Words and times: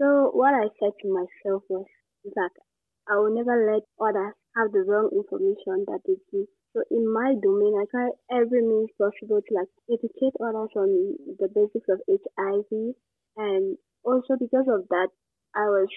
So 0.00 0.30
what 0.32 0.54
I 0.54 0.70
said 0.78 0.92
to 1.02 1.08
myself 1.12 1.62
was 1.68 1.86
that 2.34 2.50
I 3.10 3.16
will 3.16 3.34
never 3.34 3.56
let 3.66 3.82
others 3.98 4.34
have 4.56 4.72
the 4.72 4.84
wrong 4.86 5.10
information 5.12 5.84
that 5.86 6.00
they 6.06 6.16
give. 6.30 6.46
So 6.74 6.84
in 6.90 7.10
my 7.10 7.34
domain, 7.40 7.74
I 7.74 7.84
try 7.90 8.10
every 8.30 8.62
means 8.62 8.90
possible 8.98 9.40
to 9.40 9.54
like 9.54 9.72
educate 9.90 10.36
others 10.38 10.70
on 10.76 11.16
the 11.40 11.48
basics 11.48 11.88
of 11.88 12.02
HIV, 12.06 12.94
and 13.36 13.78
also 14.04 14.36
because 14.38 14.68
of 14.68 14.86
that, 14.90 15.08
I 15.56 15.66
was 15.66 15.88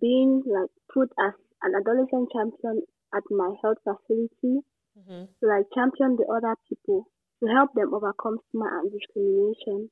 being 0.00 0.42
like 0.44 0.70
put 0.92 1.08
as 1.18 1.32
an 1.62 1.72
adolescent 1.74 2.28
champion 2.34 2.82
at 3.14 3.22
my 3.30 3.54
health 3.62 3.78
facility 3.84 4.60
mm-hmm. 4.98 5.24
to 5.24 5.44
like 5.46 5.66
champion 5.74 6.16
the 6.16 6.26
other 6.28 6.54
people 6.68 7.06
to 7.40 7.46
help 7.48 7.72
them 7.74 7.94
overcome 7.94 8.38
stigma 8.48 8.68
and 8.82 8.92
discrimination 8.92 9.90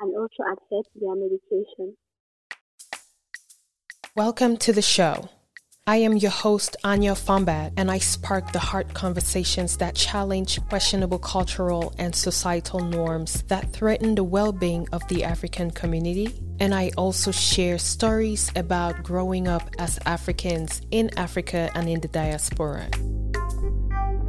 and 0.00 0.16
also 0.16 0.42
adhere 0.48 0.82
to 0.82 0.96
their 0.98 1.14
medication. 1.14 1.96
Welcome 4.16 4.56
to 4.64 4.72
the 4.72 4.80
show. 4.80 5.28
I 5.86 5.96
am 5.96 6.16
your 6.16 6.30
host, 6.30 6.74
Anya 6.82 7.12
Fombat, 7.12 7.74
and 7.76 7.90
I 7.90 7.98
spark 7.98 8.50
the 8.50 8.58
heart 8.58 8.94
conversations 8.94 9.76
that 9.76 9.94
challenge 9.94 10.58
questionable 10.70 11.18
cultural 11.18 11.92
and 11.98 12.16
societal 12.16 12.80
norms 12.80 13.42
that 13.48 13.74
threaten 13.74 14.14
the 14.14 14.24
well 14.24 14.52
being 14.52 14.88
of 14.90 15.06
the 15.08 15.22
African 15.22 15.70
community. 15.70 16.32
And 16.60 16.74
I 16.74 16.92
also 16.96 17.30
share 17.30 17.76
stories 17.76 18.50
about 18.56 19.02
growing 19.02 19.48
up 19.48 19.68
as 19.78 19.98
Africans 20.06 20.80
in 20.90 21.10
Africa 21.18 21.70
and 21.74 21.86
in 21.86 22.00
the 22.00 22.08
diaspora. 22.08 22.88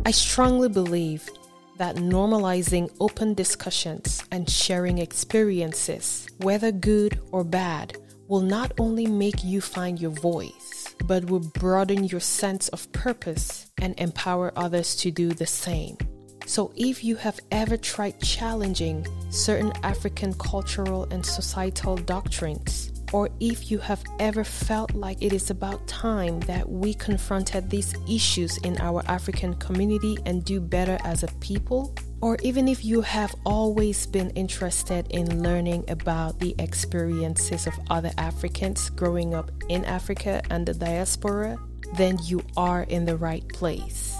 I 0.05 0.11
strongly 0.11 0.67
believe 0.67 1.29
that 1.77 1.95
normalizing 1.95 2.93
open 2.99 3.35
discussions 3.35 4.21
and 4.33 4.49
sharing 4.49 4.97
experiences, 4.97 6.27
whether 6.39 6.73
good 6.73 7.21
or 7.31 7.45
bad, 7.45 7.95
will 8.27 8.41
not 8.41 8.71
only 8.79 9.07
make 9.07 9.43
you 9.43 9.61
find 9.61 9.99
your 9.99 10.11
voice, 10.11 10.95
but 11.05 11.29
will 11.29 11.39
broaden 11.39 12.03
your 12.03 12.19
sense 12.19 12.67
of 12.69 12.91
purpose 12.91 13.71
and 13.81 13.99
empower 13.99 14.51
others 14.55 14.95
to 14.97 15.11
do 15.11 15.29
the 15.29 15.45
same. 15.45 15.97
So, 16.45 16.71
if 16.77 17.03
you 17.03 17.17
have 17.17 17.39
ever 17.51 17.75
tried 17.75 18.21
challenging 18.21 19.05
certain 19.29 19.73
African 19.83 20.33
cultural 20.35 21.03
and 21.11 21.25
societal 21.25 21.97
doctrines, 21.97 22.96
or 23.13 23.29
if 23.39 23.71
you 23.71 23.77
have 23.79 24.03
ever 24.19 24.43
felt 24.43 24.93
like 24.93 25.21
it 25.21 25.33
is 25.33 25.49
about 25.49 25.87
time 25.87 26.39
that 26.41 26.69
we 26.69 26.93
confronted 26.93 27.69
these 27.69 27.95
issues 28.09 28.57
in 28.59 28.77
our 28.79 29.03
African 29.07 29.53
community 29.55 30.17
and 30.25 30.43
do 30.43 30.59
better 30.59 30.97
as 31.03 31.23
a 31.23 31.27
people, 31.39 31.95
or 32.21 32.37
even 32.41 32.67
if 32.67 32.83
you 32.83 33.01
have 33.01 33.33
always 33.45 34.05
been 34.07 34.29
interested 34.31 35.07
in 35.09 35.41
learning 35.41 35.85
about 35.87 36.39
the 36.39 36.55
experiences 36.59 37.67
of 37.67 37.73
other 37.89 38.11
Africans 38.17 38.89
growing 38.89 39.33
up 39.33 39.51
in 39.69 39.85
Africa 39.85 40.41
and 40.49 40.65
the 40.65 40.73
diaspora, 40.73 41.57
then 41.95 42.17
you 42.23 42.41
are 42.57 42.83
in 42.83 43.05
the 43.05 43.15
right 43.15 43.47
place. 43.49 44.15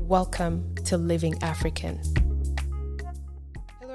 Welcome 0.00 0.74
to 0.84 0.98
Living 0.98 1.42
African. 1.42 2.31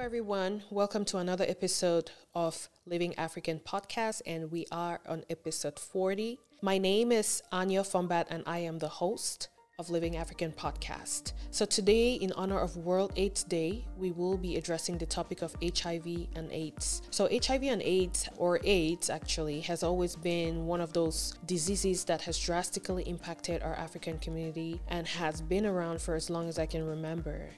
Everyone. 0.07 0.63
Welcome 0.69 1.03
to 1.03 1.17
another 1.17 1.43
episode 1.45 2.11
of 2.33 2.69
Living 2.85 3.13
African 3.15 3.59
podcast, 3.59 4.21
and 4.25 4.49
we 4.49 4.65
are 4.71 5.01
on 5.05 5.25
episode 5.29 5.77
40. 5.77 6.39
My 6.61 6.77
name 6.77 7.11
is 7.11 7.43
Anya 7.51 7.81
Fombat, 7.81 8.27
and 8.29 8.41
I 8.45 8.59
am 8.59 8.79
the 8.79 8.87
host 8.87 9.49
of 9.77 9.89
Living 9.89 10.15
African 10.15 10.53
podcast. 10.53 11.33
So, 11.51 11.65
today, 11.65 12.13
in 12.13 12.31
honor 12.37 12.57
of 12.57 12.77
World 12.77 13.11
AIDS 13.17 13.43
Day, 13.43 13.85
we 13.97 14.13
will 14.13 14.37
be 14.37 14.55
addressing 14.55 14.97
the 14.97 15.05
topic 15.05 15.41
of 15.41 15.57
HIV 15.61 16.29
and 16.37 16.49
AIDS. 16.53 17.01
So, 17.09 17.27
HIV 17.29 17.63
and 17.63 17.81
AIDS, 17.81 18.29
or 18.37 18.61
AIDS 18.63 19.09
actually, 19.09 19.59
has 19.59 19.83
always 19.83 20.15
been 20.15 20.67
one 20.67 20.79
of 20.79 20.93
those 20.93 21.33
diseases 21.45 22.05
that 22.05 22.21
has 22.21 22.39
drastically 22.39 23.03
impacted 23.03 23.61
our 23.61 23.75
African 23.75 24.19
community 24.19 24.79
and 24.87 25.05
has 25.05 25.41
been 25.41 25.65
around 25.65 26.01
for 26.01 26.15
as 26.15 26.29
long 26.29 26.47
as 26.47 26.57
I 26.57 26.65
can 26.65 26.85
remember. 26.85 27.49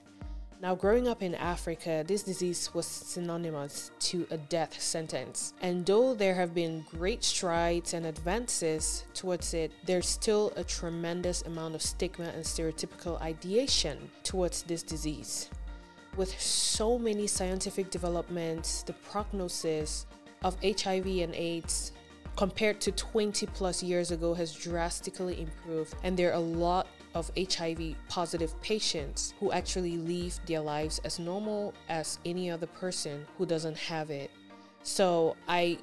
Now, 0.62 0.76
growing 0.76 1.08
up 1.08 1.24
in 1.24 1.36
Africa, 1.36 2.04
this 2.06 2.22
disease 2.22 2.74
was 2.74 2.86
synonymous 2.86 3.92
to 4.00 4.28
a 4.30 4.36
death 4.36 4.82
sentence. 4.82 5.54
And 5.62 5.86
though 5.86 6.14
there 6.14 6.36
have 6.36 6.54
been 6.54 6.86
great 6.92 7.24
strides 7.24 7.94
and 7.94 8.06
advances 8.06 9.06
towards 9.14 9.54
it, 9.54 9.72
there's 9.86 10.10
still 10.10 10.52
a 10.58 10.64
tremendous 10.66 11.44
amount 11.44 11.76
of 11.76 11.82
stigma 11.82 12.26
and 12.36 12.44
stereotypical 12.44 13.22
ideation 13.22 14.10
towards 14.24 14.64
this 14.64 14.84
disease. 14.84 15.50
With 16.18 16.38
so 16.42 17.00
many 17.00 17.26
scientific 17.26 17.90
developments, 17.90 18.84
the 18.84 18.94
prognosis 18.94 20.08
of 20.44 20.58
HIV 20.62 21.06
and 21.06 21.34
AIDS 21.36 21.94
compared 22.36 22.82
to 22.82 22.92
20 22.92 23.46
plus 23.48 23.82
years 23.82 24.12
ago 24.12 24.34
has 24.34 24.54
drastically 24.54 25.42
improved, 25.42 25.96
and 26.04 26.18
there 26.18 26.32
are 26.32 26.34
a 26.34 26.40
lot 26.40 26.88
of 27.16 27.32
HIV 27.38 27.96
positive 28.08 28.60
patients 28.62 29.34
who 29.40 29.52
actually 29.52 29.98
live 29.98 30.40
their 30.46 30.60
lives 30.60 31.00
as 31.04 31.20
normal 31.20 31.74
as 31.90 32.20
any 32.26 32.52
other 32.52 32.68
person 32.68 33.26
who 33.38 33.46
doesn't 33.46 33.78
have 33.78 34.10
it. 34.10 34.32
So 34.84 35.36
I 35.48 35.80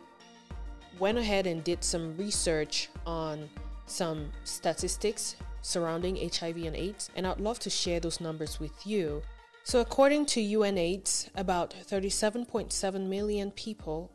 went 0.98 1.18
ahead 1.18 1.46
and 1.46 1.62
did 1.62 1.82
some 1.84 2.16
research 2.16 2.88
on 3.06 3.48
some 3.86 4.30
statistics 4.44 5.36
surrounding 5.62 6.16
HIV 6.16 6.58
and 6.58 6.76
AIDS, 6.76 7.10
and 7.16 7.26
I'd 7.26 7.40
love 7.40 7.58
to 7.60 7.70
share 7.70 8.00
those 8.00 8.20
numbers 8.20 8.60
with 8.60 8.86
you. 8.86 9.22
So, 9.64 9.80
according 9.80 10.26
to 10.26 10.40
UNAIDS, 10.40 11.28
about 11.34 11.74
37.7 11.88 13.08
million 13.08 13.50
people 13.50 14.12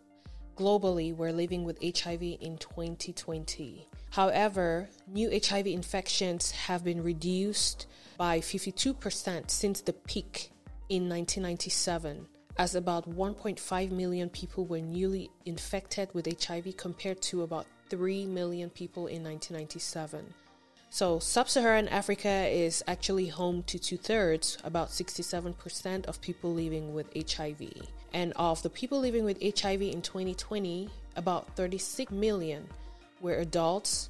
globally 0.56 1.16
were 1.16 1.34
living 1.34 1.66
with 1.66 1.78
HIV 1.82 2.22
in 2.22 2.58
2020. 2.58 3.86
However, 4.12 4.90
new 5.08 5.32
HIV 5.32 5.68
infections 5.68 6.52
have 6.52 6.84
been 6.84 7.02
reduced 7.02 7.88
by 8.18 8.40
52% 8.40 9.50
since 9.50 9.80
the 9.80 9.94
peak 9.94 10.52
in 10.90 11.08
1997, 11.08 12.28
as 12.58 12.76
about 12.76 13.10
1.5 13.10 13.92
million 13.92 14.30
people 14.30 14.66
were 14.66 14.82
newly 14.82 15.32
infected 15.46 16.10
with 16.14 16.28
HIV 16.46 16.76
compared 16.76 17.22
to 17.24 17.44
about 17.44 17.66
3 17.90 18.26
million 18.26 18.70
people 18.70 19.08
in 19.08 19.24
1997. 19.24 20.34
So, 20.90 21.20
sub 21.20 21.48
Saharan 21.48 21.88
Africa 21.88 22.50
is 22.50 22.84
actually 22.88 23.30
home 23.30 23.64
to 23.64 23.80
two 23.80 23.96
thirds, 23.96 24.58
about 24.66 24.90
67% 24.90 26.06
of 26.06 26.20
people 26.20 26.54
living 26.54 26.94
with 26.94 27.08
HIV. 27.16 27.62
And 28.12 28.34
of 28.36 28.62
the 28.62 28.70
people 28.70 29.00
living 29.00 29.24
with 29.24 29.42
HIV 29.42 29.84
in 29.84 30.02
2020, 30.02 30.90
about 31.16 31.56
36 31.56 32.12
million 32.12 32.68
were 33.22 33.36
adults 33.36 34.10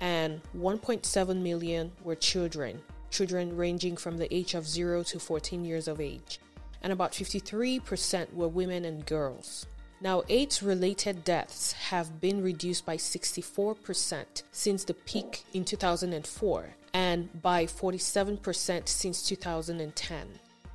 and 0.00 0.40
1.7 0.56 1.42
million 1.42 1.92
were 2.02 2.14
children, 2.14 2.80
children 3.10 3.56
ranging 3.56 3.96
from 3.96 4.16
the 4.16 4.32
age 4.34 4.54
of 4.54 4.66
0 4.66 5.02
to 5.04 5.20
14 5.20 5.64
years 5.64 5.88
of 5.88 6.00
age, 6.00 6.40
and 6.82 6.92
about 6.92 7.12
53% 7.12 8.32
were 8.32 8.48
women 8.48 8.84
and 8.84 9.04
girls. 9.06 9.66
Now, 10.02 10.22
AIDS 10.30 10.62
related 10.62 11.24
deaths 11.24 11.72
have 11.72 12.22
been 12.22 12.42
reduced 12.42 12.86
by 12.86 12.96
64% 12.96 14.42
since 14.50 14.84
the 14.84 14.94
peak 14.94 15.44
in 15.52 15.64
2004 15.64 16.74
and 16.94 17.42
by 17.42 17.66
47% 17.66 18.88
since 18.88 19.22
2010. 19.28 20.26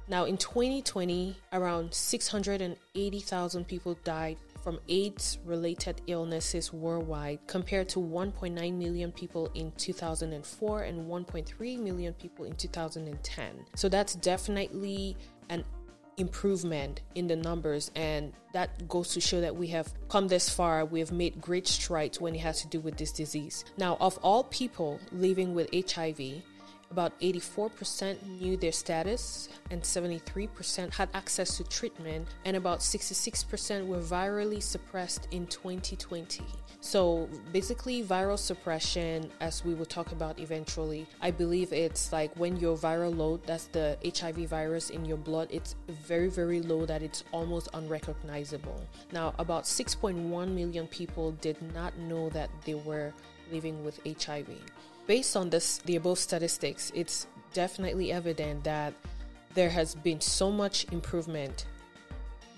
Now, 0.08 0.26
in 0.26 0.38
2020, 0.38 1.36
around 1.54 1.92
680,000 1.92 3.68
people 3.68 3.98
died 4.04 4.38
from 4.66 4.80
AIDS 4.90 5.38
related 5.46 6.02
illnesses 6.08 6.74
worldwide, 6.74 7.38
compared 7.46 7.88
to 7.88 8.00
1.9 8.00 8.74
million 8.74 9.12
people 9.12 9.48
in 9.54 9.72
2004 9.78 10.82
and 10.82 11.08
1.3 11.08 11.80
million 11.80 12.14
people 12.14 12.46
in 12.46 12.56
2010. 12.56 13.66
So 13.76 13.88
that's 13.88 14.16
definitely 14.16 15.18
an 15.52 15.64
improvement 16.18 17.02
in 17.14 17.28
the 17.28 17.36
numbers 17.36 17.92
and 17.96 18.34
that 18.54 18.88
goes 18.88 19.10
to 19.10 19.22
show 19.22 19.42
that 19.42 19.56
we 19.56 19.68
have 19.68 19.94
come 20.08 20.30
this 20.30 20.50
far 20.50 20.86
we 20.86 21.02
have 21.02 21.12
made 21.12 21.42
great 21.42 21.68
strides 21.68 22.22
when 22.22 22.34
it 22.34 22.40
has 22.40 22.62
to 22.62 22.68
do 22.70 22.80
with 22.80 22.96
this 22.96 23.12
disease 23.12 23.66
now 23.78 23.98
of 24.00 24.18
all 24.20 24.46
people 24.46 24.98
living 25.12 25.54
with 25.54 25.70
hiv 25.92 26.18
about 26.96 27.20
84% 27.20 28.16
knew 28.40 28.56
their 28.56 28.72
status, 28.72 29.50
and 29.70 29.82
73% 29.82 30.94
had 30.94 31.10
access 31.14 31.58
to 31.58 31.66
treatment, 31.66 32.26
and 32.46 32.56
about 32.56 32.80
66% 32.80 33.86
were 33.86 34.00
virally 34.00 34.64
suppressed 34.64 35.28
in 35.32 35.46
2020. 35.48 36.42
So, 36.80 37.28
basically, 37.52 38.02
viral 38.02 38.40
suppression, 38.40 39.30
as 39.42 39.66
we 39.66 39.74
will 39.74 39.92
talk 39.98 40.14
about 40.14 40.40
eventually, 40.40 41.06
I 41.20 41.32
believe 41.32 41.74
it's 41.74 42.14
like 42.14 42.34
when 42.38 42.56
your 42.56 42.78
viral 42.78 43.14
load, 43.14 43.46
that's 43.46 43.66
the 43.66 43.98
HIV 44.06 44.48
virus 44.48 44.90
in 44.90 45.04
your 45.04 45.18
blood, 45.18 45.50
it's 45.52 45.76
very, 45.90 46.30
very 46.30 46.62
low 46.62 46.86
that 46.86 47.02
it's 47.02 47.26
almost 47.34 47.68
unrecognizable. 47.74 48.80
Now, 49.12 49.34
about 49.38 49.66
6.1 49.66 50.16
million 50.54 50.88
people 50.88 51.34
did 51.42 51.62
not 51.74 51.98
know 51.98 52.30
that 52.30 52.50
they 52.64 52.76
were 52.76 53.12
living 53.52 53.84
with 53.84 54.00
HIV. 54.06 54.48
Based 55.08 55.38
on 55.38 55.50
this, 55.50 55.78
the 55.80 55.98
above 55.98 56.18
statistics, 56.18 56.92
it's 56.96 57.28
definitely 57.54 58.12
evident 58.12 58.64
that 58.64 58.94
there 59.54 59.70
has 59.70 59.96
been 59.96 60.20
so 60.20 60.52
much 60.52 60.86
improvement 60.92 61.66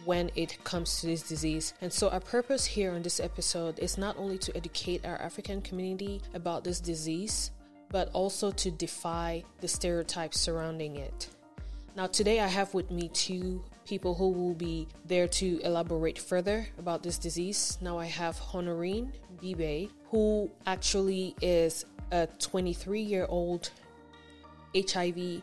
when 0.06 0.32
it 0.36 0.64
comes 0.64 1.02
to 1.02 1.08
this 1.08 1.24
disease. 1.24 1.74
And 1.82 1.92
so, 1.92 2.10
our 2.10 2.22
purpose 2.22 2.66
here 2.66 2.94
on 2.94 3.02
this 3.02 3.20
episode 3.20 3.78
is 3.80 3.98
not 3.98 4.18
only 4.18 4.38
to 4.38 4.56
educate 4.56 5.06
our 5.06 5.18
African 5.18 5.62
community 5.62 6.22
about 6.34 6.64
this 6.64 6.80
disease, 6.80 7.52
but 7.90 8.10
also 8.14 8.52
to 8.52 8.72
defy 8.72 9.44
the 9.60 9.68
stereotypes 9.68 10.40
surrounding 10.40 10.96
it. 10.96 11.28
Now, 11.98 12.08
today 12.08 12.40
I 12.40 12.48
have 12.48 12.74
with 12.74 12.92
me 12.92 13.10
two 13.10 13.62
people 13.86 14.14
who 14.14 14.30
will 14.30 14.54
be 14.54 14.88
there 15.06 15.28
to 15.28 15.60
elaborate 15.64 16.20
further 16.20 16.68
about 16.80 17.04
this 17.04 17.18
disease. 17.18 17.78
Now, 17.82 17.98
I 17.98 18.06
have 18.06 18.40
Honorine 18.54 19.12
Bibe, 19.42 19.90
who 20.10 20.50
actually 20.66 21.36
is 21.42 21.86
a 22.12 22.28
23 22.40 23.02
year 23.02 23.26
old 23.30 23.72
HIV 24.76 25.42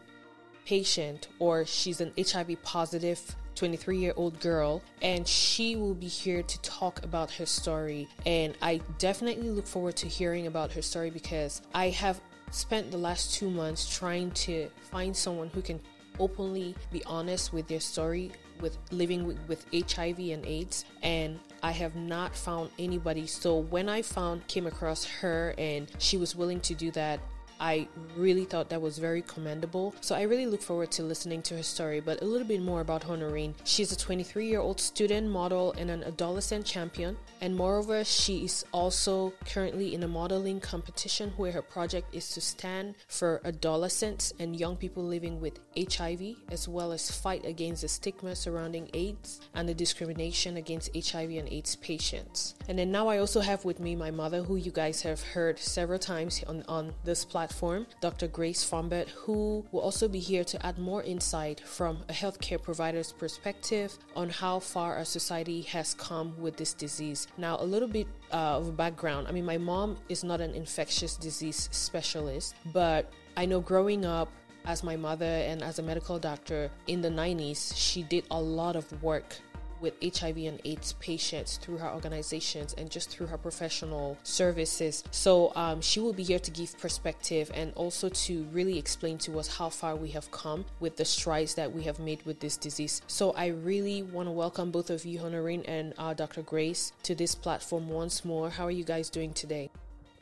patient, 0.65 1.29
or 1.39 1.67
she's 1.67 2.01
an 2.01 2.13
HIV 2.17 2.63
positive 2.63 3.21
23 3.55 3.99
year 3.99 4.13
old 4.17 4.41
girl, 4.41 4.83
and 5.03 5.27
she 5.27 5.77
will 5.77 5.95
be 5.95 6.09
here 6.09 6.43
to 6.43 6.61
talk 6.63 7.05
about 7.05 7.31
her 7.33 7.47
story. 7.47 8.09
And 8.27 8.57
I 8.61 8.81
definitely 8.99 9.51
look 9.51 9.67
forward 9.67 9.97
to 9.97 10.09
hearing 10.09 10.47
about 10.47 10.73
her 10.73 10.83
story 10.83 11.11
because 11.11 11.63
I 11.75 11.91
have 11.91 12.21
spent 12.51 12.91
the 12.91 12.99
last 12.99 13.35
two 13.35 13.51
months 13.51 13.97
trying 13.97 14.31
to 14.33 14.69
find 14.91 15.17
someone 15.17 15.49
who 15.49 15.63
can 15.63 15.81
openly 16.21 16.75
be 16.93 17.03
honest 17.05 17.53
with 17.53 17.67
their 17.67 17.81
story 17.81 18.31
with 18.61 18.77
living 18.91 19.27
with, 19.27 19.65
HIV 19.73 20.19
and 20.19 20.45
AIDS 20.47 20.85
and 21.03 21.39
I 21.63 21.71
have 21.73 21.97
not 21.97 22.35
found 22.35 22.71
anybody. 22.79 23.27
So 23.27 23.59
when 23.59 23.89
I 23.89 24.03
found 24.03 24.47
came 24.47 24.67
across 24.67 25.05
her 25.05 25.55
and 25.59 25.91
she 25.99 26.17
was 26.17 26.37
willing 26.37 26.61
to 26.61 26.75
do 26.75 26.91
that 26.93 27.21
I 27.61 27.89
really 28.17 28.45
thought 28.45 28.69
that 28.71 28.81
was 28.81 28.99
very 28.99 29.23
commendable. 29.23 29.95
So 30.01 30.15
I 30.15 30.23
really 30.23 30.47
look 30.47 30.63
forward 30.63 30.91
to 30.93 31.03
listening 31.03 31.43
to 31.43 31.57
her 31.57 31.63
story, 31.63 32.01
but 32.01 32.23
a 32.23 32.25
little 32.25 32.47
bit 32.47 32.63
more 32.63 32.81
about 32.81 33.05
Honorine. 33.09 33.55
She's 33.65 33.93
a 33.93 33.97
23 33.97 34.47
year 34.47 34.61
old 34.61 34.81
student, 34.81 35.29
model, 35.29 35.73
and 35.79 35.91
an 35.91 36.05
adolescent 36.05 36.67
champion. 36.67 37.17
And 37.41 37.57
moreover, 37.57 38.05
she 38.05 38.45
is 38.45 38.65
also 38.73 39.33
currently 39.47 39.95
in 39.95 40.03
a 40.03 40.09
modeling 40.09 40.61
competition 40.61 41.33
where 41.37 41.53
her 41.53 41.63
project 41.63 42.15
is 42.15 42.31
to 42.31 42.41
stand 42.41 42.95
for 43.09 43.41
adolescents 43.45 44.33
and 44.39 44.59
young 44.59 44.77
people 44.77 45.05
living 45.05 45.41
with 45.41 45.61
HIV, 45.77 46.37
as 46.51 46.69
well 46.69 46.93
as 46.93 47.11
fight 47.11 47.45
against 47.45 47.83
the 47.83 47.89
stigma 47.89 48.35
surrounding 48.35 48.89
AIDS 48.95 49.41
and 49.55 49.69
the 49.69 49.75
discrimination 49.75 50.57
against 50.57 50.95
HIV 50.95 51.31
and 51.31 51.49
AIDS 51.49 51.77
patients. 51.77 52.55
And 52.69 52.79
then 52.79 52.91
now 52.91 53.09
I 53.09 53.19
also 53.19 53.41
have 53.41 53.65
with 53.65 53.81
me 53.81 53.95
my 53.95 54.11
mother, 54.11 54.43
who 54.43 54.57
you 54.57 54.71
guys 54.71 55.03
have 55.03 55.23
heard 55.23 55.59
several 55.59 55.99
times 55.99 56.43
on, 56.47 56.65
on 56.69 56.95
this 57.05 57.25
platform 57.25 57.44
platform, 57.45 57.87
Dr. 58.01 58.27
Grace 58.29 58.65
Fombert, 58.65 59.09
who 59.11 59.67
will 59.71 59.81
also 59.81 60.09
be 60.09 60.19
here 60.19 60.45
to 60.45 60.57
add 60.65 60.79
more 60.79 61.03
insight 61.03 61.61
from 61.61 61.99
a 62.09 62.13
healthcare 62.13 62.61
provider's 62.61 63.13
perspective 63.13 63.99
on 64.17 64.31
how 64.31 64.59
far 64.59 64.97
our 64.97 65.05
society 65.05 65.61
has 65.63 65.93
come 65.95 66.33
with 66.41 66.57
this 66.57 66.73
disease. 66.73 67.29
Now, 67.37 67.59
a 67.61 67.67
little 67.75 67.89
bit 67.89 68.07
uh, 68.33 68.61
of 68.61 68.77
background 68.79 69.29
I 69.29 69.33
mean, 69.33 69.45
my 69.45 69.59
mom 69.59 69.99
is 70.09 70.25
not 70.25 70.41
an 70.41 70.55
infectious 70.55 71.17
disease 71.17 71.69
specialist, 71.71 72.55
but 72.73 73.13
I 73.37 73.45
know 73.45 73.61
growing 73.61 74.07
up, 74.07 74.29
as 74.65 74.83
my 74.83 74.97
mother 74.97 75.35
and 75.51 75.63
as 75.63 75.79
a 75.79 75.83
medical 75.83 76.19
doctor 76.19 76.71
in 76.87 77.03
the 77.03 77.11
90s, 77.11 77.75
she 77.77 78.03
did 78.05 78.25
a 78.31 78.41
lot 78.41 78.77
of 78.77 78.87
work 79.03 79.37
with 79.85 79.95
HIV 80.03 80.39
and 80.39 80.61
AIDS 80.65 80.95
patients 80.95 81.59
through 81.59 81.77
her 81.77 81.91
organizations 81.91 82.75
and 82.79 82.91
just 82.91 83.11
through 83.11 83.27
her 83.27 83.37
professional 83.39 84.17
services. 84.23 85.05
So 85.11 85.53
um, 85.55 85.83
she 85.83 86.01
will 86.01 86.15
be 86.15 86.23
here 86.23 86.39
to 86.39 86.51
give 86.51 86.77
perspective 86.79 87.51
and 87.55 87.73
also 87.75 88.09
to 88.09 88.45
really 88.45 88.79
explain 88.79 89.19
to 89.19 89.39
us 89.39 89.59
how 89.59 89.69
far 89.69 89.95
we 89.95 90.09
have 90.09 90.31
come 90.31 90.65
with 90.81 90.97
the 90.97 91.05
strides 91.05 91.55
that 91.55 91.73
we 91.73 91.83
have 91.83 91.99
made 91.99 92.25
with 92.25 92.41
this 92.41 92.57
disease. 92.57 93.03
So 93.07 93.33
I 93.33 93.49
really 93.49 94.03
want 94.03 94.27
to 94.29 94.33
welcome 94.33 94.71
both 94.71 94.89
of 94.89 95.05
you, 95.05 95.21
Honorine 95.21 95.65
and 95.67 95.93
uh, 95.99 96.15
Dr. 96.15 96.41
Grace, 96.41 96.93
to 97.03 97.15
this 97.15 97.35
platform 97.35 97.89
once 97.91 98.25
more. 98.25 98.49
How 98.49 98.65
are 98.65 98.71
you 98.71 98.85
guys 98.85 99.11
doing 99.11 99.35
today? 99.35 99.71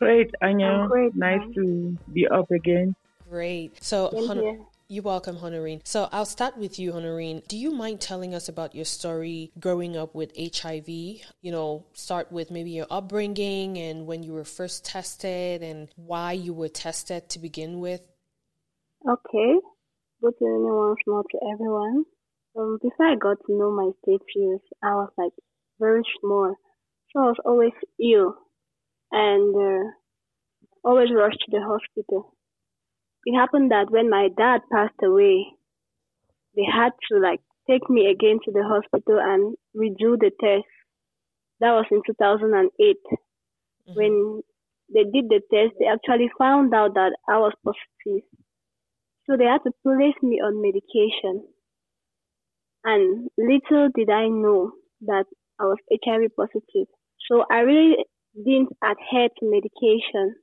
Great, 0.00 0.34
Anya. 0.42 0.86
Great, 0.88 1.14
nice 1.14 1.38
man. 1.38 1.54
to 1.54 1.98
be 2.12 2.26
up 2.26 2.50
again. 2.50 2.96
Great. 3.30 3.82
So, 3.82 4.10
Hon- 4.12 4.66
you're 4.92 5.02
welcome, 5.02 5.38
Honorine. 5.38 5.80
So 5.84 6.06
I'll 6.12 6.26
start 6.26 6.58
with 6.58 6.78
you, 6.78 6.92
Honorine. 6.92 7.42
Do 7.48 7.56
you 7.56 7.70
mind 7.70 8.02
telling 8.02 8.34
us 8.34 8.50
about 8.50 8.74
your 8.74 8.84
story 8.84 9.50
growing 9.58 9.96
up 9.96 10.14
with 10.14 10.36
HIV? 10.36 10.86
You 10.86 11.50
know, 11.50 11.86
start 11.94 12.30
with 12.30 12.50
maybe 12.50 12.72
your 12.72 12.86
upbringing 12.90 13.78
and 13.78 14.06
when 14.06 14.22
you 14.22 14.34
were 14.34 14.44
first 14.44 14.84
tested 14.84 15.62
and 15.62 15.88
why 15.96 16.32
you 16.32 16.52
were 16.52 16.68
tested 16.68 17.30
to 17.30 17.38
begin 17.38 17.80
with. 17.80 18.02
Okay. 19.08 19.54
Good 20.20 20.34
evening 20.42 20.68
once 20.68 20.98
more 21.06 21.22
to 21.22 21.38
everyone. 21.54 22.04
Um, 22.54 22.78
before 22.82 23.06
I 23.06 23.14
got 23.14 23.38
to 23.46 23.52
know 23.56 23.70
my 23.70 23.92
status, 24.02 24.60
I 24.82 24.94
was 24.94 25.08
like 25.16 25.32
very 25.80 26.02
small. 26.20 26.54
So 27.12 27.20
I 27.20 27.26
was 27.28 27.40
always 27.46 27.72
ill 27.98 28.34
and 29.10 29.56
uh, 29.56 29.90
always 30.84 31.08
rushed 31.16 31.40
to 31.46 31.50
the 31.50 31.62
hospital 31.62 32.34
it 33.24 33.36
happened 33.36 33.70
that 33.70 33.90
when 33.90 34.10
my 34.10 34.28
dad 34.36 34.60
passed 34.72 35.00
away, 35.02 35.46
they 36.56 36.64
had 36.64 36.90
to 37.10 37.18
like 37.18 37.40
take 37.68 37.88
me 37.88 38.06
again 38.10 38.38
to 38.44 38.52
the 38.52 38.62
hospital 38.62 39.18
and 39.20 39.56
redo 39.76 40.18
the 40.18 40.30
test. 40.40 40.66
That 41.60 41.72
was 41.72 41.86
in 41.90 42.02
2008. 42.04 42.96
Mm-hmm. 43.06 43.94
When 43.94 44.42
they 44.92 45.04
did 45.04 45.28
the 45.28 45.40
test, 45.52 45.74
they 45.78 45.86
actually 45.86 46.30
found 46.38 46.74
out 46.74 46.94
that 46.94 47.16
I 47.28 47.38
was 47.38 47.52
positive. 47.64 48.24
So 49.26 49.36
they 49.36 49.44
had 49.44 49.62
to 49.64 49.72
place 49.82 50.18
me 50.22 50.40
on 50.40 50.60
medication. 50.60 51.46
And 52.84 53.30
little 53.38 53.88
did 53.94 54.10
I 54.10 54.26
know 54.26 54.72
that 55.02 55.26
I 55.60 55.64
was 55.64 55.78
HIV 56.04 56.34
positive. 56.36 56.88
So 57.30 57.44
I 57.50 57.60
really 57.60 57.96
didn't 58.34 58.70
adhere 58.82 59.28
to 59.28 59.42
medication 59.42 60.34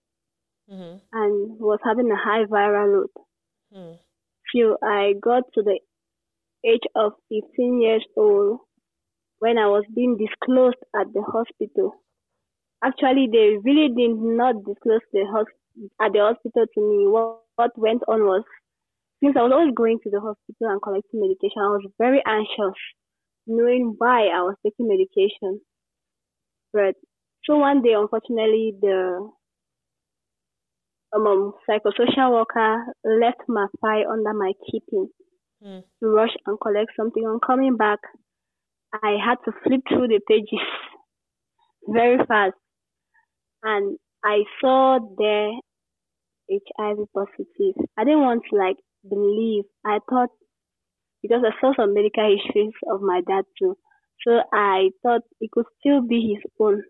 mm-hmm. 0.72 0.98
and 1.12 1.60
was 1.60 1.80
having 1.84 2.12
a 2.12 2.16
high 2.16 2.46
viral 2.46 2.94
load. 2.94 3.10
Mm. 3.76 3.98
I 4.84 5.14
got 5.22 5.44
to 5.54 5.64
the 5.64 5.80
age 6.66 6.84
of 6.96 7.14
15 7.30 7.82
years 7.82 8.06
old 8.18 8.60
when 9.40 9.58
I 9.58 9.68
was 9.68 9.84
being 9.96 10.18
disclosed 10.18 10.82
at 11.00 11.14
the 11.14 11.22
hospital. 11.22 11.94
Actually, 12.84 13.28
they 13.32 13.58
really 13.64 13.90
did 13.96 14.18
not 14.18 14.56
disclose 14.66 15.02
the 15.12 15.26
hosp- 15.28 15.90
at 16.02 16.14
the 16.14 16.20
hospital 16.20 16.66
to 16.74 16.82
me. 16.82 17.08
What, 17.08 17.42
what 17.56 17.72
went 17.78 18.04
on 18.08 18.22
was, 18.22 18.44
since 19.24 19.36
I 19.38 19.44
was 19.44 19.52
always 19.52 19.74
going 19.76 20.00
to 20.04 20.10
the 20.10 20.20
hospital 20.20 20.72
and 20.72 20.82
collecting 20.82 21.20
medication, 21.20 21.62
I 21.62 21.76
was 21.76 21.86
very 21.98 22.22
anxious, 22.26 22.80
knowing 23.48 23.96
why 23.98 24.28
I 24.28 24.42
was 24.44 24.56
taking 24.64 24.88
medication. 24.88 25.62
But 26.72 26.96
so 27.46 27.58
one 27.58 27.82
day, 27.82 27.94
unfortunately, 27.94 28.74
the 28.80 29.30
um, 31.16 31.54
psychosocial 31.68 32.32
worker 32.32 32.86
left 33.04 33.42
my 33.48 33.68
file 33.82 34.12
under 34.12 34.34
my 34.34 34.54
keeping 34.70 35.10
mm. 35.64 35.84
to 36.00 36.10
rush 36.10 36.36
and 36.46 36.58
collect 36.60 36.92
something. 36.98 37.24
On 37.24 37.40
coming 37.46 37.78
back, 37.78 38.00
I 38.94 39.18
had 39.24 39.36
to 39.46 39.52
flip 39.64 39.82
through 39.88 40.08
the 40.08 40.20
pages 40.28 40.66
very 41.88 42.18
fast, 42.28 42.56
and 43.64 43.98
I 44.24 44.44
saw 44.62 45.00
there 45.18 45.52
HIV 46.52 46.98
positive. 47.14 47.76
I 47.98 48.04
didn't 48.04 48.22
want 48.22 48.44
to 48.50 48.58
like 48.58 48.78
believe. 49.08 49.66
I 49.86 50.00
thought 50.10 50.30
because 51.22 51.44
I 51.46 51.60
saw 51.60 51.74
some 51.76 51.94
medical 51.94 52.24
histories 52.24 52.74
of 52.92 53.02
my 53.02 53.22
dad 53.28 53.46
too, 53.60 53.76
so 54.26 54.40
I 54.54 54.90
thought 55.04 55.22
it 55.42 55.52
could 55.52 55.66
still 55.80 56.02
be 56.02 56.36
his 56.36 56.52
own. 56.60 56.84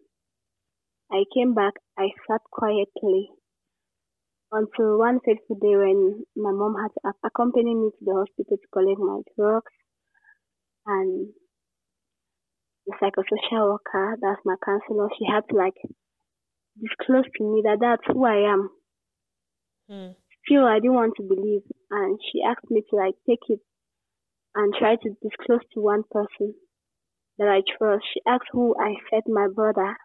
I 1.11 1.23
came 1.33 1.55
back. 1.55 1.73
I 1.97 2.09
sat 2.27 2.41
quietly 2.51 3.29
until 4.51 4.97
one 4.97 5.19
fateful 5.25 5.55
day 5.61 5.75
when 5.75 6.23
my 6.35 6.51
mom 6.51 6.75
had 6.81 6.89
to 6.93 7.13
accompany 7.23 7.75
me 7.75 7.89
to 7.91 8.05
the 8.05 8.13
hospital 8.13 8.57
to 8.57 8.67
collect 8.73 8.99
my 8.99 9.21
drugs 9.37 9.71
and 10.85 11.29
the 12.87 12.93
psychosocial 13.01 13.71
worker, 13.71 14.17
that's 14.21 14.41
my 14.45 14.55
counselor, 14.65 15.09
she 15.17 15.25
had 15.25 15.43
to 15.49 15.55
like 15.55 15.75
disclose 16.81 17.25
to 17.37 17.43
me 17.43 17.61
that 17.63 17.77
that's 17.79 18.03
who 18.07 18.25
I 18.25 18.51
am. 18.51 18.69
Mm. 19.89 20.15
Still, 20.45 20.65
I 20.65 20.79
didn't 20.79 20.93
want 20.93 21.13
to 21.17 21.23
believe, 21.23 21.61
and 21.91 22.19
she 22.31 22.41
asked 22.41 22.69
me 22.71 22.81
to 22.89 22.95
like 22.95 23.15
take 23.27 23.43
it 23.49 23.59
and 24.55 24.73
try 24.73 24.95
to 24.95 25.09
disclose 25.21 25.61
to 25.73 25.81
one 25.81 26.03
person 26.09 26.55
that 27.37 27.47
I 27.47 27.61
trust. 27.77 28.05
She 28.13 28.21
asked 28.27 28.49
who 28.51 28.75
I 28.79 28.95
said 29.11 29.23
my 29.27 29.47
brother 29.53 29.95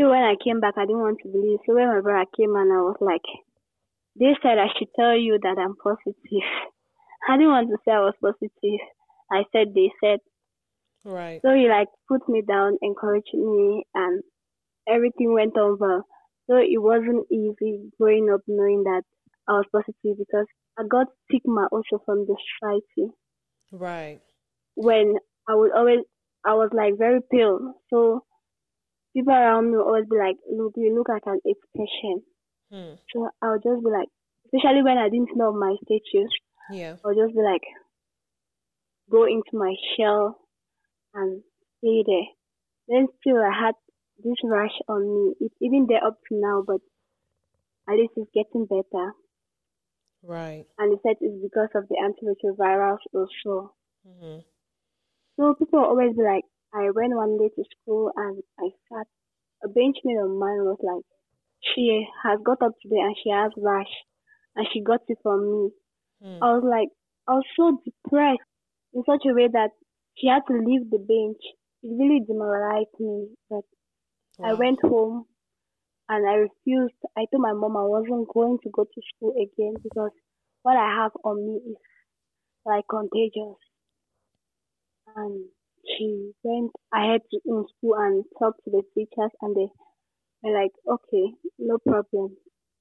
Still, 0.00 0.10
when 0.10 0.22
I 0.22 0.34
came 0.42 0.60
back, 0.60 0.74
I 0.78 0.86
didn't 0.86 1.02
want 1.02 1.18
to 1.22 1.28
believe. 1.28 1.58
So 1.66 1.74
when 1.74 1.88
my 1.88 2.00
brother 2.00 2.24
came 2.36 2.56
and 2.56 2.72
I 2.72 2.80
was 2.80 2.96
like, 3.00 3.26
they 4.18 4.32
said 4.42 4.56
I 4.56 4.68
should 4.78 4.88
tell 4.96 5.14
you 5.16 5.38
that 5.42 5.58
I'm 5.58 5.76
positive. 5.76 6.16
I 7.28 7.36
didn't 7.36 7.52
want 7.52 7.68
to 7.68 7.76
say 7.84 7.92
I 7.92 8.00
was 8.00 8.14
positive. 8.20 8.80
I 9.30 9.44
said 9.52 9.74
they 9.74 9.92
said. 10.02 10.20
Right. 11.04 11.40
So 11.42 11.52
he 11.52 11.68
like 11.68 11.88
put 12.08 12.26
me 12.28 12.42
down, 12.46 12.78
encouraged 12.80 13.34
me, 13.34 13.84
and 13.94 14.22
everything 14.88 15.34
went 15.34 15.58
over. 15.58 16.02
So 16.48 16.56
it 16.56 16.80
wasn't 16.80 17.26
easy 17.30 17.90
growing 17.98 18.30
up 18.32 18.40
knowing 18.48 18.84
that 18.84 19.02
I 19.48 19.52
was 19.52 19.66
positive 19.70 20.18
because 20.18 20.46
I 20.78 20.84
got 20.88 21.08
stigma 21.28 21.68
also 21.70 22.02
from 22.06 22.26
the 22.26 22.36
society. 22.58 23.12
Right. 23.72 24.20
when 24.74 25.16
I 25.48 25.54
would 25.54 25.72
always, 25.72 26.00
I 26.44 26.54
was 26.54 26.70
like 26.72 26.96
very 26.98 27.20
pale. 27.30 27.74
So 27.90 28.24
people 29.14 29.32
around 29.32 29.70
me 29.70 29.76
would 29.76 29.86
always 29.86 30.06
be 30.10 30.16
like, 30.16 30.36
look, 30.50 30.74
you 30.76 30.94
look 30.94 31.08
like 31.08 31.26
an 31.26 31.40
expression. 31.44 32.22
Hmm. 32.70 32.94
So 33.12 33.28
I'll 33.42 33.58
just 33.58 33.84
be 33.84 33.90
like, 33.90 34.08
especially 34.46 34.82
when 34.82 34.98
I 34.98 35.08
didn't 35.08 35.36
know 35.36 35.52
my 35.52 35.74
status. 35.84 36.30
Yeah. 36.72 36.96
I 37.04 37.08
would 37.08 37.16
just 37.16 37.34
be 37.34 37.42
like, 37.42 37.62
go 39.10 39.24
into 39.24 39.54
my 39.54 39.74
shell 39.96 40.38
and 41.14 41.42
stay 41.78 42.04
there. 42.06 42.28
Then 42.88 43.08
still 43.20 43.38
I 43.38 43.66
had 43.66 43.74
this 44.22 44.36
rash 44.44 44.78
on 44.88 45.02
me. 45.02 45.34
It's 45.40 45.54
even 45.60 45.86
there 45.88 46.04
up 46.04 46.18
to 46.28 46.34
now, 46.38 46.62
but 46.66 46.80
at 47.88 47.96
least 47.96 48.12
it's 48.16 48.30
getting 48.34 48.66
better. 48.66 49.12
Right. 50.22 50.66
And 50.78 50.92
they 50.92 51.00
said 51.02 51.16
it's 51.20 51.42
because 51.42 51.70
of 51.74 51.88
the 51.88 51.96
antiretrovirals 51.96 52.98
also. 53.14 53.74
Mm-hmm. 54.06 54.40
So 55.36 55.54
people 55.54 55.80
always 55.80 56.14
be 56.14 56.22
like, 56.22 56.44
I 56.72 56.90
went 56.94 57.14
one 57.14 57.38
day 57.38 57.50
to 57.54 57.64
school 57.80 58.12
and 58.16 58.42
I 58.58 58.68
sat. 58.88 59.06
A 59.62 59.68
benchmate 59.68 60.24
of 60.24 60.30
mine 60.30 60.64
was 60.64 60.78
like, 60.82 61.04
she 61.74 62.06
has 62.24 62.38
got 62.44 62.62
up 62.62 62.72
today 62.80 63.00
and 63.00 63.14
she 63.22 63.30
has 63.30 63.52
rash, 63.56 63.92
and 64.56 64.66
she 64.72 64.80
got 64.80 65.00
it 65.08 65.18
from 65.22 65.40
me. 65.44 65.70
Mm. 66.24 66.38
I 66.40 66.54
was 66.54 66.64
like, 66.64 66.88
I 67.28 67.34
was 67.34 67.44
so 67.56 67.80
depressed 67.84 68.40
in 68.94 69.02
such 69.04 69.22
a 69.28 69.34
way 69.34 69.48
that 69.52 69.70
she 70.16 70.28
had 70.28 70.42
to 70.48 70.54
leave 70.54 70.90
the 70.90 70.98
bench. 70.98 71.42
It 71.82 71.92
really 71.98 72.20
demoralized 72.26 72.96
me. 72.98 73.28
But 73.48 73.64
wow. 74.38 74.50
I 74.50 74.52
went 74.54 74.78
home 74.82 75.26
and 76.08 76.28
I 76.28 76.34
refused. 76.34 76.94
I 77.16 77.26
told 77.30 77.42
my 77.42 77.52
mom 77.52 77.76
I 77.76 77.84
wasn't 77.84 78.28
going 78.32 78.58
to 78.62 78.70
go 78.70 78.84
to 78.84 79.00
school 79.14 79.34
again 79.36 79.74
because 79.82 80.10
what 80.62 80.76
I 80.76 81.02
have 81.02 81.12
on 81.24 81.46
me 81.46 81.60
is 81.70 81.76
like 82.64 82.84
contagious. 82.88 83.56
And 85.16 85.44
she 85.86 86.32
went 86.42 86.72
ahead 86.94 87.22
in 87.44 87.64
school 87.76 87.94
and 87.96 88.24
talked 88.38 88.64
to 88.64 88.70
the 88.70 88.82
teachers, 88.94 89.30
and 89.40 89.56
they 89.56 89.68
were 90.42 90.62
like, 90.62 90.72
okay, 90.88 91.34
no 91.58 91.78
problem. 91.78 92.36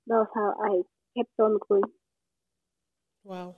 That 0.08 0.16
was 0.16 0.28
how 0.34 0.54
I 0.64 0.82
kept 1.18 1.32
on 1.40 1.60
going. 1.68 1.84
Wow. 3.24 3.56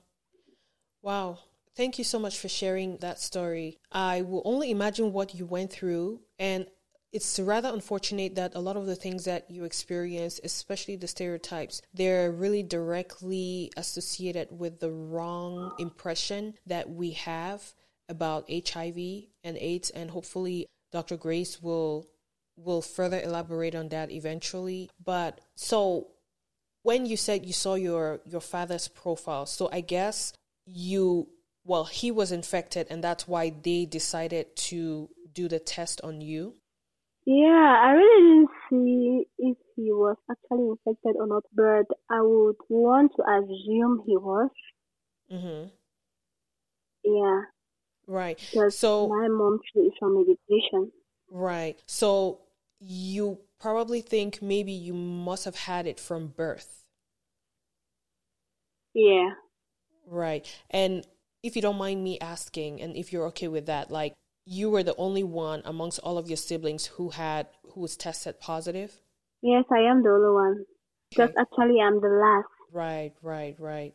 Wow. 1.01 1.39
Thank 1.75 1.97
you 1.97 2.03
so 2.03 2.19
much 2.19 2.37
for 2.37 2.49
sharing 2.49 2.97
that 2.97 3.19
story. 3.19 3.77
I 3.91 4.21
will 4.21 4.41
only 4.43 4.71
imagine 4.71 5.13
what 5.13 5.33
you 5.33 5.45
went 5.45 5.71
through, 5.71 6.21
and 6.37 6.67
it's 7.13 7.39
rather 7.39 7.69
unfortunate 7.69 8.35
that 8.35 8.55
a 8.55 8.59
lot 8.59 8.77
of 8.77 8.85
the 8.85 8.95
things 8.95 9.25
that 9.25 9.49
you 9.49 9.63
experience, 9.63 10.39
especially 10.43 10.95
the 10.95 11.07
stereotypes, 11.07 11.81
they're 11.93 12.31
really 12.31 12.63
directly 12.63 13.71
associated 13.77 14.47
with 14.51 14.79
the 14.79 14.91
wrong 14.91 15.71
impression 15.77 16.53
that 16.65 16.89
we 16.89 17.11
have 17.11 17.73
about 18.07 18.49
HIV 18.49 18.97
and 19.43 19.57
AIDS 19.57 19.89
and 19.89 20.11
hopefully 20.11 20.67
Dr. 20.91 21.17
Grace 21.17 21.61
will 21.61 22.07
will 22.55 22.81
further 22.81 23.19
elaborate 23.19 23.75
on 23.75 23.89
that 23.89 24.11
eventually. 24.11 24.89
But 25.03 25.41
so 25.55 26.07
when 26.83 27.05
you 27.05 27.17
said 27.17 27.45
you 27.45 27.53
saw 27.53 27.75
your 27.75 28.21
your 28.25 28.41
father's 28.41 28.87
profile, 28.87 29.45
so 29.45 29.69
I 29.71 29.81
guess 29.81 30.33
you 30.65 31.29
well, 31.63 31.85
he 31.85 32.11
was 32.11 32.31
infected 32.31 32.87
and 32.89 33.03
that's 33.03 33.27
why 33.27 33.53
they 33.63 33.85
decided 33.85 34.55
to 34.55 35.09
do 35.33 35.47
the 35.47 35.59
test 35.59 36.01
on 36.03 36.21
you. 36.21 36.55
Yeah, 37.25 37.77
I 37.83 37.91
really 37.91 38.29
didn't 38.29 38.49
see 38.69 39.25
if 39.37 39.57
he 39.75 39.91
was 39.91 40.17
actually 40.29 40.69
infected 40.69 41.15
or 41.17 41.27
not, 41.27 41.43
but 41.53 41.85
I 42.09 42.21
would 42.21 42.55
want 42.67 43.11
to 43.15 43.23
assume 43.23 44.03
he 44.07 44.17
was. 44.17 44.49
Mhm. 45.31 45.71
Yeah. 47.03 47.41
Right. 48.07 48.39
Because 48.51 48.77
so 48.77 49.07
my 49.07 49.27
mom 49.27 49.59
is 49.75 49.93
on 50.01 50.13
medication. 50.13 50.91
Right. 51.29 51.81
So 51.85 52.39
you 52.79 53.39
probably 53.59 54.01
think 54.01 54.41
maybe 54.41 54.71
you 54.71 54.93
must 54.93 55.45
have 55.45 55.55
had 55.55 55.87
it 55.87 55.99
from 55.99 56.27
birth. 56.27 56.83
Yeah. 58.93 59.29
Right. 60.07 60.45
And 60.69 61.05
if 61.43 61.55
you 61.55 61.61
don't 61.61 61.77
mind 61.77 62.03
me 62.03 62.19
asking, 62.19 62.81
and 62.81 62.95
if 62.95 63.13
you're 63.13 63.27
okay 63.27 63.47
with 63.47 63.67
that, 63.67 63.91
like 63.91 64.13
you 64.45 64.69
were 64.69 64.83
the 64.83 64.95
only 64.97 65.23
one 65.23 65.61
amongst 65.65 65.99
all 65.99 66.17
of 66.17 66.27
your 66.27 66.37
siblings 66.37 66.87
who 66.87 67.09
had 67.09 67.47
who 67.73 67.81
was 67.81 67.95
tested 67.95 68.39
positive. 68.39 68.99
Yes, 69.41 69.65
I 69.71 69.79
am 69.89 70.03
the 70.03 70.09
only 70.09 70.33
one. 70.33 70.65
Because 71.09 71.29
okay. 71.29 71.39
actually, 71.39 71.79
I'm 71.81 71.99
the 71.99 72.07
last. 72.07 72.47
Right, 72.71 73.13
right, 73.21 73.55
right. 73.59 73.93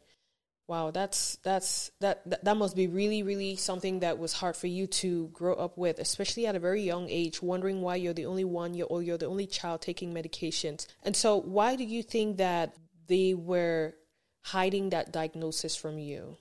Wow, 0.68 0.90
that's 0.90 1.36
that's 1.44 1.92
that, 2.00 2.44
that 2.44 2.56
must 2.56 2.74
be 2.74 2.88
really 2.88 3.22
really 3.22 3.54
something 3.54 4.00
that 4.00 4.18
was 4.18 4.32
hard 4.32 4.56
for 4.56 4.66
you 4.66 4.88
to 4.88 5.28
grow 5.28 5.54
up 5.54 5.78
with, 5.78 6.00
especially 6.00 6.46
at 6.46 6.56
a 6.56 6.58
very 6.58 6.82
young 6.82 7.08
age, 7.08 7.40
wondering 7.40 7.82
why 7.82 7.94
you're 7.94 8.14
the 8.14 8.26
only 8.26 8.44
one 8.44 8.74
you're, 8.74 8.88
or 8.88 9.00
you're 9.00 9.18
the 9.18 9.26
only 9.26 9.46
child 9.46 9.80
taking 9.80 10.12
medications. 10.12 10.86
And 11.04 11.14
so, 11.14 11.36
why 11.40 11.76
do 11.76 11.84
you 11.84 12.02
think 12.02 12.38
that 12.38 12.74
they 13.06 13.34
were 13.34 13.94
hiding 14.42 14.90
that 14.90 15.12
diagnosis 15.12 15.76
from 15.76 15.98
you? 15.98 16.36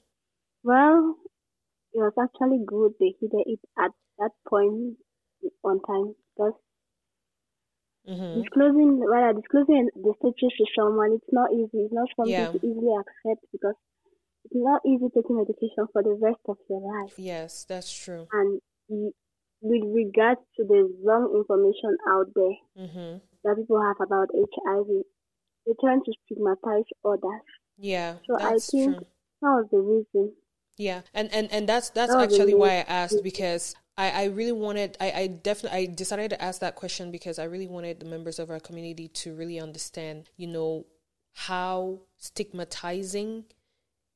Well, 0.63 1.17
it 1.93 1.99
was 1.99 2.13
actually 2.19 2.65
good 2.65 2.93
they 2.99 3.15
hid 3.21 3.31
it 3.31 3.59
at 3.77 3.91
that 4.17 4.31
point 4.47 4.97
on 5.63 5.79
time 5.81 6.15
because 6.35 6.53
mm-hmm. 8.09 8.41
disclosing 8.41 8.99
rather 8.99 9.39
disclosing 9.39 9.89
the 9.95 10.13
status 10.17 10.53
to 10.57 10.65
someone 10.75 11.13
it's 11.13 11.31
not 11.31 11.53
easy. 11.53 11.85
It's 11.85 11.93
not 11.93 12.09
something 12.15 12.33
yeah. 12.33 12.51
to 12.51 12.57
easily 12.57 12.93
accept 12.99 13.45
because 13.51 13.75
it's 14.51 14.63
not 14.63 14.81
easy 14.85 15.05
taking 15.13 15.37
medication 15.37 15.87
for 15.91 16.03
the 16.03 16.17
rest 16.21 16.39
of 16.47 16.57
your 16.69 16.81
life. 16.81 17.13
Yes, 17.17 17.65
that's 17.67 17.91
true. 17.91 18.27
And 18.31 18.61
with 19.61 19.83
regards 19.93 20.41
to 20.57 20.63
the 20.63 20.93
wrong 21.03 21.33
information 21.35 21.97
out 22.09 22.27
there 22.35 22.85
mm-hmm. 22.85 23.17
that 23.43 23.55
people 23.57 23.81
have 23.81 23.97
about 23.99 24.29
HIV, 24.33 24.87
they 25.65 25.73
tend 25.83 26.03
to 26.05 26.13
stigmatize 26.25 26.85
others. 27.03 27.41
Yeah, 27.77 28.15
so 28.27 28.37
I 28.39 28.57
think 28.57 28.97
true. 28.97 29.07
that 29.41 29.47
was 29.47 29.67
the 29.71 29.79
reason. 29.79 30.33
Yeah, 30.77 31.01
and 31.13 31.33
and 31.33 31.51
and 31.51 31.67
that's 31.67 31.89
that's 31.89 32.13
that 32.13 32.23
actually 32.23 32.53
why 32.53 32.69
I 32.69 32.85
asked 32.87 33.23
because 33.23 33.75
I, 33.97 34.09
I 34.09 34.23
really 34.25 34.51
wanted 34.51 34.97
I, 34.99 35.11
I 35.11 35.27
definitely 35.27 35.79
I 35.79 35.85
decided 35.87 36.29
to 36.31 36.41
ask 36.41 36.59
that 36.61 36.75
question 36.75 37.11
because 37.11 37.39
I 37.39 37.45
really 37.45 37.67
wanted 37.67 37.99
the 37.99 38.05
members 38.05 38.39
of 38.39 38.49
our 38.49 38.59
community 38.59 39.07
to 39.07 39.33
really 39.33 39.59
understand, 39.59 40.29
you 40.37 40.47
know, 40.47 40.85
how 41.33 42.01
stigmatizing 42.17 43.45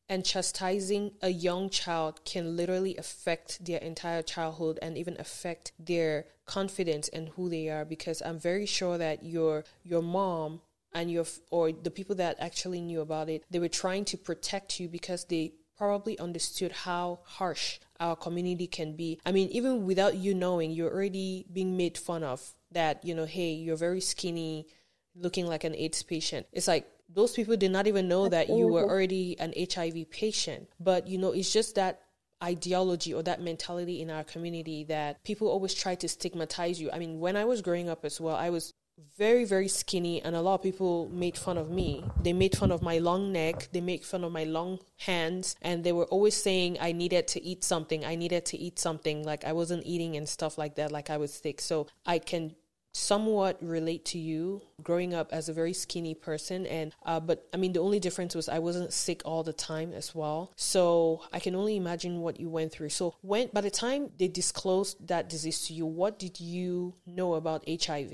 and 0.10 0.26
chastising 0.26 1.12
a 1.22 1.30
young 1.30 1.70
child 1.70 2.26
can 2.26 2.58
literally 2.58 2.98
affect 2.98 3.64
their 3.64 3.80
entire 3.80 4.24
childhood 4.24 4.80
and 4.82 4.98
even 4.98 5.16
affect 5.20 5.72
their 5.80 6.26
confidence 6.46 7.08
and 7.10 7.30
who 7.30 7.48
they 7.48 7.70
are 7.70 7.86
because 7.86 8.22
I'm 8.26 8.40
very 8.40 8.66
sure 8.66 8.98
that 8.98 9.24
your 9.24 9.64
your 9.84 10.02
mom 10.02 10.62
and 10.94 11.12
your 11.12 11.26
or 11.52 11.72
the 11.72 11.92
people 11.92 12.16
that 12.16 12.38
actually 12.40 12.82
knew 12.82 13.02
about 13.02 13.30
it 13.30 13.44
they 13.52 13.60
were 13.60 13.70
trying 13.70 14.04
to 14.06 14.18
protect 14.18 14.80
you 14.80 14.90
because 14.90 15.26
they 15.26 15.54
probably 15.80 16.20
understood 16.20 16.74
how 16.74 17.20
harsh 17.24 17.80
our 18.02 18.14
community 18.14 18.68
can 18.68 18.98
be. 18.98 19.18
I 19.26 19.32
mean, 19.32 19.48
even 19.48 19.86
without 19.86 20.16
you 20.18 20.36
knowing, 20.36 20.72
you're 20.72 20.94
already 20.94 21.46
being 21.54 21.78
made 21.78 21.98
fun 21.98 22.22
of 22.22 22.54
that, 22.72 23.04
you 23.06 23.16
know, 23.16 23.24
hey, 23.24 23.54
you're 23.54 23.78
very 23.78 24.02
skinny, 24.02 24.68
looking 25.16 25.48
like 25.48 25.64
an 25.64 25.74
AIDS 25.74 26.04
patient. 26.04 26.46
It's 26.52 26.68
like 26.68 26.86
those 27.10 27.34
people 27.34 27.58
did 27.58 27.72
not 27.72 27.88
even 27.88 28.08
know 28.08 28.30
that 28.30 28.50
you 28.50 28.68
were 28.68 28.84
already 28.84 29.40
an 29.40 29.54
HIV 29.58 30.10
patient. 30.12 30.70
But, 30.80 31.08
you 31.08 31.18
know, 31.18 31.32
it's 31.32 31.52
just 31.52 31.76
that 31.76 32.02
ideology 32.44 33.14
or 33.14 33.24
that 33.24 33.42
mentality 33.42 34.02
in 34.02 34.10
our 34.10 34.24
community 34.24 34.86
that 34.86 35.24
people 35.24 35.48
always 35.48 35.74
try 35.74 35.96
to 35.96 36.08
stigmatize 36.08 36.80
you. 36.80 36.90
I 36.92 37.00
mean, 37.00 37.20
when 37.20 37.36
I 37.36 37.46
was 37.46 37.62
growing 37.62 37.90
up 37.90 38.06
as 38.06 38.22
well, 38.22 38.36
I 38.36 38.50
was 38.50 38.74
very 39.18 39.46
very 39.46 39.68
skinny 39.68 40.22
and 40.22 40.36
a 40.36 40.42
lot 40.42 40.56
of 40.56 40.62
people 40.62 41.10
made 41.12 41.38
fun 41.38 41.58
of 41.58 41.70
me. 41.70 42.04
They 42.22 42.34
made 42.34 42.58
fun 42.58 42.72
of 42.72 42.82
my 42.82 42.98
long 42.98 43.32
neck. 43.32 43.70
They 43.72 43.82
made 43.82 44.04
fun 44.04 44.24
of 44.24 44.32
my 44.32 44.44
long 44.44 44.80
hands. 44.98 45.56
And 45.62 45.84
they 45.84 45.92
were 45.92 46.06
always 46.06 46.36
saying 46.36 46.78
i 46.82 46.92
needed 46.92 47.28
to 47.30 47.44
eat 47.44 47.64
something. 47.64 48.06
I 48.06 48.16
needed 48.16 48.46
to 48.48 48.58
eat 48.58 48.80
something. 48.80 49.24
Like 49.24 49.46
i 49.46 49.54
wasn't 49.54 49.86
eating 49.86 50.18
and 50.18 50.28
stuff 50.28 50.58
like 50.58 50.76
that. 50.76 50.92
Like 50.92 51.10
i 51.10 51.18
was 51.18 51.34
sick 51.34 51.62
so 51.62 51.88
i 52.06 52.20
can 52.20 52.56
somewhat 52.94 53.58
relate 53.62 54.04
to 54.06 54.18
you 54.18 54.62
growing 54.82 55.14
up 55.14 55.32
as 55.32 55.50
a 55.50 55.54
very 55.54 55.74
skinny 55.74 56.14
person. 56.14 56.66
And 56.66 56.94
uh, 57.06 57.20
but 57.20 57.48
i 57.54 57.58
mean 57.58 57.74
the 57.74 57.80
only 57.80 58.00
difference 58.00 58.36
was 58.36 58.50
i 58.50 58.60
wasn't 58.60 58.94
sick 58.94 59.22
all 59.26 59.44
the 59.44 59.54
time 59.54 59.94
as 59.94 60.16
well. 60.16 60.52
So 60.56 61.22
i 61.32 61.40
can 61.40 61.56
only 61.56 61.76
imagine 61.76 62.22
what 62.22 62.40
you 62.40 62.50
went 62.50 62.72
through. 62.72 62.90
So 62.90 63.16
when 63.22 63.50
by 63.54 63.62
the 63.62 63.72
time 63.72 64.12
they 64.18 64.28
disclosed 64.28 65.08
that 65.08 65.30
disease 65.30 65.68
to 65.68 65.74
you 65.74 65.86
what 65.86 66.20
did 66.20 66.40
you 66.40 66.96
know 67.06 67.34
about 67.34 67.68
hiv 67.68 68.14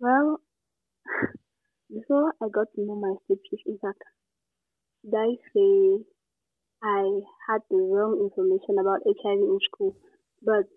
well, 0.00 0.40
before 1.90 2.34
I 2.40 2.46
got 2.52 2.68
to 2.74 2.80
know 2.82 2.94
my 2.94 3.14
status, 3.24 3.62
in 3.66 3.78
fact, 3.78 4.02
should 5.02 5.14
I 5.14 5.34
say 5.52 6.04
I 6.82 7.20
had 7.48 7.62
the 7.70 7.78
wrong 7.78 8.20
information 8.22 8.78
about 8.78 9.02
HIV 9.04 9.38
in 9.38 9.58
school, 9.72 9.96
but 10.42 10.70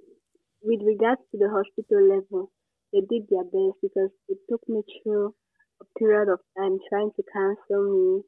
with 0.62 0.82
regards 0.86 1.22
to 1.32 1.38
the 1.38 1.50
hospital 1.50 2.02
level, 2.08 2.52
they 2.94 3.02
did 3.02 3.28
their 3.30 3.44
best 3.44 3.82
because 3.82 4.12
it 4.28 4.38
took 4.50 4.62
me 4.68 4.82
through 5.02 5.34
a 5.82 6.00
period 6.00 6.32
of 6.32 6.40
time 6.58 6.78
trying 6.90 7.12
to 7.16 7.24
counsel 7.34 7.82
me, 7.90 8.22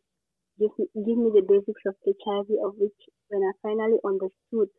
give 0.60 0.72
me, 0.78 0.86
give 0.96 1.18
me 1.18 1.30
the 1.34 1.46
basics 1.48 1.82
of 1.86 1.96
HIV, 2.06 2.48
of 2.66 2.74
which 2.78 2.98
when 3.30 3.42
I 3.42 3.52
finally 3.62 4.00
understood 4.04 4.70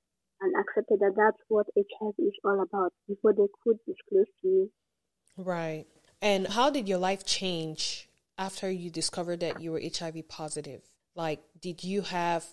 and 0.40 0.52
accepted 0.58 0.98
that 1.00 1.14
that's 1.16 1.42
what 1.48 1.66
HIV 1.76 2.14
is 2.18 2.34
all 2.44 2.60
about 2.62 2.92
before 3.08 3.32
they 3.32 3.46
could 3.62 3.78
disclose 3.86 4.26
to 4.42 4.48
me. 4.48 4.68
Right. 5.36 5.86
And 6.20 6.48
how 6.48 6.70
did 6.70 6.88
your 6.88 6.98
life 6.98 7.24
change 7.24 8.08
after 8.38 8.70
you 8.70 8.90
discovered 8.90 9.40
that 9.40 9.60
you 9.60 9.72
were 9.72 9.80
HIV 9.80 10.28
positive? 10.28 10.82
Like, 11.14 11.40
did 11.60 11.84
you 11.84 12.02
have, 12.02 12.44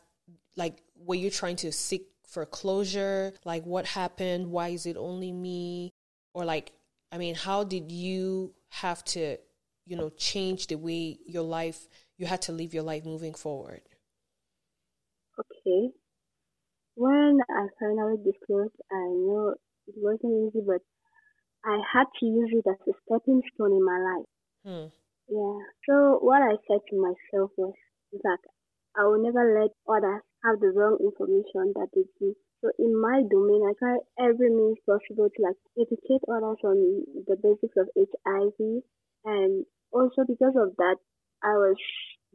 like, 0.55 0.83
were 0.95 1.15
you 1.15 1.31
trying 1.31 1.55
to 1.57 1.71
seek 1.71 2.07
for 2.31 2.45
closure? 2.45 3.33
Like, 3.45 3.63
what 3.65 3.85
happened? 3.85 4.51
Why 4.51 4.69
is 4.69 4.85
it 4.85 4.97
only 4.97 5.31
me? 5.31 5.93
Or, 6.33 6.45
like, 6.45 6.71
I 7.11 7.17
mean, 7.17 7.35
how 7.35 7.63
did 7.63 7.91
you 7.91 8.53
have 8.69 9.03
to, 9.15 9.37
you 9.85 9.97
know, 9.97 10.09
change 10.09 10.67
the 10.67 10.75
way 10.75 11.19
your 11.25 11.43
life, 11.43 11.87
you 12.17 12.25
had 12.25 12.41
to 12.43 12.53
live 12.53 12.73
your 12.73 12.83
life 12.83 13.05
moving 13.05 13.33
forward? 13.33 13.81
Okay. 15.37 15.91
When 16.95 17.39
I 17.49 17.67
finally 17.79 18.17
disclosed, 18.23 18.75
I 18.91 19.07
know 19.09 19.55
it 19.87 19.95
wasn't 19.97 20.47
easy, 20.47 20.63
but 20.65 20.81
I 21.65 21.79
had 21.93 22.05
to 22.19 22.25
use 22.25 22.49
it 22.53 22.69
as 22.69 22.79
a 22.87 22.93
stepping 23.05 23.41
stone 23.53 23.71
in 23.71 23.83
my 23.85 23.99
life. 23.99 24.29
Hmm. 24.65 24.87
Yeah. 25.27 25.59
So 25.87 26.19
what 26.21 26.41
I 26.41 26.55
said 26.67 26.79
to 26.89 26.95
myself 26.95 27.51
was 27.57 27.73
that 28.23 28.39
I 28.95 29.03
will 29.03 29.23
never 29.23 29.59
let 29.61 29.71
others 29.87 30.21
have 30.43 30.59
the 30.59 30.71
wrong 30.73 30.97
information 31.01 31.73
that 31.75 31.87
they 31.93 32.05
give. 32.19 32.35
So 32.61 32.69
in 32.77 32.93
my 32.99 33.23
domain, 33.29 33.65
I 33.65 33.73
try 33.77 33.97
every 34.19 34.49
means 34.49 34.77
possible 34.85 35.29
to 35.29 35.39
like 35.41 35.57
educate 35.79 36.21
others 36.29 36.61
on 36.63 37.05
the 37.27 37.35
basics 37.41 37.77
of 37.77 37.89
HIV, 37.97 38.83
and 39.25 39.65
also 39.91 40.23
because 40.27 40.53
of 40.55 40.75
that, 40.77 40.97
I 41.43 41.57
was 41.57 41.77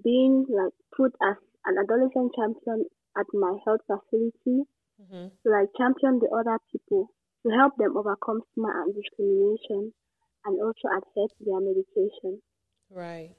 being 0.03 0.47
like 0.51 0.75
put 0.97 1.13
as 1.23 1.37
an 1.65 1.77
adolescent 1.79 2.33
champion 2.35 2.87
at 3.17 3.27
my 3.33 3.57
health 3.65 3.81
facility 3.87 4.67
mm-hmm. 5.01 5.29
to 5.31 5.47
like 5.47 5.71
champion 5.79 6.19
the 6.19 6.31
other 6.35 6.59
people 6.71 7.09
to 7.47 7.53
help 7.55 7.77
them 7.79 7.97
overcome 7.97 8.43
stigma 8.53 8.71
and 8.85 8.95
discrimination 8.95 9.93
and 10.45 10.61
also 10.61 10.87
adhere 10.91 11.29
to 11.29 11.41
their 11.45 11.61
medication. 11.61 12.43
Right. 12.91 13.31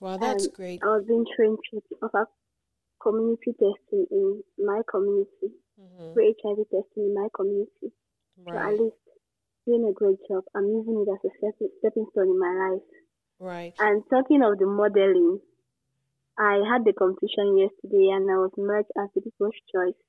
Wow, 0.00 0.16
that's 0.16 0.46
and 0.46 0.54
great. 0.54 0.80
I 0.82 0.86
was 0.86 1.04
being 1.06 1.26
trained 1.36 1.58
to 1.70 1.80
offer 2.02 2.26
community 3.02 3.52
testing 3.52 4.06
in 4.10 4.42
my 4.58 4.82
community, 4.90 5.56
mm-hmm. 5.80 6.12
for 6.12 6.22
HIV 6.22 6.58
testing 6.70 7.04
in 7.10 7.14
my 7.14 7.28
community. 7.34 7.92
Right. 8.38 8.54
So 8.54 8.58
at 8.58 8.80
least 8.80 8.96
doing 9.66 9.88
a 9.88 9.92
great 9.92 10.18
job. 10.28 10.44
I'm 10.54 10.68
using 10.68 11.04
it 11.06 11.10
as 11.12 11.20
a 11.24 11.30
stepping 11.78 12.06
stone 12.12 12.28
in 12.28 12.38
my 12.38 12.70
life. 12.70 12.88
Right. 13.38 13.74
And 13.78 14.02
talking 14.10 14.42
of 14.42 14.58
the 14.58 14.66
modeling, 14.66 15.40
I 16.38 16.60
had 16.70 16.84
the 16.84 16.92
competition 16.92 17.58
yesterday 17.58 18.08
and 18.12 18.30
I 18.30 18.36
was 18.36 18.52
merged 18.56 18.90
as 18.98 19.08
the 19.14 19.20
people's 19.20 19.54
choice. 19.72 20.00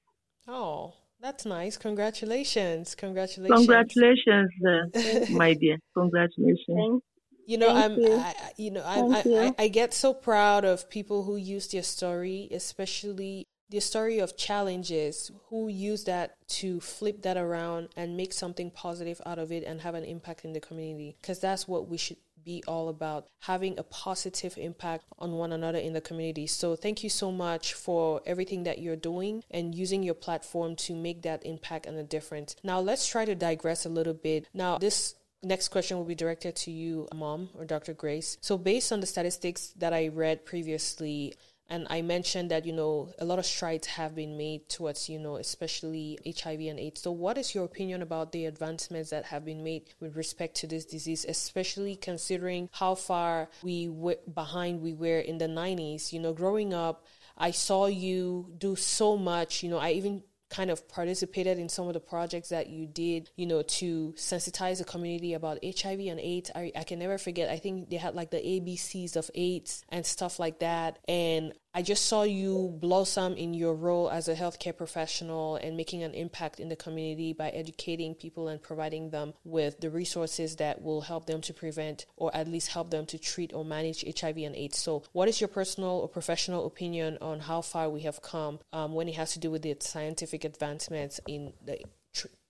Oh, 0.48 0.94
that's 1.20 1.46
nice. 1.46 1.78
Congratulations. 1.78 2.96
Congratulations. 2.96 3.58
Congratulations, 3.58 4.50
uh, 4.66 5.26
my 5.32 5.54
dear. 5.54 5.78
Congratulations. 5.96 6.66
Thank 6.68 7.04
you 7.46 7.58
know, 7.58 7.74
Thank 7.74 7.86
I'm, 7.86 8.00
you. 8.00 8.16
I, 8.16 8.34
you 8.58 8.72
know, 8.72 8.84
I, 8.84 9.00
I, 9.00 9.46
I, 9.46 9.56
I 9.64 9.68
get 9.68 9.94
so 9.94 10.14
proud 10.14 10.66
of 10.66 10.90
people 10.90 11.24
who 11.24 11.36
use 11.36 11.68
their 11.68 11.84
story, 11.84 12.48
especially 12.52 13.48
the 13.70 13.80
story 13.80 14.20
of 14.20 14.36
challenges, 14.36 15.32
who 15.50 15.70
use 15.70 16.04
that 16.04 16.36
to 16.48 16.80
flip 16.82 17.22
that 17.24 17.38
around 17.38 17.90
and 17.96 18.18
make 18.18 18.34
something 18.34 18.70
positive 18.70 19.22
out 19.26 19.40
of 19.40 19.52
it 19.52 19.64
and 19.64 19.82
have 19.82 19.96
an 19.96 20.04
impact 20.04 20.44
in 20.44 20.54
the 20.54 20.60
community. 20.60 21.16
Because 21.22 21.40
that's 21.40 21.68
what 21.68 21.88
we 21.88 21.98
should 21.98 22.18
be 22.44 22.64
all 22.68 22.90
about 22.90 23.28
having 23.40 23.78
a 23.78 23.84
positive 23.84 24.58
impact 24.58 25.06
on 25.20 25.34
one 25.34 25.54
another 25.54 25.78
in 25.78 25.94
the 25.94 26.02
community. 26.02 26.48
So, 26.48 26.76
thank 26.76 27.04
you 27.04 27.10
so 27.10 27.32
much 27.32 27.74
for 27.74 28.22
everything 28.26 28.64
that 28.64 28.80
you're 28.80 28.96
doing 28.96 29.44
and 29.52 29.76
using 29.76 30.04
your 30.04 30.16
platform 30.16 30.76
to 30.78 30.96
make 30.96 31.22
that 31.22 31.46
impact 31.46 31.86
and 31.86 31.98
a 31.98 32.04
difference. 32.04 32.56
Now, 32.64 32.80
let's 32.80 33.08
try 33.08 33.26
to 33.26 33.36
digress 33.36 33.86
a 33.86 33.90
little 33.90 34.14
bit. 34.14 34.48
Now, 34.54 34.80
this 34.80 35.16
Next 35.44 35.70
question 35.70 35.98
will 35.98 36.06
be 36.06 36.16
directed 36.16 36.56
to 36.58 36.72
you, 36.72 37.08
Mom 37.16 37.50
or 37.56 37.66
Dr. 37.66 37.94
Grace. 37.94 38.38
So, 38.42 38.58
based 38.58 38.92
on 38.92 39.00
the 39.00 39.08
statistics 39.08 39.74
that 39.78 39.92
I 39.92 40.10
read 40.10 40.46
previously, 40.46 41.34
and 41.68 41.88
I 41.90 42.02
mentioned 42.02 42.52
that, 42.52 42.66
you 42.66 42.74
know, 42.74 43.12
a 43.18 43.26
lot 43.26 43.40
of 43.40 43.46
strides 43.46 43.88
have 43.88 44.14
been 44.14 44.38
made 44.38 44.68
towards, 44.68 45.08
you 45.10 45.18
know, 45.18 45.38
especially 45.38 46.20
HIV 46.26 46.60
and 46.60 46.78
AIDS. 46.78 47.02
So, 47.02 47.12
what 47.12 47.40
is 47.40 47.56
your 47.56 47.64
opinion 47.64 48.04
about 48.04 48.34
the 48.34 48.46
advancements 48.46 49.10
that 49.10 49.26
have 49.26 49.44
been 49.44 49.64
made 49.64 49.90
with 50.00 50.16
respect 50.16 50.58
to 50.58 50.68
this 50.68 50.86
disease, 50.86 51.26
especially 51.28 51.96
considering 51.96 52.70
how 52.74 52.94
far 52.94 53.50
we 53.64 53.88
were 53.88 54.18
behind 54.32 54.82
we 54.82 54.94
were 54.94 55.22
in 55.22 55.40
the 55.40 55.48
90s? 55.48 56.14
You 56.14 56.20
know, 56.20 56.34
growing 56.34 56.74
up, 56.74 57.06
I 57.38 57.50
saw 57.50 57.88
you 57.88 58.54
do 58.58 58.76
so 58.76 59.18
much. 59.18 59.64
You 59.64 59.70
know, 59.70 59.80
I 59.80 59.92
even 59.92 60.24
kind 60.52 60.70
of 60.70 60.88
participated 60.88 61.58
in 61.58 61.70
some 61.70 61.88
of 61.88 61.94
the 61.94 62.00
projects 62.00 62.50
that 62.50 62.70
you 62.70 62.86
did, 62.86 63.32
you 63.38 63.48
know, 63.48 63.62
to 63.64 64.14
sensitize 64.18 64.78
the 64.78 64.84
community 64.84 65.34
about 65.34 65.58
HIV 65.64 66.00
and 66.02 66.20
AIDS. 66.20 66.52
I, 66.54 66.72
I 66.76 66.84
can 66.84 67.00
never 67.00 67.18
forget, 67.18 67.50
I 67.50 67.58
think 67.58 67.90
they 67.90 67.96
had 67.96 68.14
like 68.14 68.30
the 68.30 68.38
ABCs 68.38 69.16
of 69.16 69.32
AIDS 69.34 69.84
and 69.90 70.06
stuff 70.06 70.40
like 70.40 70.60
that. 70.60 71.00
And 71.08 71.54
I 71.74 71.82
just 71.82 72.06
saw 72.06 72.24
you 72.24 72.78
blossom 72.82 73.36
in 73.38 73.54
your 73.54 73.74
role 73.74 74.10
as 74.10 74.28
a 74.28 74.36
healthcare 74.36 74.76
professional 74.76 75.56
and 75.56 75.78
making 75.78 76.04
an 76.04 76.14
impact 76.14 76.60
in 76.60 76.68
the 76.68 76.76
community 76.76 77.32
by 77.32 77.50
educating 77.50 78.14
people 78.14 78.50
and 78.50 78.62
providing 78.62 79.12
them 79.12 79.34
with 79.46 79.80
the 79.80 79.90
resources 79.90 80.58
that 80.58 80.82
will 80.82 81.02
help 81.02 81.28
them 81.28 81.40
to 81.42 81.54
prevent 81.54 82.06
or 82.18 82.36
at 82.36 82.50
least 82.50 82.74
help 82.74 82.92
them 82.92 83.06
to 83.06 83.18
treat 83.18 83.54
or 83.54 83.64
manage 83.64 84.04
HIV 84.20 84.38
and 84.38 84.56
AIDS. 84.56 84.80
So, 84.80 85.04
what 85.14 85.30
is 85.30 85.40
your 85.40 85.48
personal 85.48 85.92
or 85.92 86.10
professional 86.10 86.66
opinion 86.66 87.18
on 87.22 87.40
how 87.40 87.62
far 87.62 87.90
we 87.90 88.02
have 88.02 88.22
come 88.22 88.60
um, 88.74 88.94
when 88.94 89.08
it 89.08 89.16
has 89.16 89.32
to 89.34 89.40
do 89.40 89.50
with 89.50 89.62
the 89.62 89.78
scientific 89.80 90.44
advancements 90.44 91.22
in 91.26 91.54
the 91.64 91.80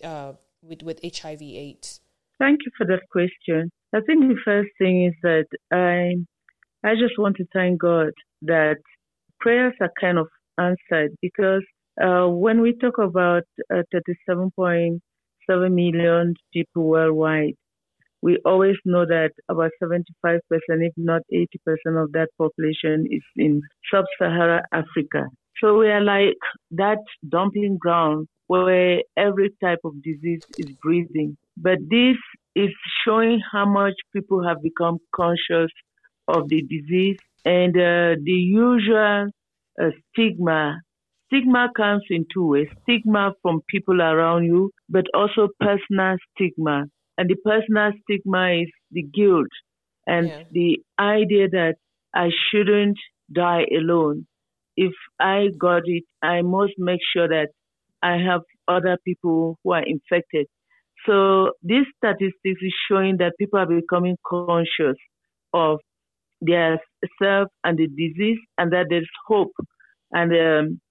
uh, 0.03 0.33
with 0.63 0.81
with 0.81 0.99
HIV/AIDS? 1.03 2.01
Thank 2.39 2.61
you 2.65 2.71
for 2.75 2.87
that 2.87 3.01
question. 3.11 3.69
I 3.93 3.99
think 4.01 4.21
the 4.21 4.39
first 4.43 4.71
thing 4.79 5.05
is 5.05 5.13
that 5.21 5.45
I 5.71 6.25
I 6.83 6.95
just 6.95 7.19
want 7.19 7.35
to 7.37 7.45
thank 7.53 7.79
God 7.79 8.13
that 8.41 8.77
prayers 9.41 9.73
are 9.81 9.91
kind 9.99 10.17
of 10.17 10.27
answered 10.57 11.11
because 11.21 11.63
uh, 12.01 12.27
when 12.27 12.61
we 12.61 12.77
talk 12.77 12.97
about 12.97 13.43
uh, 13.73 13.83
37.7 13.93 14.99
million 15.49 16.33
people 16.53 16.83
worldwide, 16.83 17.53
we 18.21 18.37
always 18.45 18.75
know 18.85 19.05
that 19.05 19.31
about 19.49 19.71
75%, 19.81 20.05
if 20.59 20.93
not 20.95 21.21
80% 21.33 21.47
of 22.03 22.11
that 22.11 22.29
population 22.37 23.07
is 23.09 23.23
in 23.35 23.61
sub 23.91 24.05
Saharan 24.19 24.61
Africa. 24.71 25.25
So 25.59 25.77
we 25.77 25.89
are 25.89 26.01
like 26.01 26.37
that 26.71 26.99
dumping 27.27 27.77
ground 27.79 28.27
where 28.47 29.01
every 29.17 29.51
type 29.63 29.79
of 29.83 29.93
disease 30.03 30.41
is 30.57 30.67
breathing. 30.83 31.37
But 31.57 31.79
this 31.89 32.17
is 32.55 32.69
showing 33.05 33.41
how 33.51 33.65
much 33.65 33.93
people 34.13 34.45
have 34.45 34.61
become 34.61 34.97
conscious 35.15 35.71
of 36.27 36.49
the 36.49 36.61
disease 36.61 37.17
and 37.45 37.75
uh, 37.75 38.15
the 38.23 38.31
usual 38.31 39.29
uh, 39.81 39.89
stigma. 40.11 40.81
Stigma 41.27 41.69
comes 41.75 42.03
in 42.09 42.25
two 42.33 42.45
ways 42.45 42.67
stigma 42.83 43.33
from 43.41 43.61
people 43.69 44.01
around 44.01 44.43
you, 44.43 44.71
but 44.89 45.05
also 45.13 45.47
personal 45.59 46.17
stigma. 46.35 46.85
And 47.17 47.29
the 47.29 47.35
personal 47.35 47.91
stigma 48.03 48.61
is 48.61 48.69
the 48.91 49.03
guilt 49.03 49.47
and 50.07 50.27
yeah. 50.27 50.43
the 50.51 50.79
idea 50.99 51.47
that 51.49 51.75
I 52.13 52.29
shouldn't 52.49 52.97
die 53.31 53.65
alone. 53.77 54.27
If 54.75 54.93
I 55.19 55.47
got 55.57 55.83
it, 55.85 56.03
I 56.21 56.41
must 56.41 56.73
make 56.77 56.99
sure 57.13 57.27
that 57.27 57.49
I 58.01 58.17
have 58.17 58.41
other 58.67 58.97
people 59.05 59.57
who 59.63 59.71
are 59.71 59.83
infected. 59.83 60.47
So 61.05 61.51
this 61.61 61.85
statistics 61.97 62.61
is 62.61 62.73
showing 62.89 63.17
that 63.17 63.33
people 63.39 63.59
are 63.59 63.65
becoming 63.65 64.17
conscious 64.25 64.97
of 65.53 65.79
their 66.41 66.79
self 67.21 67.49
and 67.63 67.77
the 67.77 67.87
disease, 67.87 68.39
and 68.57 68.71
that 68.73 68.87
there's 68.89 69.09
hope. 69.27 69.53
And 70.13 70.31
um, 70.33 70.81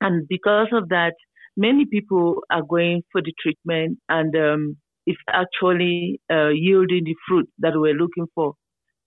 and 0.00 0.26
because 0.28 0.68
of 0.72 0.88
that, 0.90 1.14
many 1.56 1.84
people 1.86 2.42
are 2.50 2.62
going 2.62 3.02
for 3.12 3.22
the 3.22 3.32
treatment, 3.40 3.98
and 4.08 4.34
um, 4.36 4.76
it's 5.06 5.20
actually 5.30 6.20
uh, 6.32 6.48
yielding 6.48 7.04
the 7.04 7.14
fruit 7.28 7.48
that 7.58 7.72
we're 7.76 7.94
looking 7.94 8.26
for. 8.34 8.54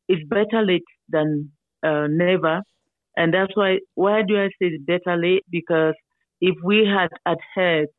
It's 0.08 0.24
better 0.30 0.64
late 0.66 0.84
than 1.10 1.52
uh, 1.84 2.08
never, 2.10 2.62
and 3.18 3.34
that's 3.34 3.56
why. 3.56 3.80
Why 3.96 4.22
do 4.28 4.38
I 4.38 4.50
say 4.62 4.78
better 4.80 5.18
late? 5.18 5.44
Because 5.52 5.96
if 6.42 6.56
we 6.64 6.86
had 6.88 7.10
adhered 7.28 7.90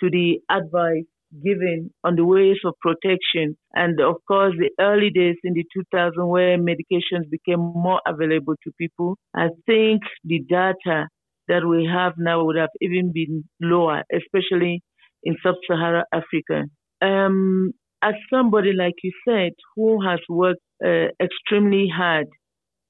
to 0.00 0.10
the 0.10 0.40
advice 0.50 1.04
given 1.42 1.90
on 2.04 2.16
the 2.16 2.24
ways 2.24 2.56
of 2.64 2.74
protection. 2.80 3.56
And 3.74 4.00
of 4.00 4.16
course, 4.26 4.54
the 4.58 4.70
early 4.80 5.10
days 5.10 5.36
in 5.44 5.54
the 5.54 5.64
2000 5.74 6.26
where 6.26 6.58
medications 6.58 7.30
became 7.30 7.60
more 7.60 8.00
available 8.06 8.54
to 8.64 8.72
people, 8.78 9.16
I 9.34 9.48
think 9.66 10.02
the 10.24 10.40
data 10.48 11.08
that 11.48 11.66
we 11.66 11.88
have 11.92 12.14
now 12.16 12.44
would 12.44 12.56
have 12.56 12.70
even 12.80 13.12
been 13.12 13.44
lower, 13.60 14.02
especially 14.12 14.82
in 15.22 15.36
sub-Saharan 15.42 16.04
Africa. 16.12 16.64
Um, 17.02 17.72
as 18.02 18.14
somebody, 18.32 18.72
like 18.72 18.94
you 19.02 19.12
said, 19.26 19.52
who 19.74 19.98
has 20.06 20.20
worked 20.28 20.60
uh, 20.84 21.08
extremely 21.20 21.88
hard 21.94 22.26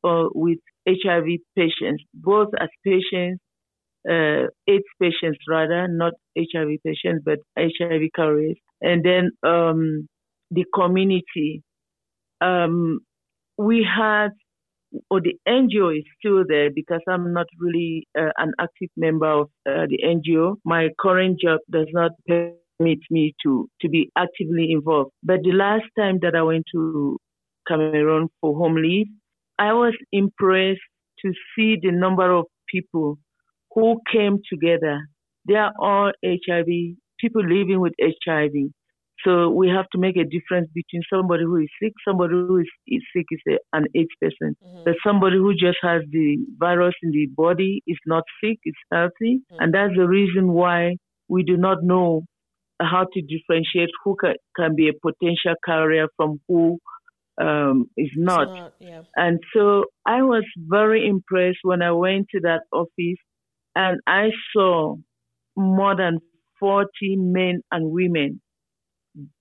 uh, 0.05 0.25
with 0.35 0.59
HIV 0.89 1.27
patients, 1.57 2.03
both 2.13 2.49
as 2.61 2.69
patients 2.85 3.41
uh, 4.09 4.49
AIDS 4.69 4.85
patients 5.01 5.39
rather, 5.49 5.89
not 5.89 6.13
HIV 6.39 6.79
patients, 6.85 7.23
but 7.25 7.39
HIV 7.59 8.11
carriers. 8.15 8.57
And 8.81 9.05
then 9.05 9.31
um, 9.43 10.09
the 10.51 10.65
community. 10.75 11.63
Um, 12.41 13.01
we 13.57 13.85
had, 13.85 14.29
or 15.11 15.21
the 15.21 15.35
NGO 15.49 15.97
is 15.97 16.05
still 16.19 16.45
there 16.47 16.71
because 16.75 17.01
I'm 17.09 17.33
not 17.33 17.47
really 17.59 18.07
uh, 18.19 18.31
an 18.37 18.53
active 18.61 18.91
member 18.97 19.31
of 19.31 19.49
uh, 19.67 19.87
the 19.89 19.99
NGO. 20.05 20.57
My 20.65 20.89
current 21.01 21.41
job 21.41 21.61
does 21.71 21.89
not 21.93 22.13
permit 22.27 22.99
me 23.11 23.35
to, 23.45 23.69
to 23.81 23.89
be 23.89 24.11
actively 24.17 24.71
involved. 24.71 25.11
But 25.23 25.41
the 25.43 25.53
last 25.53 25.85
time 25.99 26.19
that 26.23 26.35
I 26.35 26.43
went 26.43 26.65
to 26.73 27.19
Cameroon 27.67 28.29
for 28.41 28.57
home 28.57 28.77
leave, 28.77 29.07
I 29.59 29.73
was 29.73 29.95
impressed 30.13 30.81
to 31.25 31.33
see 31.55 31.77
the 31.81 31.93
number 31.93 32.31
of 32.31 32.47
people 32.69 33.19
who 33.75 34.01
came 34.11 34.39
together. 34.51 35.01
They 35.47 35.55
are 35.55 35.73
all 35.79 36.13
HIV, 36.25 36.67
people 37.21 37.43
living 37.43 37.81
with 37.81 37.93
HIV. 38.01 38.53
So 39.25 39.49
we 39.49 39.69
have 39.69 39.87
to 39.93 39.99
make 39.99 40.17
a 40.17 40.25
difference 40.25 40.69
between 40.75 41.03
somebody 41.13 41.45
who 41.45 41.57
is 41.57 41.69
sick, 41.83 41.93
somebody 42.07 42.35
who 42.35 42.59
is, 42.59 42.69
is 42.87 43.03
sick 43.17 43.27
is 43.31 43.41
a, 43.49 43.77
an 43.77 43.87
AIDS 43.95 44.09
person, 44.21 44.57
mm-hmm. 44.63 44.83
but 44.85 44.95
somebody 45.07 45.37
who 45.37 45.53
just 45.55 45.79
has 45.83 46.03
the 46.11 46.37
virus 46.59 46.95
in 47.03 47.11
the 47.11 47.27
body 47.35 47.83
is 47.87 47.97
not 48.07 48.25
sick, 48.43 48.59
is 48.65 48.75
healthy. 48.93 49.41
Mm-hmm. 49.51 49.57
And 49.61 49.75
that's 49.75 49.95
the 49.97 50.07
reason 50.07 50.53
why 50.53 50.97
we 51.29 51.43
do 51.43 51.57
not 51.57 51.79
know 51.83 52.25
how 52.83 53.07
to 53.13 53.23
differentiate 53.23 53.91
who 54.05 54.17
can, 54.21 54.35
can 54.57 54.75
be 54.75 54.89
a 54.89 54.93
potential 54.93 55.55
carrier 55.65 56.09
from 56.17 56.41
who 56.49 56.79
um, 57.41 57.87
is 57.97 58.11
not. 58.17 58.49
not 58.49 58.75
yeah. 58.79 59.03
And 59.17 59.39
so 59.55 59.85
I 60.07 60.23
was 60.23 60.45
very 60.57 61.09
impressed 61.09 61.59
when 61.63 61.83
I 61.83 61.93
went 61.93 62.27
to 62.33 62.41
that 62.41 62.63
office 62.73 63.21
and 63.75 64.01
I 64.07 64.31
saw 64.53 64.97
more 65.57 65.97
than 65.97 66.19
40 66.61 66.89
men 67.17 67.61
and 67.71 67.91
women, 67.91 68.41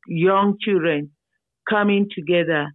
young 0.07 0.57
children 0.61 1.11
coming 1.69 2.09
together, 2.13 2.67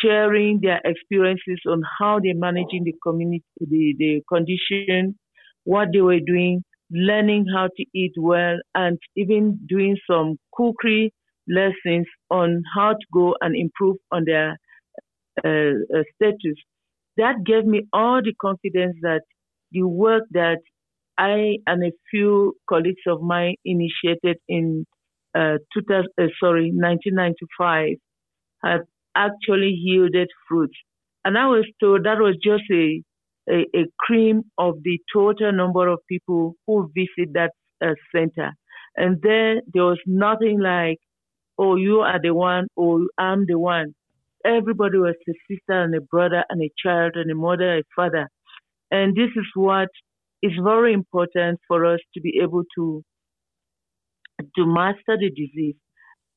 sharing 0.00 0.60
their 0.62 0.80
experiences 0.84 1.60
on 1.68 1.82
how 1.98 2.20
they're 2.22 2.34
managing 2.34 2.84
the 2.84 2.94
community, 3.02 3.44
the, 3.60 3.94
the 3.98 4.22
condition, 4.28 5.18
what 5.64 5.88
they 5.92 6.00
were 6.00 6.20
doing, 6.20 6.62
learning 6.90 7.46
how 7.54 7.68
to 7.76 7.84
eat 7.94 8.12
well, 8.16 8.56
and 8.74 8.98
even 9.16 9.58
doing 9.68 9.96
some 10.10 10.38
cookery 10.54 11.12
lessons 11.48 12.06
on 12.30 12.62
how 12.74 12.92
to 12.92 13.06
go 13.12 13.34
and 13.40 13.56
improve 13.56 13.96
on 14.10 14.24
their 14.24 14.56
uh, 15.44 15.98
uh, 15.98 16.02
status. 16.14 16.56
That 17.16 17.44
gave 17.44 17.64
me 17.64 17.82
all 17.92 18.22
the 18.22 18.34
confidence 18.40 18.96
that 19.02 19.22
the 19.72 19.82
work 19.82 20.24
that 20.32 20.58
I 21.18 21.58
and 21.66 21.84
a 21.84 21.92
few 22.10 22.56
colleagues 22.68 23.02
of 23.06 23.22
mine 23.22 23.56
initiated 23.64 24.38
in 24.48 24.86
uh, 25.34 25.58
2000, 25.74 26.08
uh, 26.20 26.26
sorry 26.40 26.72
1995 26.74 27.96
have 28.64 28.82
actually 29.16 29.70
yielded 29.70 30.28
fruits. 30.48 30.76
And 31.24 31.38
I 31.38 31.46
was 31.46 31.66
told 31.80 32.04
that 32.04 32.18
was 32.18 32.36
just 32.42 32.64
a, 32.70 33.02
a, 33.48 33.66
a 33.74 33.84
cream 33.98 34.44
of 34.58 34.82
the 34.82 34.98
total 35.12 35.52
number 35.52 35.88
of 35.88 36.00
people 36.08 36.54
who 36.66 36.90
visit 36.94 37.32
that 37.34 37.52
uh, 37.84 37.94
center. 38.14 38.52
And 38.96 39.20
then 39.22 39.60
there 39.72 39.84
was 39.84 39.98
nothing 40.06 40.60
like, 40.60 40.98
oh, 41.58 41.76
you 41.76 42.00
are 42.00 42.20
the 42.22 42.34
one, 42.34 42.68
or 42.76 43.00
I'm 43.18 43.46
the 43.46 43.58
one. 43.58 43.94
Everybody 44.44 44.98
was 44.98 45.14
a 45.28 45.32
sister 45.48 45.82
and 45.82 45.94
a 45.94 46.00
brother 46.00 46.44
and 46.50 46.62
a 46.62 46.70
child 46.82 47.12
and 47.16 47.30
a 47.30 47.34
mother, 47.34 47.78
a 47.78 47.82
father. 47.96 48.28
And 48.90 49.16
this 49.16 49.30
is 49.36 49.46
what 49.54 49.88
is 50.42 50.52
very 50.62 50.92
important 50.92 51.60
for 51.68 51.86
us 51.86 52.00
to 52.14 52.20
be 52.20 52.40
able 52.42 52.64
to 52.76 53.02
to 54.56 54.66
master 54.66 55.16
the 55.18 55.30
disease. 55.30 55.76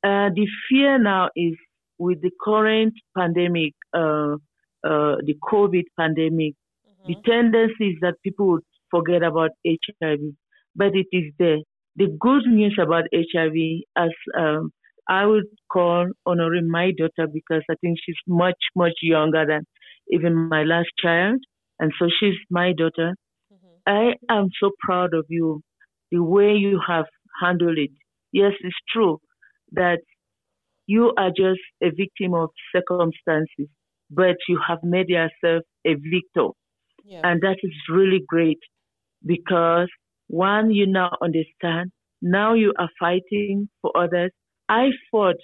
Uh, 0.03 0.29
the 0.35 0.47
fear 0.69 0.99
now 0.99 1.29
is 1.35 1.55
with 1.97 2.21
the 2.21 2.31
current 2.43 2.93
pandemic, 3.17 3.73
uh, 3.93 4.35
uh, 4.83 5.15
the 5.25 5.35
COVID 5.51 5.85
pandemic, 5.97 6.53
mm-hmm. 6.53 7.07
the 7.07 7.15
tendency 7.25 7.91
is 7.91 7.97
that 8.01 8.15
people 8.23 8.47
would 8.47 8.63
forget 8.91 9.23
about 9.23 9.51
HIV, 9.65 10.19
but 10.75 10.91
it 10.93 11.07
is 11.11 11.33
there. 11.39 11.57
The 11.95 12.07
good 12.19 12.43
news 12.45 12.77
about 12.79 13.05
HIV, 13.13 13.55
as 13.97 14.11
um, 14.37 14.71
I 15.07 15.25
would 15.25 15.45
call 15.71 16.07
Honorine 16.27 16.69
my 16.69 16.91
daughter 16.97 17.27
because 17.31 17.63
I 17.69 17.75
think 17.81 17.97
she's 18.05 18.15
much, 18.27 18.57
much 18.75 18.93
younger 19.01 19.45
than 19.47 19.65
even 20.09 20.49
my 20.49 20.63
last 20.63 20.89
child. 21.01 21.39
And 21.79 21.91
so 21.99 22.07
she's 22.19 22.35
my 22.49 22.73
daughter. 22.73 23.15
I 23.87 24.13
am 24.29 24.49
so 24.59 24.71
proud 24.79 25.13
of 25.13 25.25
you, 25.29 25.61
the 26.11 26.23
way 26.23 26.53
you 26.53 26.79
have 26.87 27.05
handled 27.41 27.77
it. 27.77 27.91
Yes, 28.31 28.53
it's 28.61 28.75
true 28.91 29.19
that 29.71 29.99
you 30.87 31.13
are 31.17 31.29
just 31.29 31.61
a 31.83 31.89
victim 31.95 32.33
of 32.33 32.49
circumstances, 32.75 33.69
but 34.09 34.35
you 34.47 34.59
have 34.67 34.79
made 34.83 35.09
yourself 35.09 35.63
a 35.85 35.95
victor. 35.95 36.49
Yeah. 37.03 37.21
And 37.23 37.41
that 37.41 37.57
is 37.63 37.71
really 37.89 38.21
great 38.27 38.59
because 39.25 39.89
one, 40.27 40.71
you 40.71 40.87
now 40.87 41.11
understand, 41.21 41.91
now 42.21 42.53
you 42.53 42.73
are 42.79 42.89
fighting 42.99 43.69
for 43.81 43.91
others, 43.95 44.31
I 44.69 44.89
fought 45.11 45.35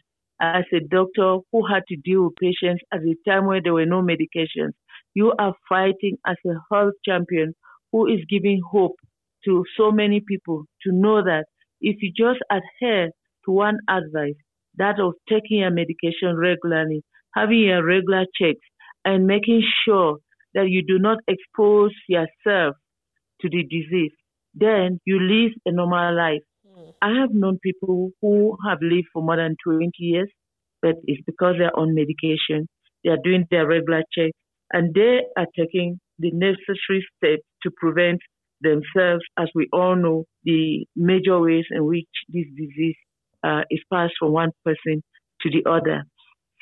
as 0.42 0.66
a 0.74 0.80
doctor 0.80 1.38
who 1.52 1.68
had 1.68 1.84
to 1.90 1.96
deal 1.98 2.24
with 2.24 2.36
patients 2.42 2.82
at 2.92 3.02
a 3.02 3.16
time 3.30 3.46
where 3.46 3.62
there 3.62 3.74
were 3.74 3.86
no 3.86 4.02
medications. 4.02 4.74
You 5.14 5.34
are 5.38 5.54
fighting 5.70 6.18
as 6.26 6.38
a 6.48 6.54
health 6.74 6.94
champion 7.06 7.54
who 7.92 8.08
is 8.08 8.20
giving 8.30 8.62
hope 8.70 8.96
to 9.46 9.64
so 9.78 9.92
many 9.92 10.22
people 10.26 10.66
to 10.84 10.92
know 10.92 11.24
that 11.24 11.46
if 11.82 11.98
you 12.02 12.12
just 12.16 12.40
adhere 12.52 13.10
to 13.46 13.52
one 13.52 13.78
advice, 13.90 14.36
that 14.78 15.00
of 15.00 15.14
taking 15.28 15.60
your 15.60 15.72
medication 15.72 16.38
regularly, 16.38 17.04
having 17.36 17.60
your 17.60 17.84
regular 17.84 18.26
checks, 18.40 18.60
and 19.04 19.26
making 19.26 19.64
sure 19.84 20.18
that 20.54 20.70
you 20.70 20.84
do 20.86 21.00
not 21.00 21.18
expose 21.28 21.92
yourself 22.08 22.76
to 23.42 23.50
the 23.50 23.64
disease, 23.64 24.12
then 24.54 25.00
you 25.06 25.20
live 25.20 25.52
a 25.66 25.72
normal 25.72 26.16
life. 26.16 26.44
Hmm. 26.68 26.90
I 27.02 27.20
have 27.20 27.32
known 27.32 27.58
people 27.64 28.12
who 28.22 28.58
have 28.68 28.78
lived 28.82 29.08
for 29.12 29.24
more 29.24 29.38
than 29.38 29.56
20 29.64 29.92
years, 29.98 30.30
but 30.82 30.96
it's 31.06 31.22
because 31.26 31.56
they're 31.58 31.78
on 31.78 31.96
medication. 31.96 32.68
They 33.04 33.10
are 33.10 33.18
doing 33.24 33.46
their 33.50 33.66
regular 33.66 34.04
checks 34.14 34.38
and 34.74 34.94
they 34.94 35.22
are 35.38 35.48
taking 35.58 36.00
the 36.20 36.32
necessary 36.32 37.06
steps 37.18 37.44
to 37.64 37.72
prevent 37.78 38.20
themselves, 38.62 39.24
as 39.38 39.50
we 39.56 39.68
all 39.74 39.96
know, 39.96 40.26
the 40.44 40.86
major 40.96 41.40
ways 41.40 41.66
in 41.72 41.86
which 41.86 42.08
this 42.30 42.46
disease 42.56 42.96
uh, 43.44 43.62
is 43.70 43.80
passed 43.92 44.14
from 44.20 44.34
one 44.34 44.52
person 44.64 45.04
to 45.42 45.50
the 45.50 45.68
other. 45.70 46.04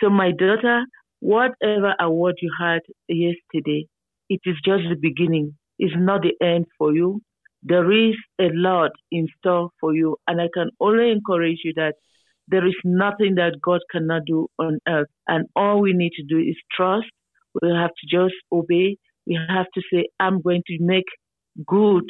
So, 0.02 0.10
my 0.10 0.32
daughter, 0.32 0.86
whatever 1.20 1.94
award 2.00 2.36
you 2.42 2.52
had 2.60 2.82
yesterday, 3.08 3.88
it 4.30 4.40
is 4.46 4.56
just 4.66 4.84
the 4.90 4.96
beginning. 5.00 5.58
It's 5.78 5.96
not 5.98 6.22
the 6.22 6.34
end 6.46 6.66
for 6.78 6.94
you 6.94 7.22
there 7.64 7.92
is 7.92 8.16
a 8.40 8.50
lot 8.54 8.92
in 9.12 9.28
store 9.38 9.70
for 9.80 9.94
you. 9.94 10.18
And 10.28 10.40
I 10.42 10.48
can 10.54 10.70
only 10.80 11.12
encourage 11.12 11.60
you 11.64 11.74
that 11.76 11.96
there 12.48 12.66
is 12.66 12.76
nothing 12.84 13.36
that 13.36 13.60
God 13.62 13.82
cannot 13.92 14.24
do 14.26 14.48
on 14.58 14.80
earth. 14.88 15.10
And 15.28 15.48
all 15.56 15.82
we 15.82 15.94
need 15.94 16.12
to 16.14 16.24
do 16.24 16.40
is 16.40 16.56
trust. 16.76 17.08
We 17.62 17.70
have 17.70 17.92
to 17.92 18.08
just 18.18 18.36
obey. 18.52 18.98
We 19.28 19.40
have 19.50 19.68
to 19.74 19.82
say, 19.92 20.08
I'm 20.20 20.42
going 20.42 20.64
to 20.68 20.78
make 20.80 21.06
good 21.66 22.06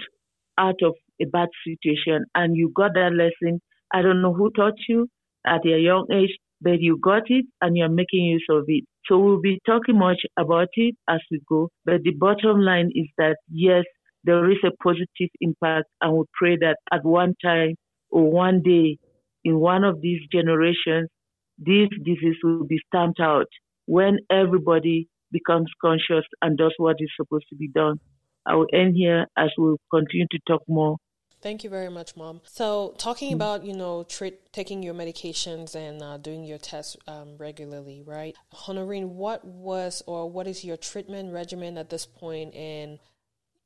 out 0.58 0.82
of 0.84 0.94
a 1.22 1.26
bad 1.26 1.50
situation. 1.66 2.26
And 2.36 2.56
you 2.56 2.72
got 2.76 2.92
that 2.94 3.12
lesson. 3.14 3.62
I 3.94 4.02
don't 4.02 4.22
know 4.22 4.34
who 4.34 4.52
taught 4.52 4.80
you 4.88 5.08
at 5.46 5.66
a 5.66 5.80
young 5.80 6.06
age, 6.12 6.36
but 6.62 6.82
you 6.82 6.98
got 7.02 7.24
it 7.28 7.46
and 7.62 7.76
you're 7.76 7.90
making 7.90 8.26
use 8.26 8.46
of 8.50 8.66
it. 8.68 8.84
So 9.06 9.18
we'll 9.18 9.42
be 9.42 9.60
talking 9.66 9.98
much 9.98 10.22
about 10.38 10.68
it 10.76 10.96
as 11.10 11.20
we 11.32 11.42
go. 11.50 11.70
But 11.86 12.04
the 12.04 12.12
bottom 12.12 12.62
line 12.62 12.92
is 12.94 13.08
that 13.18 13.38
yes, 13.52 13.84
there 14.24 14.50
is 14.52 14.58
a 14.66 14.72
positive 14.84 15.30
impact, 15.40 15.88
and 16.02 16.18
we 16.18 16.26
pray 16.38 16.58
that 16.58 16.78
at 16.92 17.06
one 17.06 17.34
time 17.42 17.76
or 18.10 18.30
one 18.30 18.62
day 18.62 18.98
in 19.46 19.60
one 19.60 19.84
of 19.84 20.02
these 20.02 20.20
generations, 20.32 21.10
this 21.58 21.88
disease 22.04 22.36
will 22.44 22.66
be 22.66 22.80
stamped 22.88 23.20
out 23.20 23.48
when 23.86 24.18
everybody 24.30 25.08
becomes 25.32 25.70
conscious 25.82 26.26
and 26.42 26.58
does 26.58 26.74
what 26.78 26.98
is 27.00 27.10
supposed 27.15 27.46
to 27.50 27.56
be 27.56 27.68
done. 27.68 28.00
I 28.46 28.56
will 28.56 28.68
end 28.74 28.96
here 28.96 29.28
as 29.38 29.50
we'll 29.58 29.78
continue 29.92 30.28
to 30.32 30.39
talk 30.48 30.63
more. 30.68 30.98
Thank 31.42 31.63
you 31.63 31.70
very 31.70 31.89
much, 31.89 32.18
Mom. 32.18 32.42
So, 32.44 32.96
talking 32.98 33.30
mm-hmm. 33.30 33.36
about 33.36 33.63
you 33.63 33.74
know 33.74 34.04
treat, 34.04 34.52
taking 34.52 34.84
your 34.84 34.94
medications 34.94 35.74
and 35.74 36.02
uh, 36.02 36.18
doing 36.18 36.44
your 36.44 36.58
tests 36.58 36.98
um, 37.08 37.38
regularly, 37.38 38.04
right? 38.06 38.36
Honorine, 38.68 39.15
what 39.15 39.46
was 39.46 40.04
or 40.06 40.30
what 40.30 40.48
is 40.48 40.65
your 40.65 40.76
treatment 40.76 41.32
regimen 41.32 41.78
at 41.78 41.89
this 41.89 42.06
point? 42.06 42.30
point, 42.30 42.56
and 42.56 43.00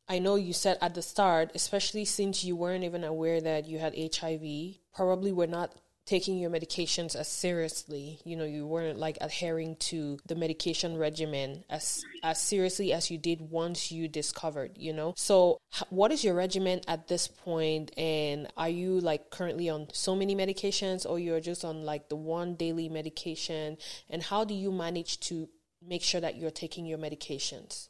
I 0.07 0.19
know 0.19 0.35
you 0.35 0.53
said 0.53 0.77
at 0.81 0.93
the 0.93 1.01
start, 1.01 1.51
especially 1.55 2.05
since 2.05 2.43
you 2.43 2.55
weren't 2.55 2.83
even 2.83 3.03
aware 3.03 3.41
that 3.41 3.67
you 3.67 3.79
had 3.79 3.95
HIV, 3.95 4.75
probably 4.93 5.31
were 5.31 5.47
not 5.47 5.73
taking 6.05 6.37
your 6.37 6.49
medications 6.49 7.15
as 7.15 7.27
seriously. 7.27 8.19
You 8.25 8.35
know, 8.35 8.43
you 8.45 8.67
weren't 8.67 8.99
like 8.99 9.17
adhering 9.21 9.77
to 9.91 10.19
the 10.25 10.35
medication 10.35 10.97
regimen 10.97 11.63
as 11.69 12.03
as 12.23 12.41
seriously 12.41 12.93
as 12.93 13.09
you 13.09 13.17
did 13.17 13.41
once 13.41 13.91
you 13.91 14.07
discovered, 14.07 14.71
you 14.75 14.93
know. 14.93 15.13
So, 15.15 15.59
what 15.89 16.11
is 16.11 16.23
your 16.23 16.33
regimen 16.35 16.81
at 16.87 17.07
this 17.07 17.27
point 17.27 17.91
and 17.97 18.47
are 18.57 18.69
you 18.69 18.99
like 18.99 19.29
currently 19.29 19.69
on 19.69 19.87
so 19.93 20.15
many 20.15 20.35
medications 20.35 21.09
or 21.09 21.19
you're 21.19 21.41
just 21.41 21.63
on 21.63 21.83
like 21.83 22.09
the 22.09 22.15
one 22.15 22.55
daily 22.55 22.89
medication 22.89 23.77
and 24.09 24.23
how 24.23 24.43
do 24.43 24.53
you 24.53 24.71
manage 24.71 25.19
to 25.21 25.49
make 25.85 26.01
sure 26.01 26.21
that 26.21 26.35
you're 26.37 26.51
taking 26.51 26.85
your 26.85 26.97
medications? 26.97 27.89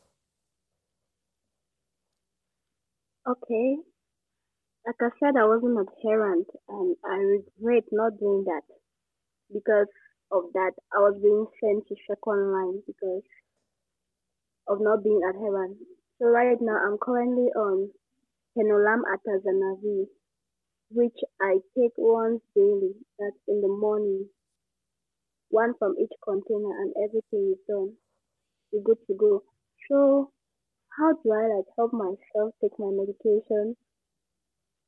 Okay, 3.26 3.78
like 4.86 4.96
I 5.02 5.10
said, 5.20 5.36
I 5.38 5.46
wasn't 5.46 5.80
adherent, 5.80 6.48
and 6.70 6.96
I 7.06 7.16
regret 7.18 7.84
not 7.92 8.20
doing 8.20 8.44
that 8.46 8.64
because 9.54 9.88
of 10.32 10.46
that. 10.54 10.74
I 10.96 11.00
was 11.00 11.20
being 11.22 11.48
sent 11.62 11.88
to 11.88 11.96
second 12.08 12.52
line 12.52 12.82
because 12.88 13.24
of 14.68 14.80
not 14.82 15.04
being 15.04 15.22
adherent. 15.30 15.78
So 16.20 16.28
right 16.28 16.58
now, 16.62 16.78
I'm 16.78 16.98
currently 16.98 17.48
on 17.56 17.90
Tenolam 18.58 19.02
Atazanavir, 19.14 20.08
which 20.92 21.20
I 21.42 21.60
take 21.78 21.94
once 21.98 22.42
daily. 22.56 22.94
That's 23.20 23.42
in 23.48 23.62
the 23.62 23.68
morning. 23.70 24.30
One 25.50 25.74
from 25.80 25.96
each 26.00 26.12
container, 26.24 26.82
and 26.82 26.94
everything 26.98 27.54
is 27.54 27.60
done. 27.70 27.94
We're 28.72 28.84
good 28.84 29.00
to 29.08 29.14
go. 29.16 29.44
So, 29.90 30.32
how 30.98 31.14
do 31.14 31.32
I 31.32 31.48
like 31.56 31.66
help 31.78 31.94
myself 31.94 32.54
take 32.62 32.78
my 32.80 32.90
medication? 32.92 33.78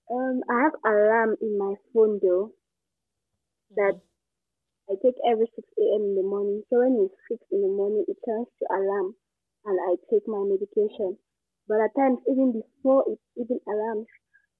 Um, 0.09 0.41
I 0.49 0.63
have 0.63 0.73
alarm 0.83 1.37
in 1.41 1.57
my 1.59 1.75
phone 1.93 2.19
though 2.21 2.53
that 3.75 4.01
I 4.89 4.95
take 5.03 5.15
every 5.29 5.47
6 5.55 5.67
a.m. 5.79 6.03
in 6.09 6.15
the 6.15 6.23
morning. 6.23 6.63
So 6.69 6.79
when 6.79 6.97
it's 7.05 7.15
6 7.29 7.41
in 7.51 7.61
the 7.61 7.69
morning, 7.69 8.05
it 8.07 8.17
turns 8.25 8.47
to 8.59 8.65
alarm 8.73 9.15
and 9.65 9.77
I 9.89 9.97
take 10.09 10.27
my 10.27 10.43
medication. 10.45 11.17
But 11.67 11.81
at 11.81 11.95
times, 11.95 12.19
even 12.29 12.53
before 12.53 13.05
it 13.11 13.19
even 13.37 13.59
alarms, 13.67 14.07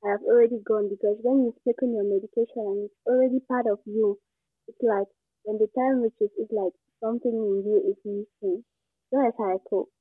I 0.05 0.11
have 0.11 0.23
already 0.23 0.59
gone 0.65 0.89
because 0.89 1.17
when 1.23 1.45
you've 1.45 1.63
taken 1.65 1.93
your 1.95 2.05
medication 2.05 2.65
and 2.67 2.85
it's 2.85 2.99
already 3.07 3.39
part 3.41 3.67
of 3.67 3.79
you, 3.85 4.19
it's 4.67 4.81
like 4.83 5.07
when 5.45 5.57
the 5.59 5.69
time 5.77 6.01
reaches, 6.01 6.31
it's 6.37 6.51
like 6.53 6.73
something 7.01 7.33
in 7.33 7.63
you 7.65 7.77
is 7.89 7.99
missing. 8.05 8.65
So 9.09 9.13
that's 9.23 9.37
how 9.39 9.55
I 9.55 9.59
cope. 9.69 9.94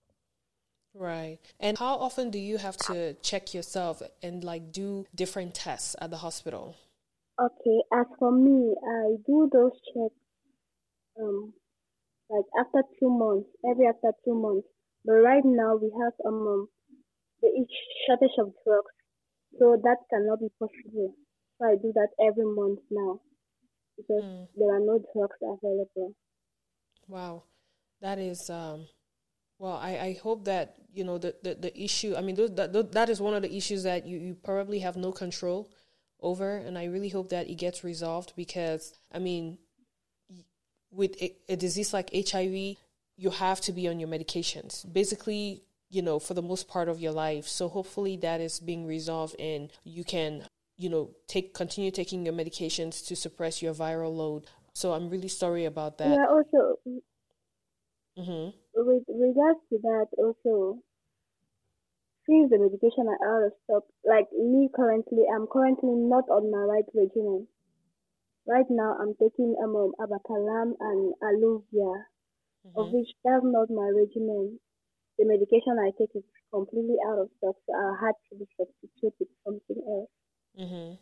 Right. 0.94 1.38
And 1.58 1.76
how 1.76 1.96
often 1.96 2.30
do 2.30 2.38
you 2.38 2.56
have 2.56 2.76
to 2.88 3.14
check 3.14 3.52
yourself 3.52 4.00
and 4.22 4.44
like 4.44 4.70
do 4.70 5.06
different 5.14 5.54
tests 5.54 5.96
at 6.00 6.10
the 6.10 6.18
hospital? 6.18 6.76
Okay, 7.40 7.78
as 7.92 8.06
for 8.18 8.30
me, 8.30 8.74
I 8.80 9.16
do 9.26 9.50
those 9.52 9.72
checks 9.92 10.14
um 11.20 11.52
like 12.30 12.44
after 12.58 12.82
two 13.00 13.10
months, 13.10 13.48
every 13.68 13.86
after 13.86 14.12
two 14.24 14.34
months. 14.34 14.68
But 15.04 15.14
right 15.14 15.44
now 15.44 15.76
we 15.76 15.90
have 16.00 16.12
um, 16.24 16.46
um 16.46 16.68
the 17.42 17.66
shortage 18.06 18.38
of 18.38 18.52
drugs, 18.64 18.94
so 19.58 19.76
that 19.82 19.96
cannot 20.10 20.40
be 20.40 20.48
possible. 20.60 21.14
So 21.58 21.66
I 21.66 21.74
do 21.74 21.92
that 21.94 22.08
every 22.24 22.46
month 22.46 22.80
now 22.90 23.20
because 23.96 24.22
mm. 24.22 24.46
there 24.56 24.74
are 24.76 24.80
no 24.80 25.00
drugs 25.12 25.36
available. 25.42 26.14
Wow, 27.08 27.42
that 28.00 28.20
is 28.20 28.48
um 28.48 28.86
well, 29.58 29.78
I, 29.80 29.98
I 29.98 30.18
hope 30.22 30.44
that 30.46 30.76
you 30.92 31.04
know 31.04 31.18
the, 31.18 31.34
the, 31.42 31.54
the 31.54 31.82
issue. 31.82 32.14
I 32.16 32.20
mean, 32.20 32.36
that 32.36 32.92
that 32.92 33.08
is 33.08 33.20
one 33.20 33.34
of 33.34 33.42
the 33.42 33.54
issues 33.54 33.82
that 33.84 34.06
you, 34.06 34.18
you 34.18 34.34
probably 34.34 34.80
have 34.80 34.96
no 34.96 35.12
control 35.12 35.70
over, 36.20 36.56
and 36.56 36.76
I 36.78 36.84
really 36.86 37.10
hope 37.10 37.30
that 37.30 37.48
it 37.48 37.56
gets 37.56 37.84
resolved 37.84 38.32
because 38.36 38.92
I 39.12 39.18
mean, 39.18 39.58
with 40.90 41.20
a, 41.22 41.34
a 41.48 41.56
disease 41.56 41.92
like 41.92 42.10
HIV, 42.12 42.76
you 43.16 43.30
have 43.30 43.60
to 43.62 43.72
be 43.72 43.88
on 43.88 44.00
your 44.00 44.08
medications. 44.08 44.90
Basically, 44.92 45.62
you 45.90 46.02
know, 46.02 46.18
for 46.18 46.34
the 46.34 46.42
most 46.42 46.66
part 46.68 46.88
of 46.88 47.00
your 47.00 47.12
life. 47.12 47.46
So 47.46 47.68
hopefully 47.68 48.16
that 48.18 48.40
is 48.40 48.58
being 48.58 48.86
resolved, 48.86 49.36
and 49.38 49.70
you 49.84 50.04
can 50.04 50.44
you 50.76 50.88
know 50.88 51.10
take 51.28 51.54
continue 51.54 51.90
taking 51.90 52.24
your 52.24 52.34
medications 52.34 53.06
to 53.06 53.14
suppress 53.14 53.62
your 53.62 53.74
viral 53.74 54.16
load. 54.16 54.46
So 54.72 54.92
I'm 54.92 55.08
really 55.08 55.28
sorry 55.28 55.64
about 55.66 55.98
that. 55.98 56.10
Yeah. 56.10 56.26
Also. 56.28 56.78
Mm-hmm 58.18 58.64
with 58.76 59.04
regards 59.08 59.60
to 59.70 59.78
that 59.82 60.06
also 60.18 60.78
since 62.26 62.50
the 62.50 62.58
medication 62.58 63.06
are 63.06 63.22
out 63.22 63.46
of 63.46 63.52
stock 63.64 63.84
like 64.04 64.26
me 64.32 64.68
currently 64.74 65.22
i'm 65.34 65.46
currently 65.46 65.94
not 65.94 66.24
on 66.28 66.50
my 66.50 66.64
right 66.66 66.88
regimen 66.94 67.46
right 68.46 68.66
now 68.70 68.96
i'm 69.00 69.14
taking 69.14 69.54
um, 69.62 69.92
abacalam 70.00 70.74
and 70.80 71.14
aluvia 71.22 71.94
mm-hmm. 72.66 72.80
of 72.80 72.90
which 72.90 73.08
that's 73.24 73.44
not 73.44 73.70
my 73.70 73.88
regimen 73.94 74.58
the 75.18 75.24
medication 75.24 75.78
i 75.78 75.90
take 75.98 76.10
is 76.14 76.24
completely 76.52 76.96
out 77.06 77.18
of 77.18 77.28
stock 77.38 77.54
so 77.66 77.72
i 77.72 77.94
had 78.04 78.14
to 78.28 78.36
be 78.36 78.46
substituted 78.56 79.14
with 79.20 79.28
something 79.46 79.80
else 79.86 80.10
mm-hmm. 80.58 80.94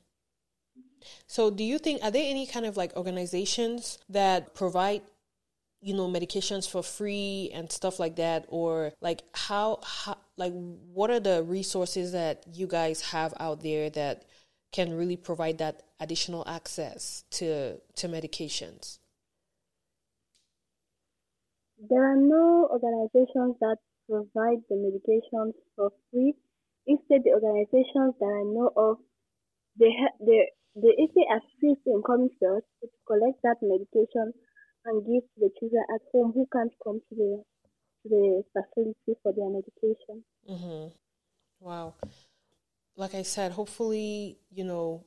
so 1.27 1.51
do 1.51 1.65
you 1.65 1.79
think 1.79 2.03
are 2.03 2.11
there 2.11 2.29
any 2.29 2.47
kind 2.47 2.67
of 2.67 2.77
like 2.77 2.95
organizations 2.97 3.99
that 4.09 4.55
provide 4.55 5.03
you 5.83 5.95
know 5.95 6.09
medications 6.09 6.69
for 6.69 6.83
free 6.83 7.51
and 7.53 7.71
stuff 7.71 7.99
like 7.99 8.17
that? 8.17 8.47
Or 8.49 8.93
like 9.01 9.23
how, 9.35 9.81
how 9.83 10.17
like 10.37 10.53
what 10.55 11.11
are 11.11 11.21
the 11.21 11.43
resources 11.43 12.13
that 12.13 12.45
you 12.53 12.67
guys 12.67 13.03
have 13.11 13.35
out 13.39 13.63
there 13.63 13.91
that 13.91 14.25
can 14.73 14.97
really 14.97 15.17
provide 15.17 15.59
that 15.59 15.83
additional 16.01 16.45
access 16.49 17.25
to 17.33 17.79
to 17.97 18.09
medications? 18.09 18.99
There 21.91 22.05
are 22.11 22.17
no 22.17 22.69
organizations 22.71 23.57
that 23.61 23.79
provide 24.09 24.63
the 24.71 24.77
medications 24.77 25.53
for 25.75 25.91
free. 26.11 26.35
Instead 26.87 27.23
the 27.25 27.31
organizations 27.31 28.15
that 28.19 28.27
i 28.27 28.43
know 28.43 28.71
of 28.77 28.99
they 29.79 29.91
ha- 30.01 30.17
they 30.19 30.51
they 30.75 30.95
actually 30.99 31.27
assist 31.31 31.87
in 31.87 32.03
coming 32.05 32.31
us 32.43 32.63
to 32.81 32.89
collect 33.07 33.39
that 33.43 33.57
medication 33.63 34.33
and 34.85 35.05
give 35.07 35.23
to 35.23 35.41
the 35.41 35.51
children 35.59 35.85
at 35.95 36.01
home 36.13 36.33
who 36.35 36.47
can't 36.53 36.73
come 36.83 37.01
to 37.09 37.15
the 37.15 37.45
to 38.03 38.09
the 38.09 38.45
facility 38.53 39.21
for 39.23 39.33
their 39.33 39.49
medication. 39.49 40.25
Mm-hmm. 40.49 40.89
Wow. 41.61 41.95
Like 42.97 43.15
I 43.15 43.23
said, 43.23 43.53
hopefully, 43.53 44.39
you 44.51 44.65
know, 44.65 45.05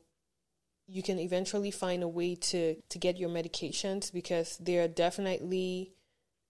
you 0.87 1.03
can 1.03 1.19
eventually 1.19 1.71
find 1.71 2.03
a 2.03 2.07
way 2.07 2.35
to 2.35 2.75
to 2.75 2.99
get 2.99 3.17
your 3.17 3.29
medications 3.29 4.11
because 4.13 4.57
they 4.57 4.77
are 4.77 4.87
definitely 4.87 5.93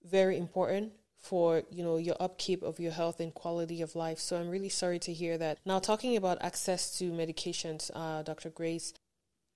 very 0.03 0.37
important 0.37 0.93
for 1.17 1.63
you 1.71 1.83
know 1.83 1.97
your 1.97 2.15
upkeep 2.19 2.61
of 2.61 2.79
your 2.79 2.91
health 2.91 3.19
and 3.19 3.33
quality 3.33 3.81
of 3.81 3.95
life 3.95 4.19
so 4.19 4.37
i'm 4.37 4.49
really 4.49 4.69
sorry 4.69 4.99
to 4.99 5.11
hear 5.11 5.37
that 5.37 5.57
now 5.65 5.79
talking 5.79 6.15
about 6.15 6.37
access 6.41 6.95
to 6.97 7.11
medications 7.11 7.89
uh, 7.95 8.21
dr 8.21 8.49
grace 8.51 8.93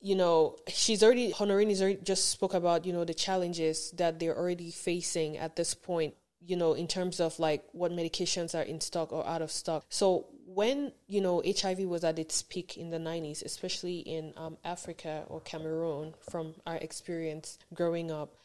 you 0.02 0.16
know, 0.16 0.56
she's 0.68 1.04
already, 1.04 1.34
Honorine 1.34 1.70
is 1.70 1.82
already 1.82 2.00
just 2.04 2.30
spoke 2.30 2.54
about, 2.54 2.86
you 2.86 2.94
know, 2.94 3.04
the 3.04 3.14
challenges 3.14 3.92
that 3.98 4.20
they're 4.20 4.38
already 4.38 4.72
facing 4.72 5.38
at 5.38 5.56
this 5.56 5.74
point, 5.74 6.14
you 6.40 6.56
know, 6.56 6.74
in 6.74 6.88
terms 6.88 7.20
of 7.20 7.38
like 7.40 7.64
what 7.74 7.92
medications 7.92 8.58
are 8.58 8.64
in 8.64 8.80
stock 8.80 9.12
or 9.12 9.28
out 9.28 9.42
of 9.42 9.52
stock. 9.52 9.86
So 9.90 10.28
when, 10.46 10.94
you 11.08 11.20
know, 11.20 11.44
HIV 11.46 11.80
was 11.80 12.04
at 12.04 12.18
its 12.18 12.42
peak 12.42 12.78
in 12.78 12.90
the 12.90 12.98
90s, 12.98 13.44
especially 13.44 14.00
in 14.00 14.34
um, 14.38 14.58
Africa 14.64 15.26
or 15.28 15.42
Cameroon, 15.42 16.14
from 16.30 16.56
our 16.66 16.78
experience 16.78 17.58
growing 17.74 18.10
up, 18.10 18.36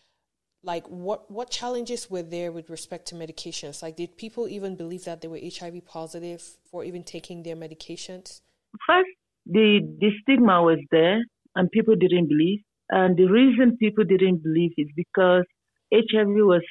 like 0.64 0.86
what 0.88 1.30
what 1.30 1.50
challenges 1.50 2.10
were 2.10 2.22
there 2.22 2.50
with 2.50 2.70
respect 2.70 3.06
to 3.06 3.14
medications 3.14 3.82
like 3.82 3.96
did 3.96 4.16
people 4.16 4.48
even 4.48 4.74
believe 4.74 5.04
that 5.04 5.20
they 5.20 5.28
were 5.28 5.38
hiv 5.38 5.84
positive 5.84 6.42
for 6.70 6.84
even 6.84 7.04
taking 7.04 7.42
their 7.42 7.54
medications 7.54 8.40
first 8.86 9.10
the 9.44 9.80
the 10.00 10.10
stigma 10.22 10.62
was 10.62 10.78
there 10.90 11.22
and 11.56 11.70
people 11.70 11.94
didn't 11.96 12.28
believe. 12.28 12.60
And 12.90 13.16
the 13.16 13.26
reason 13.26 13.76
people 13.78 14.04
didn't 14.04 14.42
believe 14.42 14.72
is 14.76 14.88
because 14.96 15.44
HIV 15.92 16.28
was 16.28 16.62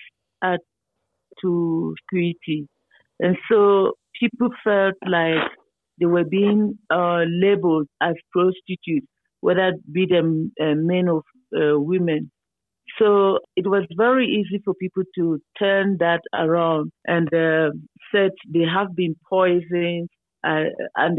at 0.44 0.60
to 1.42 1.96
purity. 2.10 2.68
And 3.20 3.38
so 3.52 3.94
people 4.20 4.50
felt 4.64 4.96
like 5.08 5.50
they 6.00 6.06
were 6.06 6.26
being 6.26 6.78
uh, 6.92 7.24
labeled 7.28 7.88
as 8.02 8.16
prostitutes, 8.32 9.08
whether 9.42 9.70
it 9.70 9.94
be 9.94 10.06
them 10.10 10.52
uh, 10.62 10.76
men 10.76 11.08
or 11.08 11.24
uh, 11.56 11.80
women. 11.80 12.32
So 13.00 13.40
it 13.56 13.68
was 13.68 13.86
very 13.98 14.28
easy 14.28 14.62
for 14.64 14.74
people 14.76 15.04
to 15.16 15.40
turn 15.58 15.98
that 16.00 16.22
around 16.34 16.92
and 17.06 17.34
uh, 17.34 17.72
said 18.14 18.32
they 18.54 18.66
have 18.72 18.96
been 18.96 19.16
poisoned 19.30 20.10
uh, 20.44 20.66
and 20.96 21.18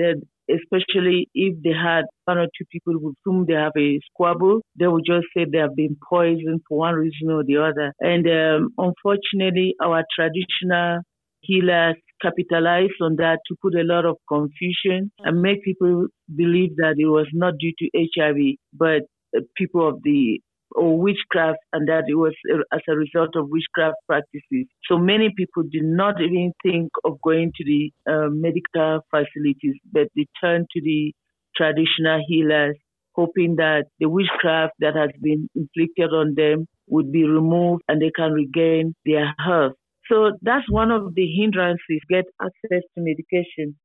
especially 0.50 1.28
if 1.34 1.56
they 1.62 1.72
had 1.72 2.04
one 2.24 2.38
or 2.38 2.46
two 2.46 2.64
people 2.70 2.94
with 3.00 3.14
whom 3.24 3.46
they 3.46 3.54
have 3.54 3.72
a 3.78 3.98
squabble, 4.10 4.60
they 4.78 4.86
would 4.86 5.04
just 5.06 5.26
say 5.36 5.44
they 5.50 5.58
have 5.58 5.76
been 5.76 5.96
poisoned 6.08 6.60
for 6.68 6.78
one 6.78 6.94
reason 6.94 7.30
or 7.30 7.44
the 7.44 7.56
other. 7.56 7.92
And 8.00 8.26
um, 8.26 8.70
unfortunately, 8.78 9.74
our 9.82 10.04
traditional 10.16 11.00
healers 11.40 11.96
capitalize 12.22 12.94
on 13.02 13.16
that 13.16 13.38
to 13.48 13.56
put 13.60 13.74
a 13.74 13.84
lot 13.84 14.04
of 14.06 14.16
confusion 14.28 15.10
and 15.20 15.42
make 15.42 15.62
people 15.62 16.06
believe 16.34 16.76
that 16.76 16.94
it 16.98 17.06
was 17.06 17.26
not 17.32 17.54
due 17.58 17.72
to 17.78 17.90
HIV, 18.16 18.56
but 18.72 19.02
uh, 19.36 19.40
people 19.56 19.88
of 19.88 20.02
the 20.02 20.40
or 20.74 20.98
witchcraft, 20.98 21.58
and 21.72 21.88
that 21.88 22.04
it 22.08 22.14
was 22.14 22.34
as 22.72 22.80
a 22.88 22.96
result 22.96 23.36
of 23.36 23.48
witchcraft 23.48 23.96
practices. 24.06 24.66
So 24.88 24.98
many 24.98 25.30
people 25.36 25.62
did 25.62 25.84
not 25.84 26.20
even 26.20 26.52
think 26.62 26.90
of 27.04 27.20
going 27.22 27.52
to 27.56 27.64
the 27.64 27.92
uh, 28.10 28.28
medical 28.30 29.00
facilities, 29.10 29.76
but 29.92 30.08
they 30.16 30.26
turned 30.40 30.66
to 30.72 30.80
the 30.80 31.12
traditional 31.56 32.22
healers, 32.26 32.76
hoping 33.14 33.56
that 33.56 33.84
the 34.00 34.08
witchcraft 34.08 34.74
that 34.80 34.96
has 34.96 35.10
been 35.22 35.48
inflicted 35.54 36.10
on 36.10 36.34
them 36.36 36.66
would 36.88 37.12
be 37.12 37.24
removed 37.24 37.82
and 37.88 38.02
they 38.02 38.10
can 38.14 38.32
regain 38.32 38.94
their 39.06 39.34
health. 39.38 39.72
So 40.10 40.32
that's 40.42 40.68
one 40.68 40.90
of 40.90 41.14
the 41.14 41.26
hindrances, 41.26 42.00
get 42.10 42.24
access 42.42 42.82
to 42.94 42.98
medication 42.98 43.76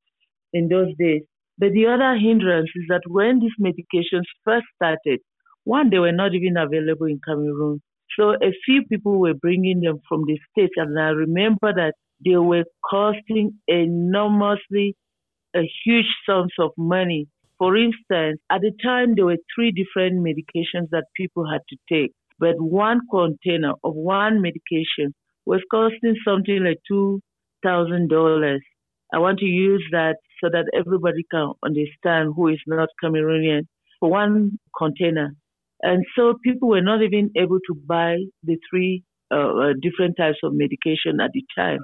in 0.53 0.67
those 0.67 0.93
days. 0.97 1.21
But 1.57 1.73
the 1.73 1.87
other 1.87 2.17
hindrance 2.17 2.69
is 2.75 2.85
that 2.89 3.01
when 3.07 3.39
these 3.39 3.55
medications 3.61 4.25
first 4.43 4.65
started, 4.75 5.19
one, 5.69 5.91
they 5.91 5.99
were 5.99 6.11
not 6.11 6.33
even 6.33 6.57
available 6.57 7.05
in 7.05 7.19
Cameroon. 7.23 7.81
So 8.17 8.31
a 8.31 8.51
few 8.65 8.83
people 8.89 9.19
were 9.19 9.35
bringing 9.35 9.81
them 9.81 9.99
from 10.09 10.23
the 10.25 10.39
States, 10.49 10.73
and 10.77 10.99
I 10.99 11.09
remember 11.09 11.71
that 11.73 11.93
they 12.25 12.37
were 12.37 12.65
costing 12.89 13.51
enormously 13.67 14.95
a 15.55 15.61
huge 15.85 16.11
sums 16.25 16.53
of 16.59 16.71
money. 16.75 17.27
For 17.59 17.77
instance, 17.77 18.39
at 18.49 18.61
the 18.61 18.71
time, 18.83 19.13
there 19.15 19.25
were 19.25 19.37
three 19.53 19.71
different 19.71 20.25
medications 20.25 20.89
that 20.91 21.05
people 21.15 21.45
had 21.51 21.61
to 21.69 21.77
take, 21.91 22.13
but 22.39 22.55
one 22.57 23.01
container 23.11 23.73
of 23.83 23.93
one 23.93 24.41
medication 24.41 25.13
was 25.45 25.61
costing 25.69 26.15
something 26.25 26.63
like 26.63 26.79
$2,000. 26.91 28.59
I 29.13 29.19
want 29.19 29.39
to 29.39 29.45
use 29.45 29.85
that 29.91 30.17
so 30.41 30.49
that 30.51 30.65
everybody 30.73 31.25
can 31.29 31.53
understand 31.63 32.33
who 32.35 32.47
is 32.47 32.61
not 32.65 32.89
Cameroonian. 33.03 33.67
For 33.99 34.09
one 34.09 34.57
container, 34.77 35.35
and 35.81 36.03
so 36.15 36.35
people 36.43 36.69
were 36.69 36.81
not 36.81 37.01
even 37.01 37.31
able 37.37 37.59
to 37.67 37.75
buy 37.87 38.17
the 38.43 38.57
three 38.69 39.03
uh, 39.31 39.35
uh 39.35 39.73
different 39.81 40.17
types 40.17 40.39
of 40.43 40.53
medication 40.53 41.19
at 41.21 41.31
the 41.33 41.43
time. 41.55 41.79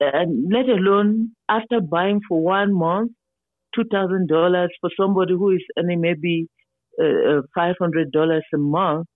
And 0.00 0.50
let 0.52 0.68
alone 0.68 1.32
after 1.48 1.80
buying 1.80 2.20
for 2.28 2.40
one 2.42 2.72
month, 2.72 3.12
$2,000 3.76 4.68
for 4.80 4.90
somebody 4.98 5.34
who 5.34 5.50
is 5.50 5.62
earning 5.78 6.00
maybe 6.00 6.46
uh, 7.00 7.38
uh 7.38 7.42
$500 7.56 8.40
a 8.54 8.58
month, 8.58 9.06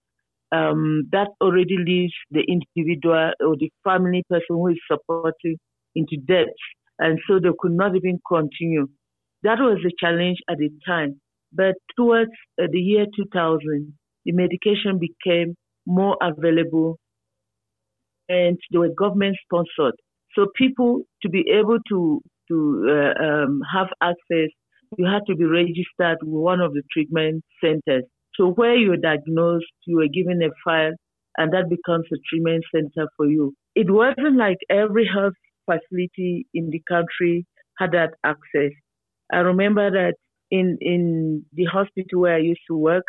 um, 0.53 1.09
that 1.11 1.29
already 1.40 1.77
leaves 1.79 2.12
the 2.31 2.42
individual 2.47 3.33
or 3.40 3.57
the 3.59 3.70
family 3.83 4.23
person 4.29 4.47
who 4.51 4.68
is 4.68 4.79
supporting 4.90 5.57
into 5.94 6.16
debt. 6.27 6.55
And 6.99 7.18
so 7.27 7.38
they 7.40 7.49
could 7.59 7.73
not 7.73 7.97
even 7.97 8.20
continue. 8.29 8.87
That 9.42 9.59
was 9.59 9.79
a 9.85 9.90
challenge 9.99 10.38
at 10.49 10.59
the 10.59 10.70
time. 10.87 11.20
But 11.53 11.75
towards 11.97 12.31
uh, 12.61 12.66
the 12.70 12.79
year 12.79 13.07
2000, 13.16 13.94
the 14.24 14.32
medication 14.32 14.98
became 14.98 15.54
more 15.87 16.16
available 16.22 16.98
and 18.28 18.58
they 18.72 18.78
were 18.78 18.88
government 18.96 19.37
sponsored. 19.44 19.94
So 20.34 20.46
people 20.56 21.02
to 21.22 21.28
be 21.28 21.44
able 21.52 21.78
to 21.88 22.22
to 22.48 22.87
uh, 22.90 23.24
um, 23.24 23.60
have 23.72 23.88
access, 24.02 24.50
you 24.98 25.06
had 25.06 25.22
to 25.26 25.34
be 25.34 25.44
registered 25.44 26.18
with 26.22 26.42
one 26.42 26.60
of 26.60 26.72
the 26.74 26.82
treatment 26.92 27.42
centers. 27.62 28.04
So 28.34 28.50
where 28.50 28.74
you're 28.76 28.96
diagnosed, 28.96 29.66
you 29.87 29.96
were 29.96 30.08
given 30.08 30.42
a 30.42 30.50
file, 30.64 30.92
and 31.38 31.52
that 31.52 31.70
becomes 31.70 32.06
a 32.12 32.16
treatment 32.28 32.64
center 32.74 33.08
for 33.16 33.26
you. 33.26 33.54
It 33.74 33.90
wasn't 33.90 34.37
like 34.37 34.58
every 34.70 35.08
health 35.12 35.34
facility 35.66 36.46
in 36.52 36.70
the 36.70 36.82
country 36.88 37.46
had 37.78 37.92
that 37.92 38.14
access. 38.24 38.72
I 39.32 39.38
remember 39.38 39.90
that 39.90 40.14
in 40.50 40.78
in 40.80 41.44
the 41.52 41.64
hospital 41.64 42.20
where 42.20 42.34
I 42.34 42.38
used 42.38 42.62
to 42.68 42.76
work, 42.76 43.04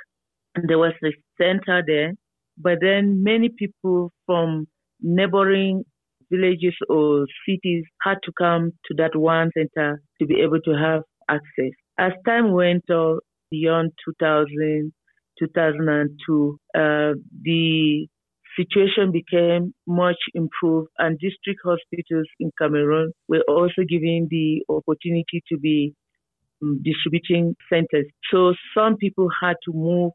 there 0.68 0.78
was 0.78 0.94
a 1.04 1.12
center 1.42 1.84
there, 1.86 2.14
but 2.58 2.80
then 2.82 3.24
many 3.24 3.50
people 3.50 4.12
from 4.26 4.68
neighboring 5.02 5.84
villages 6.32 6.76
or 6.90 7.26
cities 7.48 7.84
had 8.02 8.18
to 8.24 8.32
come 8.38 8.72
to 8.86 8.96
that 8.98 9.16
one 9.16 9.52
center 9.56 10.02
to 10.20 10.26
be 10.26 10.42
able 10.42 10.60
to 10.62 10.72
have 10.72 11.04
access. 11.30 11.72
As 11.98 12.12
time 12.26 12.52
went 12.54 12.90
on 12.90 13.20
beyond 13.52 13.92
2000, 14.06 14.92
2002, 15.40 16.60
uh, 16.76 17.14
the 17.44 18.08
situation 18.58 19.12
became 19.12 19.74
much 19.86 20.18
improved 20.34 20.90
and 20.98 21.20
district 21.20 21.60
hospitals 21.64 22.28
in 22.40 22.52
Cameroon 22.60 23.12
were 23.28 23.44
also 23.48 23.84
given 23.88 24.28
the 24.30 24.64
opportunity 24.70 25.44
to 25.50 25.58
be 25.58 25.94
um, 26.64 26.82
distributing 26.84 27.56
centers. 27.70 28.06
So 28.32 28.54
some 28.74 28.96
people 28.98 29.28
had 29.42 29.56
to 29.66 29.74
move 29.74 30.12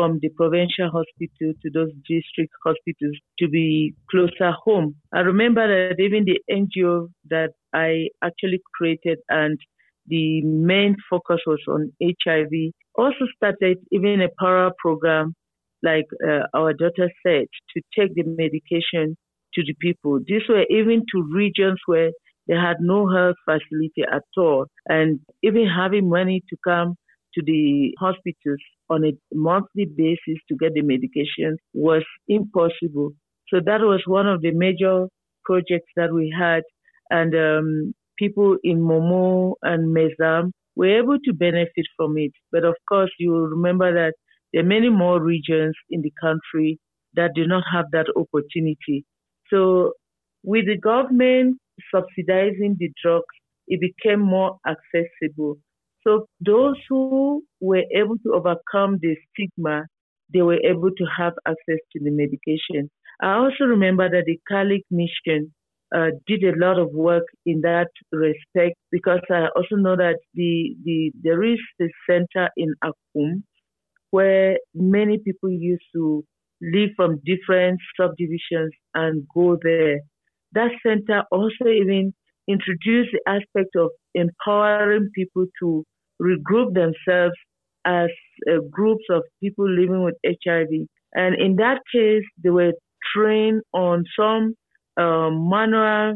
from 0.00 0.18
the 0.22 0.30
provincial 0.30 0.88
hospital 0.88 1.52
to 1.62 1.70
those 1.74 1.90
district 2.08 2.52
hospitals 2.64 3.16
to 3.38 3.48
be 3.48 3.94
closer 4.10 4.52
home. 4.64 4.94
I 5.12 5.20
remember 5.20 5.66
that 5.68 6.02
even 6.02 6.24
the 6.24 6.40
NGO 6.50 7.08
that 7.28 7.50
I 7.74 8.08
actually 8.24 8.60
created 8.74 9.18
and 9.28 9.58
the 10.06 10.40
main 10.42 10.96
focus 11.10 11.40
was 11.46 11.60
on 11.68 11.92
HIV 12.02 12.72
also 12.94 13.26
started 13.36 13.76
even 13.92 14.22
a 14.22 14.28
para 14.38 14.70
program 14.78 15.34
like 15.82 16.06
uh, 16.26 16.44
our 16.54 16.72
daughter 16.72 17.10
said 17.26 17.46
to 17.72 17.82
take 17.96 18.14
the 18.14 18.24
medication 18.24 19.16
to 19.54 19.62
the 19.62 19.74
people. 19.80 20.18
These 20.26 20.48
were 20.48 20.64
even 20.70 21.04
to 21.12 21.28
regions 21.30 21.78
where 21.84 22.10
they 22.48 22.54
had 22.54 22.76
no 22.80 23.06
health 23.06 23.36
facility 23.44 24.04
at 24.10 24.24
all 24.38 24.66
and 24.86 25.20
even 25.42 25.66
having 25.66 26.08
money 26.08 26.42
to 26.48 26.56
come 26.66 26.94
to 27.34 27.42
the 27.44 27.92
hospitals 28.00 28.62
on 28.90 29.04
a 29.04 29.12
monthly 29.32 29.86
basis 29.86 30.38
to 30.48 30.56
get 30.56 30.74
the 30.74 30.82
medication 30.82 31.56
was 31.72 32.04
impossible. 32.28 33.12
So 33.48 33.60
that 33.64 33.80
was 33.80 34.02
one 34.06 34.26
of 34.26 34.42
the 34.42 34.50
major 34.52 35.06
projects 35.44 35.90
that 35.96 36.12
we 36.12 36.34
had. 36.36 36.62
And 37.10 37.34
um, 37.34 37.94
people 38.18 38.56
in 38.62 38.78
Momo 38.78 39.54
and 39.62 39.96
Mezam 39.96 40.50
were 40.76 40.98
able 40.98 41.18
to 41.24 41.32
benefit 41.32 41.86
from 41.96 42.18
it. 42.18 42.32
But 42.52 42.64
of 42.64 42.74
course, 42.88 43.10
you 43.18 43.34
remember 43.34 43.92
that 43.92 44.14
there 44.52 44.62
are 44.62 44.66
many 44.66 44.88
more 44.88 45.22
regions 45.22 45.74
in 45.90 46.02
the 46.02 46.12
country 46.20 46.78
that 47.14 47.30
do 47.34 47.46
not 47.46 47.64
have 47.72 47.86
that 47.92 48.06
opportunity. 48.16 49.04
So 49.48 49.92
with 50.42 50.66
the 50.66 50.78
government 50.78 51.58
subsidizing 51.94 52.76
the 52.78 52.90
drugs, 53.02 53.24
it 53.68 53.80
became 53.80 54.20
more 54.20 54.58
accessible. 54.66 55.58
So 56.06 56.26
those 56.40 56.76
who 56.88 57.42
were 57.60 57.84
able 57.94 58.16
to 58.18 58.32
overcome 58.34 58.98
the 59.00 59.16
stigma, 59.32 59.86
they 60.32 60.42
were 60.42 60.60
able 60.64 60.90
to 60.90 61.04
have 61.16 61.34
access 61.46 61.78
to 61.92 62.00
the 62.02 62.10
medication. 62.10 62.90
I 63.20 63.34
also 63.34 63.64
remember 63.64 64.08
that 64.08 64.24
the 64.26 64.40
Catholic 64.48 64.82
Mission 64.90 65.52
uh, 65.94 66.10
did 66.26 66.44
a 66.44 66.56
lot 66.56 66.78
of 66.78 66.92
work 66.92 67.24
in 67.44 67.60
that 67.62 67.88
respect 68.12 68.76
because 68.90 69.20
I 69.30 69.48
also 69.56 69.76
know 69.76 69.96
that 69.96 70.18
the, 70.34 70.74
the 70.84 71.12
there 71.22 71.42
is 71.42 71.58
a 71.80 71.86
center 72.08 72.48
in 72.56 72.74
Akum 72.84 73.42
where 74.10 74.56
many 74.74 75.18
people 75.18 75.50
used 75.50 75.84
to 75.94 76.24
live 76.62 76.90
from 76.96 77.20
different 77.24 77.80
subdivisions 77.98 78.72
and 78.94 79.26
go 79.34 79.58
there. 79.62 80.00
That 80.52 80.70
center 80.84 81.24
also 81.30 81.66
even 81.66 82.14
introduced 82.48 83.10
the 83.12 83.20
aspect 83.26 83.76
of 83.76 83.90
empowering 84.14 85.10
people 85.14 85.46
to 85.60 85.84
regroup 86.20 86.74
themselves 86.74 87.34
as 87.84 88.08
uh, 88.50 88.58
groups 88.70 89.04
of 89.10 89.22
people 89.42 89.68
living 89.68 90.04
with 90.04 90.14
HIV. 90.26 90.68
And 91.14 91.34
in 91.40 91.56
that 91.56 91.80
case, 91.92 92.24
they 92.42 92.50
were 92.50 92.72
trained 93.14 93.62
on 93.72 94.04
some 94.18 94.54
um, 94.96 95.48
manual 95.48 96.14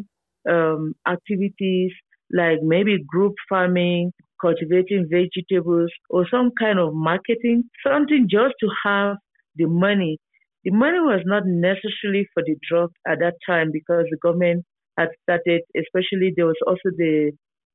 um, 0.48 0.94
activities 1.06 1.92
like 2.32 2.58
maybe 2.62 2.98
group 3.06 3.34
farming, 3.48 4.12
cultivating 4.40 5.08
vegetables, 5.10 5.90
or 6.10 6.26
some 6.30 6.50
kind 6.58 6.78
of 6.78 6.92
marketing, 6.94 7.64
something 7.86 8.26
just 8.30 8.54
to 8.60 8.68
have 8.84 9.16
the 9.56 9.66
money. 9.66 10.18
The 10.64 10.70
money 10.70 10.98
was 10.98 11.22
not 11.26 11.44
necessarily 11.46 12.26
for 12.34 12.42
the 12.44 12.56
drug 12.68 12.90
at 13.06 13.18
that 13.20 13.34
time 13.46 13.70
because 13.72 14.04
the 14.10 14.16
government 14.22 14.64
had 14.96 15.08
started, 15.22 15.62
especially 15.76 16.32
there 16.36 16.46
was 16.46 16.60
also 16.66 16.90
the 16.96 17.32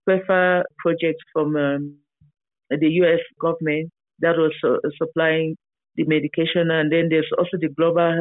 PEPFAR 0.08 0.64
project 0.78 1.20
from 1.34 1.56
um, 1.56 1.98
the 2.70 2.90
U.S. 3.04 3.20
government 3.40 3.90
that 4.20 4.36
was 4.38 4.54
uh, 4.64 4.78
supplying 4.98 5.56
the 5.96 6.06
medication, 6.06 6.72
and 6.72 6.92
then 6.92 7.08
there's 7.10 7.30
also 7.38 7.58
the 7.60 7.70
global 7.76 8.12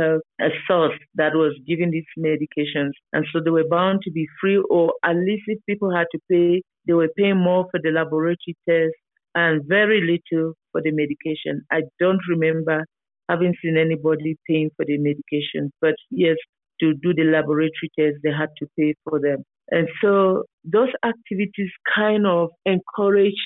health 0.40 0.53
source 0.66 0.99
that 1.14 1.34
was 1.34 1.55
giving 1.66 1.90
these 1.90 2.09
medications, 2.18 2.92
and 3.12 3.24
so 3.32 3.40
they 3.44 3.51
were 3.51 3.68
bound 3.68 4.01
to 4.03 4.11
be 4.11 4.26
free, 4.40 4.59
or 4.70 4.92
at 5.05 5.16
least 5.16 5.44
if 5.46 5.59
people 5.68 5.94
had 5.94 6.07
to 6.12 6.18
pay, 6.30 6.62
they 6.86 6.94
were 6.94 7.11
paying 7.16 7.36
more 7.36 7.66
for 7.70 7.80
the 7.82 7.90
laboratory 7.90 8.57
tests 8.68 8.99
and 9.34 9.62
very 9.66 10.01
little 10.01 10.55
for 10.72 10.82
the 10.82 10.90
medication. 10.90 11.62
I 11.70 11.82
don't 12.01 12.20
remember 12.28 12.84
having 13.28 13.55
seen 13.62 13.76
anybody 13.76 14.36
paying 14.49 14.70
for 14.76 14.84
the 14.86 14.99
medication, 14.99 15.70
but 15.80 15.94
yes, 16.11 16.36
to 16.80 16.94
do 16.94 17.14
the 17.14 17.24
laboratory 17.24 17.90
tests, 17.98 18.20
they 18.22 18.30
had 18.30 18.50
to 18.58 18.66
pay 18.78 18.94
for 19.04 19.20
them. 19.20 19.44
And 19.70 19.88
so 20.02 20.44
those 20.64 20.88
activities 21.04 21.70
kind 21.94 22.26
of 22.26 22.50
encourage 22.64 23.36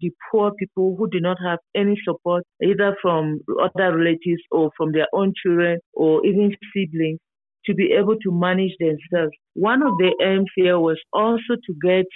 the 0.00 0.10
poor 0.30 0.52
people 0.58 0.96
who 0.98 1.08
do 1.08 1.20
not 1.20 1.38
have 1.44 1.60
any 1.74 1.96
support, 2.04 2.42
either 2.62 2.96
from 3.00 3.40
other 3.62 3.96
relatives 3.96 4.42
or 4.50 4.70
from 4.76 4.92
their 4.92 5.06
own 5.12 5.32
children 5.42 5.78
or 5.94 6.24
even 6.26 6.54
siblings, 6.74 7.20
to 7.64 7.74
be 7.74 7.92
able 7.92 8.16
to 8.16 8.32
manage 8.32 8.72
themselves. 8.80 9.32
One 9.54 9.82
of 9.82 9.96
the 9.98 10.12
aims 10.20 10.50
here 10.56 10.78
was 10.80 11.00
also 11.12 11.54
to 11.66 11.74
get 11.80 12.06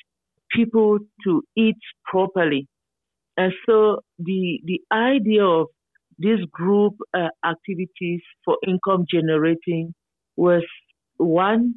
people 0.53 0.99
to 1.25 1.43
eat 1.57 1.79
properly. 2.05 2.67
And 3.37 3.53
so 3.65 4.01
the, 4.19 4.61
the 4.65 4.81
idea 4.93 5.45
of 5.45 5.69
this 6.19 6.41
group 6.51 6.95
uh, 7.15 7.29
activities 7.45 8.23
for 8.45 8.57
income 8.67 9.05
generating 9.09 9.95
was 10.37 10.63
one, 11.19 11.75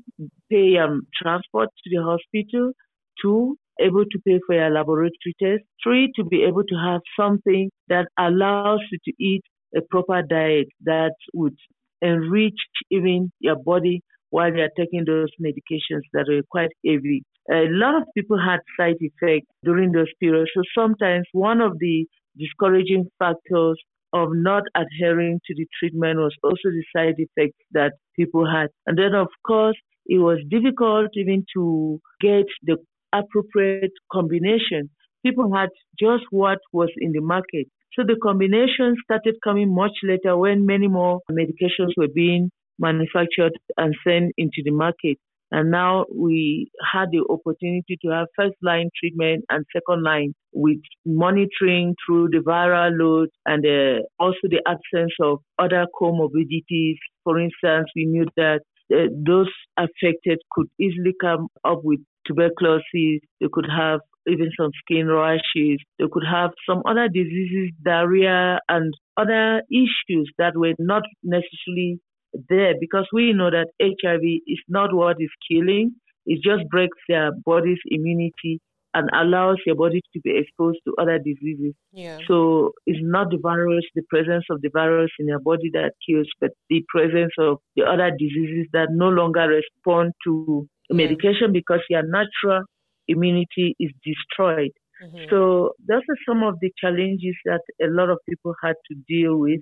pay 0.52 0.78
um, 0.78 1.08
transport 1.22 1.70
to 1.84 1.90
the 1.90 2.04
hospital, 2.04 2.74
two, 3.22 3.58
able 3.80 4.04
to 4.04 4.20
pay 4.26 4.40
for 4.46 4.56
your 4.56 4.70
laboratory 4.70 5.36
test, 5.42 5.64
three, 5.84 6.12
to 6.16 6.24
be 6.24 6.44
able 6.44 6.64
to 6.64 6.76
have 6.76 7.02
something 7.18 7.70
that 7.88 8.08
allows 8.18 8.80
you 8.92 9.00
to 9.06 9.24
eat 9.24 9.42
a 9.76 9.82
proper 9.90 10.22
diet 10.22 10.68
that 10.84 11.14
would 11.34 11.56
enrich 12.02 12.60
even 12.92 13.32
your 13.40 13.56
body 13.56 14.02
while 14.32 14.54
you're 14.54 14.70
taking 14.78 15.06
those 15.06 15.30
medications 15.42 16.02
that 16.14 16.30
are 16.30 16.42
quite 16.50 16.70
heavy. 16.86 17.24
A 17.52 17.66
lot 17.70 17.96
of 17.96 18.08
people 18.16 18.38
had 18.38 18.60
side 18.78 18.98
effects 19.00 19.48
during 19.64 19.92
those 19.92 20.12
periods. 20.20 20.52
So 20.54 20.62
sometimes 20.78 21.26
one 21.32 21.62
of 21.62 21.80
the 21.80 22.06
discouraging 22.38 23.10
factors 23.18 23.82
of 24.14 24.30
not 24.34 24.64
adhering 24.76 25.40
to 25.46 25.56
the 25.56 25.68
treatment 25.80 26.20
was 26.20 26.36
also 26.44 26.66
the 26.66 26.84
side 26.96 27.16
effects 27.18 27.58
that 27.72 27.94
people 28.16 28.46
had. 28.50 28.70
And 28.86 28.98
then, 28.98 29.14
of 29.14 29.28
course, 29.46 29.78
it 30.06 30.18
was 30.18 30.40
difficult 30.50 31.10
even 31.14 31.46
to 31.56 32.00
get 32.20 32.46
the 32.64 32.78
appropriate 33.14 33.92
combination. 34.12 34.90
People 35.24 35.54
had 35.54 35.70
just 36.00 36.24
what 36.32 36.60
was 36.72 36.90
in 36.98 37.12
the 37.12 37.22
market. 37.22 37.68
So 37.94 38.04
the 38.06 38.18
combination 38.22 38.96
started 39.04 39.36
coming 39.44 39.74
much 39.74 39.92
later 40.04 40.38
when 40.38 40.66
many 40.66 40.88
more 40.88 41.20
medications 41.30 41.94
were 41.98 42.08
being 42.14 42.50
manufactured 42.78 43.52
and 43.78 43.96
sent 44.08 44.34
into 44.38 44.62
the 44.64 44.72
market. 44.72 45.18
And 45.52 45.72
now 45.72 46.06
we 46.14 46.70
had 46.94 47.08
the 47.12 47.24
opportunity 47.30 47.98
to 48.04 48.10
have 48.12 48.28
first 48.36 48.56
line 48.62 48.90
treatment 49.00 49.46
and 49.50 49.66
second 49.74 50.04
line 50.04 50.34
with 50.54 50.80
monitoring 51.06 51.96
through 52.06 52.30
the 52.32 52.40
viral 52.40 52.92
load 52.98 53.30
and 53.46 53.66
uh, 53.66 54.04
also 54.20 54.40
the 54.44 54.62
absence 54.68 55.14
of 55.22 55.40
other 55.58 55.86
comorbidities. 56.00 56.96
For 57.24 57.40
instance, 57.40 57.90
we 57.96 58.06
knew 58.06 58.26
that 58.38 58.62
uh, 58.94 59.08
those 59.26 59.50
affected 59.78 60.40
could 60.52 60.68
easily 60.80 61.14
come 61.20 61.48
up 61.64 61.82
with 61.84 62.00
tuberculosis, 62.28 63.22
they 63.40 63.48
could 63.52 63.68
have 63.70 64.02
even 64.28 64.52
some 64.60 64.72
skin 64.84 65.08
rashes, 65.08 65.80
they 65.98 66.06
could 66.12 66.24
have 66.30 66.52
some 66.68 66.84
other 66.88 67.08
diseases, 67.08 67.72
diarrhea, 67.84 68.60
and 68.70 68.94
other 69.18 69.64
issues 69.72 70.32
that 70.38 70.56
were 70.56 70.74
not 70.78 71.04
necessarily 71.24 72.00
there 72.50 72.74
because 72.80 73.08
we 73.14 73.34
know 73.34 73.50
that 73.50 73.68
HIV 73.82 74.22
is 74.48 74.60
not 74.68 74.94
what 74.94 75.18
is 75.20 75.30
killing, 75.50 75.96
it 76.26 76.40
just 76.44 76.70
breaks 76.70 76.98
their 77.08 77.32
body's 77.46 77.80
immunity 77.88 78.62
and 78.94 79.10
allows 79.14 79.58
your 79.66 79.76
body 79.76 80.02
to 80.14 80.20
be 80.22 80.38
exposed 80.38 80.80
to 80.86 80.94
other 81.00 81.20
diseases. 81.20 81.74
Yeah. 81.92 82.18
So 82.28 82.72
it's 82.86 83.00
not 83.02 83.30
the 83.30 83.38
virus, 83.38 83.86
the 83.94 84.02
presence 84.10 84.46
of 84.50 84.62
the 84.62 84.70
virus 84.74 85.12
in 85.20 85.28
your 85.28 85.40
body 85.40 85.70
that 85.74 85.94
kills, 86.08 86.28
but 86.42 86.52
the 86.70 86.84
presence 86.90 87.34
of 87.38 87.58
the 87.76 87.84
other 87.84 88.12
diseases 88.18 88.68
that 88.74 88.90
no 88.92 89.10
longer 89.10 89.48
respond 89.48 90.14
to 90.26 90.68
yeah. 90.90 90.96
medication 90.96 91.54
because 91.54 91.82
your 91.90 92.04
natural 92.04 92.64
immunity 93.08 93.76
is 93.80 93.92
destroyed. 94.04 94.72
Mm-hmm. 95.04 95.26
So 95.30 95.74
those 95.88 96.02
are 96.10 96.18
some 96.28 96.44
of 96.44 96.56
the 96.62 96.72
challenges 96.80 97.36
that 97.46 97.62
a 97.82 97.88
lot 97.90 98.10
of 98.10 98.18
people 98.28 98.54
had 98.64 98.76
to 98.92 98.96
deal 99.08 99.38
with. 99.38 99.62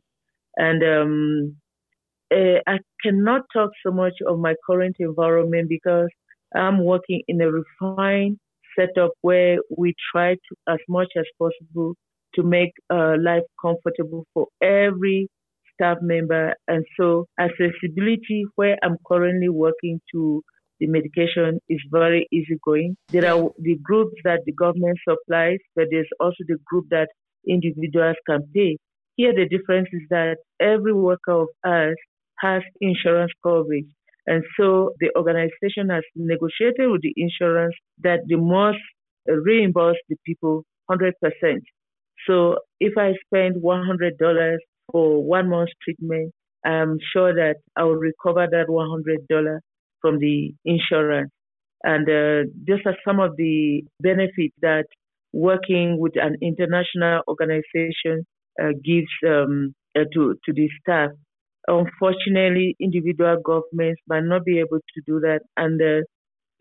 And 0.55 0.83
um, 0.83 1.55
uh, 2.31 2.59
I 2.67 2.79
cannot 3.01 3.41
talk 3.53 3.71
so 3.85 3.91
much 3.91 4.13
of 4.27 4.39
my 4.39 4.55
current 4.65 4.95
environment 4.99 5.69
because 5.69 6.09
I'm 6.55 6.83
working 6.83 7.21
in 7.27 7.41
a 7.41 7.49
refined 7.51 8.37
setup 8.77 9.11
where 9.21 9.57
we 9.75 9.93
try 10.11 10.33
to, 10.33 10.55
as 10.73 10.79
much 10.87 11.09
as 11.17 11.25
possible, 11.39 11.95
to 12.35 12.43
make 12.43 12.71
uh, 12.89 13.15
life 13.19 13.43
comfortable 13.61 14.25
for 14.33 14.47
every 14.61 15.27
staff 15.73 15.97
member. 16.01 16.53
And 16.67 16.85
so, 16.99 17.27
accessibility, 17.39 18.45
where 18.55 18.77
I'm 18.83 18.97
currently 19.07 19.49
working 19.49 19.99
to 20.13 20.43
the 20.79 20.87
medication, 20.87 21.59
is 21.69 21.81
very 21.91 22.27
easygoing. 22.31 22.95
There 23.09 23.33
are 23.33 23.49
the 23.59 23.77
groups 23.81 24.15
that 24.23 24.41
the 24.45 24.53
government 24.53 24.99
supplies, 25.07 25.59
but 25.75 25.85
there's 25.91 26.09
also 26.19 26.43
the 26.47 26.57
group 26.65 26.85
that 26.89 27.09
individuals 27.47 28.17
can 28.29 28.41
pay. 28.53 28.77
Here, 29.15 29.33
the 29.33 29.47
difference 29.47 29.89
is 29.91 30.03
that 30.11 30.37
every 30.59 30.93
worker 30.93 31.41
of 31.41 31.47
ours 31.65 31.97
has 32.39 32.61
insurance 32.81 33.31
coverage. 33.43 33.85
And 34.25 34.43
so 34.57 34.93
the 34.99 35.09
organization 35.15 35.89
has 35.89 36.03
negotiated 36.15 36.91
with 36.91 37.01
the 37.01 37.13
insurance 37.15 37.75
that 38.03 38.19
they 38.27 38.35
must 38.35 38.79
reimburse 39.25 39.97
the 40.09 40.17
people 40.25 40.63
100%. 40.91 41.13
So 42.27 42.57
if 42.79 42.97
I 42.97 43.13
spend 43.25 43.61
$100 43.61 44.57
for 44.91 45.23
one 45.23 45.49
month's 45.49 45.73
treatment, 45.83 46.33
I'm 46.65 46.97
sure 47.13 47.33
that 47.33 47.55
I 47.75 47.83
will 47.83 47.95
recover 47.95 48.47
that 48.49 48.67
$100 48.67 49.59
from 50.01 50.19
the 50.19 50.53
insurance. 50.65 51.31
And 51.83 52.09
uh, 52.09 52.49
these 52.65 52.83
are 52.85 52.95
some 53.05 53.19
of 53.19 53.37
the 53.37 53.83
benefits 54.01 54.55
that 54.61 54.85
working 55.31 55.99
with 55.99 56.13
an 56.15 56.35
international 56.41 57.21
organization 57.27 58.25
uh, 58.61 58.69
gives 58.83 59.07
um, 59.25 59.73
uh, 59.95 60.03
to, 60.13 60.35
to 60.45 60.53
the 60.53 60.67
staff. 60.81 61.11
Unfortunately, 61.67 62.75
individual 62.79 63.37
governments 63.43 64.01
might 64.07 64.23
not 64.23 64.45
be 64.45 64.59
able 64.59 64.79
to 64.79 65.01
do 65.05 65.19
that, 65.21 65.41
and 65.57 65.81
uh, 65.81 66.01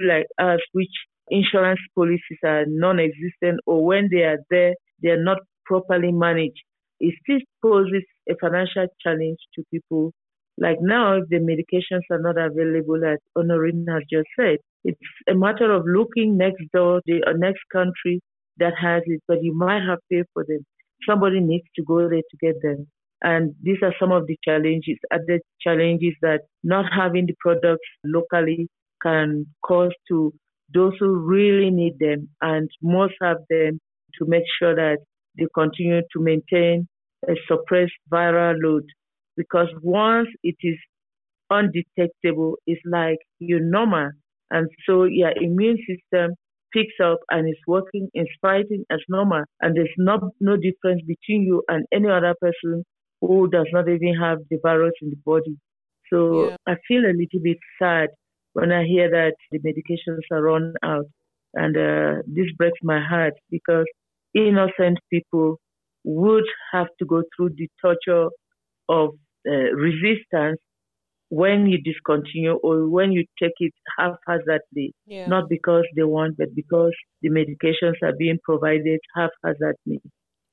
like 0.00 0.26
us, 0.38 0.60
which 0.72 0.92
insurance 1.30 1.80
policies 1.94 2.38
are 2.44 2.64
non-existent, 2.66 3.60
or 3.66 3.84
when 3.84 4.08
they 4.10 4.22
are 4.22 4.38
there, 4.50 4.74
they 5.02 5.10
are 5.10 5.22
not 5.22 5.38
properly 5.64 6.12
managed. 6.12 6.62
It 7.00 7.14
still 7.22 7.40
poses 7.62 8.04
a 8.28 8.34
financial 8.40 8.86
challenge 9.02 9.38
to 9.54 9.64
people. 9.72 10.12
Like 10.58 10.78
now, 10.80 11.18
if 11.18 11.28
the 11.28 11.36
medications 11.36 12.02
are 12.10 12.20
not 12.20 12.38
available, 12.38 13.04
as 13.04 13.18
Honorine 13.36 13.86
has 13.90 14.02
just 14.10 14.28
said, 14.38 14.58
it's 14.84 14.98
a 15.28 15.34
matter 15.34 15.70
of 15.72 15.84
looking 15.86 16.36
next 16.38 16.64
door, 16.72 17.00
the 17.06 17.22
uh, 17.26 17.32
next 17.36 17.62
country 17.72 18.20
that 18.58 18.72
has 18.80 19.02
it, 19.06 19.22
but 19.28 19.42
you 19.42 19.54
might 19.54 19.82
have 19.86 19.98
paid 20.10 20.24
for 20.32 20.44
them. 20.48 20.64
Somebody 21.08 21.40
needs 21.40 21.66
to 21.76 21.82
go 21.84 22.08
there 22.08 22.22
to 22.30 22.36
get 22.40 22.60
them. 22.62 22.88
And 23.22 23.54
these 23.62 23.78
are 23.82 23.94
some 23.98 24.12
of 24.12 24.26
the 24.26 24.36
challenges, 24.44 24.98
other 25.12 25.40
challenges 25.60 26.14
that 26.22 26.42
not 26.62 26.86
having 26.92 27.26
the 27.26 27.34
products 27.40 27.88
locally 28.04 28.68
can 29.02 29.46
cause 29.64 29.92
to 30.08 30.32
those 30.74 30.92
who 30.98 31.16
really 31.16 31.70
need 31.70 31.98
them 31.98 32.28
and 32.40 32.68
must 32.82 33.14
have 33.22 33.38
them 33.48 33.78
to 34.18 34.26
make 34.26 34.44
sure 34.58 34.74
that 34.74 34.98
they 35.38 35.46
continue 35.54 36.00
to 36.12 36.20
maintain 36.20 36.88
a 37.28 37.34
suppressed 37.48 37.92
viral 38.12 38.54
load. 38.62 38.84
Because 39.36 39.68
once 39.82 40.28
it 40.42 40.56
is 40.62 40.76
undetectable, 41.50 42.56
it's 42.66 42.80
like 42.86 43.18
you're 43.38 43.60
normal. 43.60 44.10
And 44.50 44.68
so 44.86 45.04
your 45.04 45.32
immune 45.36 45.78
system 45.86 46.34
picks 46.72 46.94
up 47.02 47.18
and 47.30 47.48
is 47.48 47.58
working, 47.66 48.08
is 48.14 48.28
fighting 48.40 48.84
as 48.90 49.00
normal. 49.08 49.44
And 49.60 49.76
there's 49.76 49.88
no, 49.98 50.32
no 50.40 50.56
difference 50.56 51.02
between 51.06 51.42
you 51.42 51.62
and 51.68 51.86
any 51.92 52.08
other 52.08 52.34
person 52.40 52.84
who 53.20 53.48
does 53.48 53.66
not 53.72 53.88
even 53.88 54.14
have 54.20 54.38
the 54.50 54.58
virus 54.62 54.92
in 55.02 55.10
the 55.10 55.16
body. 55.24 55.56
So 56.12 56.50
yeah. 56.50 56.56
I 56.66 56.74
feel 56.86 57.04
a 57.04 57.16
little 57.16 57.40
bit 57.42 57.58
sad 57.80 58.10
when 58.52 58.72
I 58.72 58.84
hear 58.84 59.10
that 59.10 59.34
the 59.50 59.58
medications 59.58 60.22
are 60.30 60.42
run 60.42 60.74
out. 60.82 61.06
And 61.54 61.76
uh, 61.76 62.22
this 62.26 62.46
breaks 62.56 62.78
my 62.82 63.00
heart 63.00 63.34
because 63.50 63.86
innocent 64.34 64.98
people 65.10 65.58
would 66.04 66.44
have 66.72 66.88
to 66.98 67.06
go 67.06 67.22
through 67.34 67.50
the 67.56 67.68
torture 67.82 68.28
of 68.88 69.10
uh, 69.48 69.72
resistance 69.74 70.60
when 71.28 71.66
you 71.66 71.78
discontinue 71.82 72.54
or 72.62 72.88
when 72.88 73.10
you 73.10 73.24
take 73.42 73.58
it 73.58 73.72
haphazardly, 73.98 74.94
yeah. 75.06 75.26
not 75.26 75.48
because 75.48 75.84
they 75.96 76.04
want, 76.04 76.36
but 76.36 76.54
because 76.54 76.92
the 77.22 77.30
medications 77.30 77.94
are 78.02 78.14
being 78.16 78.38
provided 78.44 79.00
haphazardly. 79.14 80.00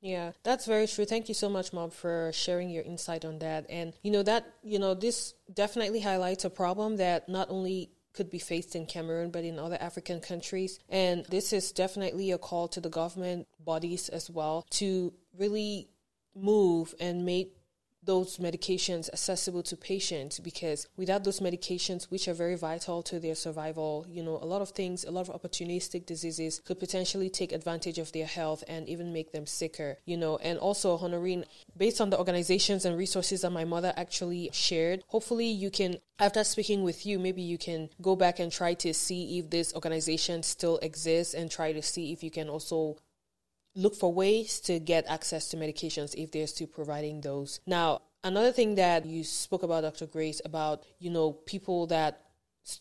Yeah, 0.03 0.33
that's 0.43 0.65
very 0.65 0.85
true. 0.85 1.05
Thank 1.05 1.29
you 1.29 1.33
so 1.33 1.47
much, 1.47 1.71
Mom, 1.71 1.89
for 1.89 2.29
sharing 2.33 2.69
your 2.69 2.83
insight 2.83 3.23
on 3.23 3.39
that. 3.39 3.65
And, 3.69 3.93
you 4.03 4.11
know, 4.11 4.21
that, 4.23 4.45
you 4.61 4.77
know, 4.77 4.93
this 4.93 5.33
definitely 5.53 6.01
highlights 6.01 6.43
a 6.43 6.49
problem 6.49 6.97
that 6.97 7.29
not 7.29 7.49
only 7.49 7.89
could 8.11 8.29
be 8.29 8.37
faced 8.37 8.75
in 8.75 8.85
Cameroon, 8.85 9.31
but 9.31 9.45
in 9.45 9.57
other 9.57 9.77
African 9.79 10.19
countries. 10.19 10.77
And 10.89 11.25
this 11.27 11.53
is 11.53 11.71
definitely 11.71 12.31
a 12.31 12.37
call 12.37 12.67
to 12.67 12.81
the 12.81 12.89
government 12.89 13.47
bodies 13.63 14.09
as 14.09 14.29
well 14.29 14.65
to 14.71 15.13
really 15.37 15.87
move 16.35 16.93
and 16.99 17.25
make 17.25 17.55
those 18.05 18.37
medications 18.37 19.09
accessible 19.09 19.63
to 19.63 19.75
patients 19.75 20.39
because 20.39 20.87
without 20.97 21.23
those 21.23 21.39
medications 21.39 22.05
which 22.05 22.27
are 22.27 22.33
very 22.33 22.55
vital 22.55 23.01
to 23.01 23.19
their 23.19 23.35
survival 23.35 24.05
you 24.09 24.21
know 24.21 24.37
a 24.41 24.45
lot 24.45 24.61
of 24.61 24.69
things 24.69 25.03
a 25.03 25.11
lot 25.11 25.27
of 25.27 25.41
opportunistic 25.41 26.05
diseases 26.05 26.61
could 26.65 26.79
potentially 26.79 27.29
take 27.29 27.51
advantage 27.51 27.97
of 27.97 28.11
their 28.11 28.25
health 28.25 28.63
and 28.67 28.87
even 28.89 29.13
make 29.13 29.31
them 29.31 29.45
sicker 29.45 29.97
you 30.05 30.17
know. 30.17 30.37
And 30.37 30.59
also 30.59 30.97
honorine 30.97 31.45
based 31.77 32.01
on 32.01 32.09
the 32.09 32.17
organizations 32.17 32.85
and 32.85 32.97
resources 32.97 33.41
that 33.41 33.51
my 33.51 33.65
mother 33.65 33.93
actually 33.95 34.49
shared 34.51 35.03
hopefully 35.07 35.47
you 35.47 35.69
can 35.69 35.97
after 36.19 36.43
speaking 36.43 36.83
with 36.83 37.05
you 37.05 37.19
maybe 37.19 37.41
you 37.41 37.57
can 37.57 37.89
go 38.01 38.15
back 38.15 38.39
and 38.39 38.51
try 38.51 38.73
to 38.75 38.93
see 38.93 39.39
if 39.39 39.49
this 39.49 39.73
organization 39.73 40.43
still 40.43 40.77
exists 40.79 41.33
and 41.33 41.49
try 41.49 41.71
to 41.71 41.81
see 41.81 42.11
if 42.11 42.23
you 42.23 42.31
can 42.31 42.49
also 42.49 42.97
look 43.75 43.95
for 43.95 44.13
ways 44.13 44.59
to 44.61 44.79
get 44.79 45.05
access 45.07 45.49
to 45.49 45.57
medications 45.57 46.15
if 46.15 46.31
they're 46.31 46.47
still 46.47 46.67
providing 46.67 47.21
those. 47.21 47.59
Now, 47.65 48.01
another 48.23 48.51
thing 48.51 48.75
that 48.75 49.05
you 49.05 49.23
spoke 49.23 49.63
about, 49.63 49.81
Dr. 49.81 50.05
Grace, 50.07 50.41
about, 50.45 50.83
you 50.99 51.09
know, 51.09 51.31
people 51.31 51.87
that 51.87 52.23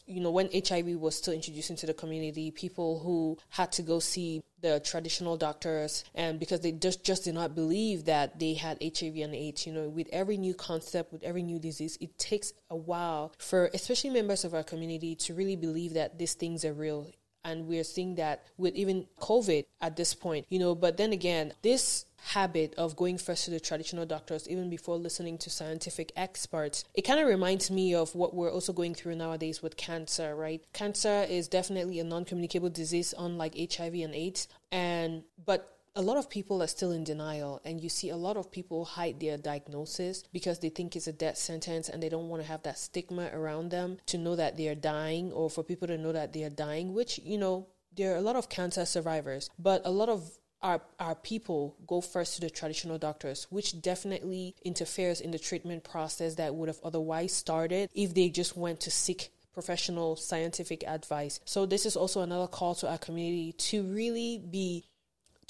you 0.07 0.21
know, 0.21 0.31
when 0.31 0.49
HIV 0.53 0.87
was 0.97 1.17
still 1.17 1.35
introduced 1.35 1.71
into 1.71 1.87
the 1.87 1.95
community, 1.95 2.51
people 2.51 3.01
who 3.01 3.39
had 3.49 3.73
to 3.73 3.83
go 3.83 3.99
see 3.99 4.43
the 4.61 4.81
traditional 4.81 5.37
doctors 5.37 6.05
and 6.15 6.39
because 6.39 6.61
they 6.61 6.71
just 6.71 7.03
just 7.03 7.25
did 7.25 7.35
not 7.35 7.55
believe 7.55 8.05
that 8.05 8.39
they 8.39 8.55
had 8.55 8.79
HIV 8.81 9.17
and 9.17 9.35
AIDS, 9.35 9.67
you 9.67 9.73
know, 9.73 9.89
with 9.89 10.09
every 10.13 10.37
new 10.37 10.55
concept, 10.55 11.13
with 11.13 11.23
every 11.25 11.43
new 11.43 11.59
disease, 11.59 11.99
it 12.01 12.17
takes 12.17 12.53
a 12.71 12.77
while 12.77 13.33
for 13.39 13.71
especially 13.75 14.11
members 14.11 14.45
of 14.45 14.55
our 14.55 14.63
community 14.63 15.17
to 15.17 15.35
really 15.35 15.57
believe 15.57 15.95
that 15.95 16.17
these 16.17 16.35
things 16.35 16.65
are 16.65 16.73
real 16.73 17.11
and 17.45 17.67
we're 17.67 17.85
seeing 17.85 18.15
that 18.17 18.45
with 18.57 18.75
even 18.75 19.07
COVID 19.21 19.65
at 19.81 19.97
this 19.97 20.15
point, 20.15 20.47
you 20.49 20.59
know. 20.59 20.75
But 20.75 20.97
then 20.97 21.13
again, 21.13 21.53
this 21.63 22.07
habit 22.25 22.75
of 22.79 22.95
going 22.95 23.19
first 23.19 23.45
to 23.45 23.51
the 23.51 23.59
traditional 23.59 24.07
doctors 24.07 24.49
even 24.49 24.71
before 24.71 24.97
listening 24.97 25.37
to 25.37 25.51
scientific 25.51 26.13
experts 26.15 26.85
it 26.95 27.03
kind 27.03 27.19
of 27.19 27.27
reminds 27.27 27.69
me 27.69 27.93
of 27.97 28.15
what 28.15 28.33
we're 28.33 28.51
also 28.51 28.73
going 28.73 28.95
through 28.95 29.17
nowadays 29.17 29.61
with 29.61 29.77
cancer 29.77 30.37
right 30.37 30.63
cancer 30.73 31.27
is 31.29 31.49
definitely 31.49 31.99
a 31.99 32.05
non-communicable 32.05 32.71
disease 32.71 33.13
unlike 33.19 33.57
hiv 33.75 33.93
and 33.95 34.15
aids 34.15 34.47
and 34.71 35.25
but 35.45 35.79
a 35.95 36.03
lot 36.03 36.17
of 36.17 36.31
people 36.31 36.63
are 36.63 36.69
still 36.69 36.91
in 36.91 37.05
denial 37.05 37.61
and 37.65 37.81
you 37.81 37.89
see 37.89 38.09
a 38.09 38.17
lot 38.17 38.37
of 38.37 38.51
people 38.51 38.85
hide 38.85 39.21
their 39.21 39.37
diagnosis 39.37 40.25
because 40.33 40.59
they 40.61 40.71
think 40.71 40.97
it's 40.97 41.07
a 41.07 41.13
death 41.13 41.37
sentence 41.37 41.89
and 41.89 42.03
they 42.03 42.09
don't 42.09 42.29
want 42.29 42.43
to 42.43 42.49
have 42.49 42.63
that 42.63 42.79
stigma 42.79 43.29
around 43.35 43.71
them 43.71 43.99
to 44.07 44.17
know 44.17 44.35
that 44.35 44.57
they 44.57 44.69
are 44.69 44.75
dying 44.75 45.31
or 45.33 45.51
for 45.51 45.63
people 45.63 45.87
to 45.87 45.99
know 45.99 46.13
that 46.13 46.33
they 46.33 46.45
are 46.45 46.51
dying 46.51 46.95
which 46.95 47.21
you 47.23 47.37
know 47.37 47.67
there 47.95 48.15
are 48.15 48.17
a 48.17 48.23
lot 48.23 48.37
of 48.37 48.49
cancer 48.49 48.87
survivors 48.87 49.51
but 49.59 49.83
a 49.85 49.91
lot 49.91 50.09
of 50.09 50.39
our, 50.63 50.81
our 50.99 51.15
people 51.15 51.77
go 51.87 52.01
first 52.01 52.37
to 52.37 52.41
the 52.41 52.49
traditional 52.49 52.97
doctors, 52.97 53.49
which 53.51 53.83
definitely 53.83 54.55
interferes 54.65 55.21
in 55.21 55.33
the 55.33 55.39
treatment 55.39 55.83
process 55.83 56.37
that 56.37 56.55
would 56.55 56.69
have 56.69 56.79
otherwise 56.85 57.33
started 57.33 57.91
if 57.95 58.15
they 58.15 58.29
just 58.29 58.57
went 58.57 58.79
to 58.81 58.91
seek 58.91 59.31
professional 59.53 60.17
scientific 60.17 60.85
advice. 60.87 61.41
So 61.45 61.67
this 61.67 61.85
is 61.85 61.97
also 61.97 62.21
another 62.21 62.47
call 62.47 62.75
to 62.77 62.89
our 62.89 62.99
community 62.99 63.53
to 63.53 63.83
really 63.83 64.39
be 64.39 64.85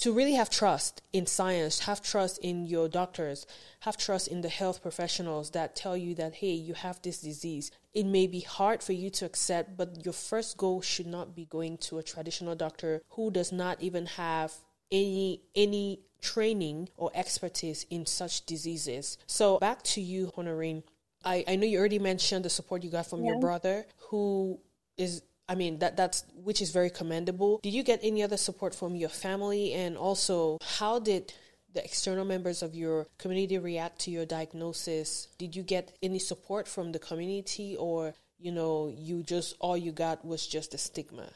to 0.03 0.11
really 0.11 0.33
have 0.33 0.49
trust 0.49 1.01
in 1.13 1.25
science, 1.25 1.79
have 1.79 2.01
trust 2.01 2.37
in 2.39 2.65
your 2.65 2.89
doctors, 2.89 3.47
have 3.79 3.95
trust 3.95 4.27
in 4.27 4.41
the 4.41 4.49
health 4.49 4.81
professionals 4.81 5.51
that 5.51 5.77
tell 5.77 5.95
you 5.95 6.13
that, 6.13 6.33
hey, 6.35 6.51
you 6.51 6.73
have 6.73 7.01
this 7.01 7.21
disease. 7.21 7.71
It 7.93 8.05
may 8.05 8.27
be 8.27 8.41
hard 8.41 8.83
for 8.83 8.91
you 8.91 9.09
to 9.11 9.25
accept, 9.25 9.77
but 9.77 10.03
your 10.03 10.11
first 10.11 10.57
goal 10.57 10.81
should 10.81 11.07
not 11.07 11.33
be 11.33 11.45
going 11.45 11.77
to 11.87 11.99
a 11.99 12.03
traditional 12.03 12.53
doctor 12.53 13.01
who 13.11 13.31
does 13.31 13.53
not 13.53 13.81
even 13.81 14.05
have 14.07 14.51
any 14.91 15.39
any 15.55 16.01
training 16.21 16.89
or 16.97 17.09
expertise 17.13 17.85
in 17.89 18.05
such 18.05 18.45
diseases. 18.45 19.17
So 19.25 19.57
back 19.57 19.83
to 19.83 20.01
you, 20.01 20.33
Honorine. 20.35 20.83
I, 21.23 21.45
I 21.47 21.55
know 21.55 21.65
you 21.65 21.79
already 21.79 21.99
mentioned 21.99 22.43
the 22.43 22.49
support 22.49 22.83
you 22.83 22.89
got 22.89 23.07
from 23.07 23.23
yeah. 23.23 23.31
your 23.31 23.39
brother 23.39 23.85
who 24.09 24.59
is 24.97 25.21
I 25.47 25.55
mean 25.55 25.79
that 25.79 25.97
that's 25.97 26.23
which 26.35 26.61
is 26.61 26.71
very 26.71 26.89
commendable. 26.89 27.59
Did 27.61 27.73
you 27.73 27.83
get 27.83 27.99
any 28.01 28.23
other 28.23 28.37
support 28.37 28.73
from 28.73 28.95
your 28.95 29.09
family 29.09 29.73
and 29.73 29.97
also 29.97 30.57
how 30.79 30.99
did 30.99 31.33
the 31.73 31.83
external 31.83 32.23
members 32.23 32.61
of 32.63 32.75
your 32.75 33.07
community 33.17 33.57
react 33.57 33.99
to 33.99 34.11
your 34.11 34.25
diagnosis? 34.25 35.27
Did 35.37 35.55
you 35.55 35.63
get 35.63 35.97
any 36.01 36.19
support 36.19 36.67
from 36.67 36.91
the 36.91 36.99
community 36.99 37.75
or 37.77 38.13
you 38.39 38.51
know 38.51 38.93
you 38.95 39.23
just 39.23 39.55
all 39.59 39.75
you 39.75 39.91
got 39.91 40.23
was 40.23 40.47
just 40.47 40.73
a 40.73 40.77
stigma? 40.77 41.29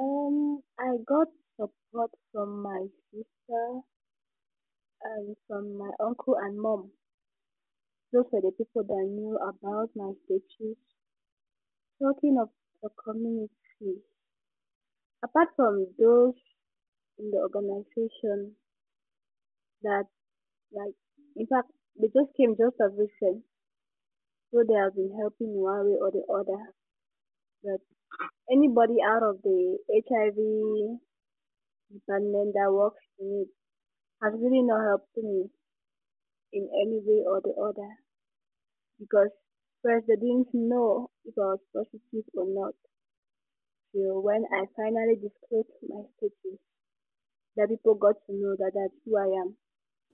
Um 0.00 0.62
I 0.78 0.96
got 1.06 1.28
support 1.56 2.10
from 2.32 2.62
my 2.62 2.86
sister 3.12 3.80
and 5.02 5.36
from 5.46 5.76
my 5.76 5.90
uncle 6.00 6.36
and 6.36 6.58
mom. 6.58 6.90
Those 8.12 8.24
were 8.32 8.40
the 8.40 8.52
people 8.52 8.84
that 8.84 9.06
knew 9.06 9.36
about 9.36 9.90
my 9.94 10.12
status. 10.24 10.76
Talking 12.02 12.38
of 12.40 12.48
the 12.82 12.88
community. 13.04 14.02
Apart 15.22 15.48
from 15.56 15.86
those 15.98 16.34
in 17.18 17.30
the 17.30 17.38
organization 17.38 18.56
that 19.82 20.04
like 20.72 20.94
in 21.36 21.46
fact 21.46 21.68
they 22.00 22.08
just 22.08 22.34
came 22.36 22.56
just 22.56 22.76
as 22.80 22.92
recent. 22.96 23.44
So 24.50 24.64
they 24.66 24.74
have 24.74 24.94
been 24.94 25.14
helping 25.18 25.54
one 25.54 25.86
way 25.86 25.98
or 26.00 26.10
the 26.10 26.24
other. 26.32 26.74
But 27.62 27.80
anybody 28.50 28.96
out 29.06 29.22
of 29.22 29.42
the 29.42 29.78
HIV 29.92 30.38
department 31.92 32.54
that 32.54 32.72
works 32.72 33.02
in 33.18 33.46
it 33.46 33.50
has 34.22 34.32
really 34.40 34.62
not 34.62 34.82
helped 34.84 35.16
me 35.16 35.50
in 36.52 36.68
any 36.82 37.00
way 37.04 37.22
or 37.26 37.40
the 37.40 37.54
other 37.60 37.90
because 38.98 39.30
First, 39.82 40.06
they 40.08 40.16
didn't 40.16 40.48
know 40.52 41.10
if 41.24 41.34
I 41.38 41.40
was 41.40 41.60
positive 41.74 42.24
or 42.34 42.46
not. 42.48 42.74
So 43.94 44.20
when 44.20 44.44
I 44.52 44.66
finally 44.76 45.14
disclosed 45.14 45.68
my 45.88 46.02
status, 46.16 46.60
that 47.56 47.68
people 47.68 47.94
got 47.94 48.16
to 48.26 48.32
know 48.32 48.56
that 48.58 48.72
that's 48.74 48.94
who 49.04 49.16
I 49.16 49.40
am. 49.40 49.56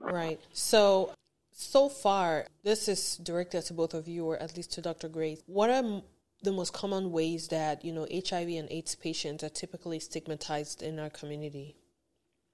Right. 0.01 0.41
So, 0.53 1.13
so 1.53 1.89
far, 1.89 2.47
this 2.63 2.89
is 2.89 3.17
directed 3.17 3.63
to 3.63 3.75
both 3.75 3.95
of 3.95 4.09
you, 4.09 4.25
or 4.27 4.37
at 4.39 4.57
least 4.57 4.73
to 4.75 4.83
Dr. 4.83 5.09
Grace. 5.09 5.43
What 5.47 5.71
are 5.71 6.03
the 6.43 6.53
most 6.53 6.73
common 6.73 7.11
ways 7.11 7.49
that 7.49 7.85
you 7.85 7.93
know 7.93 8.07
HIV 8.13 8.49
and 8.49 8.71
AIDS 8.71 8.95
patients 8.95 9.43
are 9.43 9.49
typically 9.49 9.99
stigmatized 10.01 10.83
in 10.83 10.99
our 10.99 11.11
community? 11.11 11.77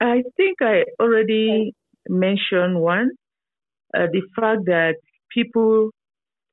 I 0.01 0.23
think 0.35 0.57
I 0.61 0.83
already 0.99 1.73
mentioned 2.09 2.79
one. 2.79 3.11
Uh, 3.93 4.07
the 4.11 4.21
fact 4.35 4.65
that 4.65 4.95
people 5.33 5.91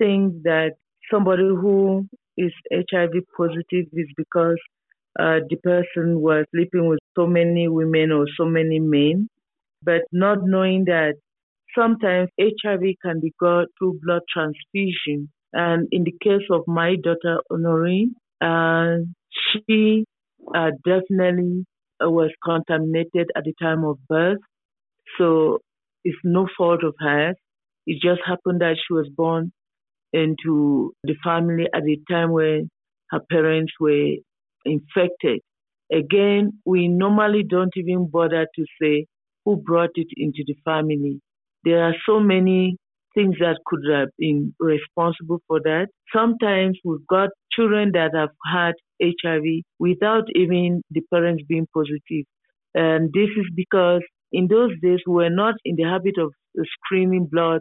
think 0.00 0.42
that 0.44 0.72
somebody 1.12 1.42
who 1.42 2.06
is 2.36 2.52
HIV 2.72 3.12
positive 3.36 3.86
is 3.92 4.08
because 4.16 4.58
uh, 5.18 5.40
the 5.48 5.56
person 5.62 6.20
was 6.20 6.46
sleeping 6.54 6.88
with 6.88 7.00
so 7.16 7.26
many 7.26 7.68
women 7.68 8.10
or 8.12 8.26
so 8.36 8.44
many 8.44 8.78
men, 8.78 9.28
but 9.82 10.02
not 10.12 10.38
knowing 10.42 10.84
that 10.86 11.14
sometimes 11.76 12.30
HIV 12.40 12.82
can 13.04 13.20
be 13.20 13.32
got 13.38 13.66
through 13.78 14.00
blood 14.02 14.22
transfusion. 14.32 15.30
And 15.52 15.88
in 15.90 16.04
the 16.04 16.14
case 16.22 16.46
of 16.50 16.62
my 16.66 16.94
daughter 17.02 17.40
Honorine, 17.50 18.14
uh, 18.40 19.04
she 19.52 20.04
uh, 20.54 20.70
definitely 20.84 21.66
was 22.00 22.30
contaminated 22.44 23.30
at 23.36 23.44
the 23.44 23.52
time 23.60 23.84
of 23.84 23.98
birth. 24.08 24.38
So 25.18 25.58
it's 26.04 26.16
no 26.24 26.48
fault 26.56 26.84
of 26.84 26.94
hers. 26.98 27.36
It 27.86 28.00
just 28.02 28.20
happened 28.24 28.60
that 28.60 28.76
she 28.76 28.94
was 28.94 29.08
born 29.14 29.52
into 30.12 30.92
the 31.04 31.14
family 31.24 31.66
at 31.74 31.84
the 31.84 31.98
time 32.10 32.32
when 32.32 32.68
her 33.10 33.20
parents 33.30 33.72
were 33.80 34.14
infected. 34.64 35.40
Again, 35.92 36.60
we 36.64 36.88
normally 36.88 37.42
don't 37.42 37.72
even 37.76 38.08
bother 38.10 38.46
to 38.54 38.64
say 38.80 39.06
who 39.44 39.56
brought 39.56 39.90
it 39.94 40.08
into 40.16 40.44
the 40.46 40.54
family. 40.64 41.20
There 41.64 41.82
are 41.82 41.94
so 42.06 42.20
many 42.20 42.76
things 43.14 43.36
that 43.40 43.58
could 43.66 43.80
have 43.92 44.08
been 44.18 44.54
responsible 44.60 45.40
for 45.48 45.60
that. 45.64 45.88
Sometimes 46.14 46.78
we've 46.84 47.06
got 47.08 47.30
children 47.52 47.90
that 47.94 48.12
have 48.14 48.30
had 48.46 48.74
HIV 49.02 49.64
without 49.78 50.24
even 50.34 50.82
the 50.90 51.02
parents 51.12 51.42
being 51.48 51.66
positive. 51.74 52.24
And 52.74 53.10
this 53.12 53.30
is 53.36 53.46
because 53.56 54.02
in 54.32 54.46
those 54.46 54.70
days 54.80 55.00
we 55.06 55.14
were 55.14 55.30
not 55.30 55.54
in 55.64 55.74
the 55.76 55.84
habit 55.84 56.14
of 56.18 56.32
screening 56.84 57.26
blood 57.30 57.60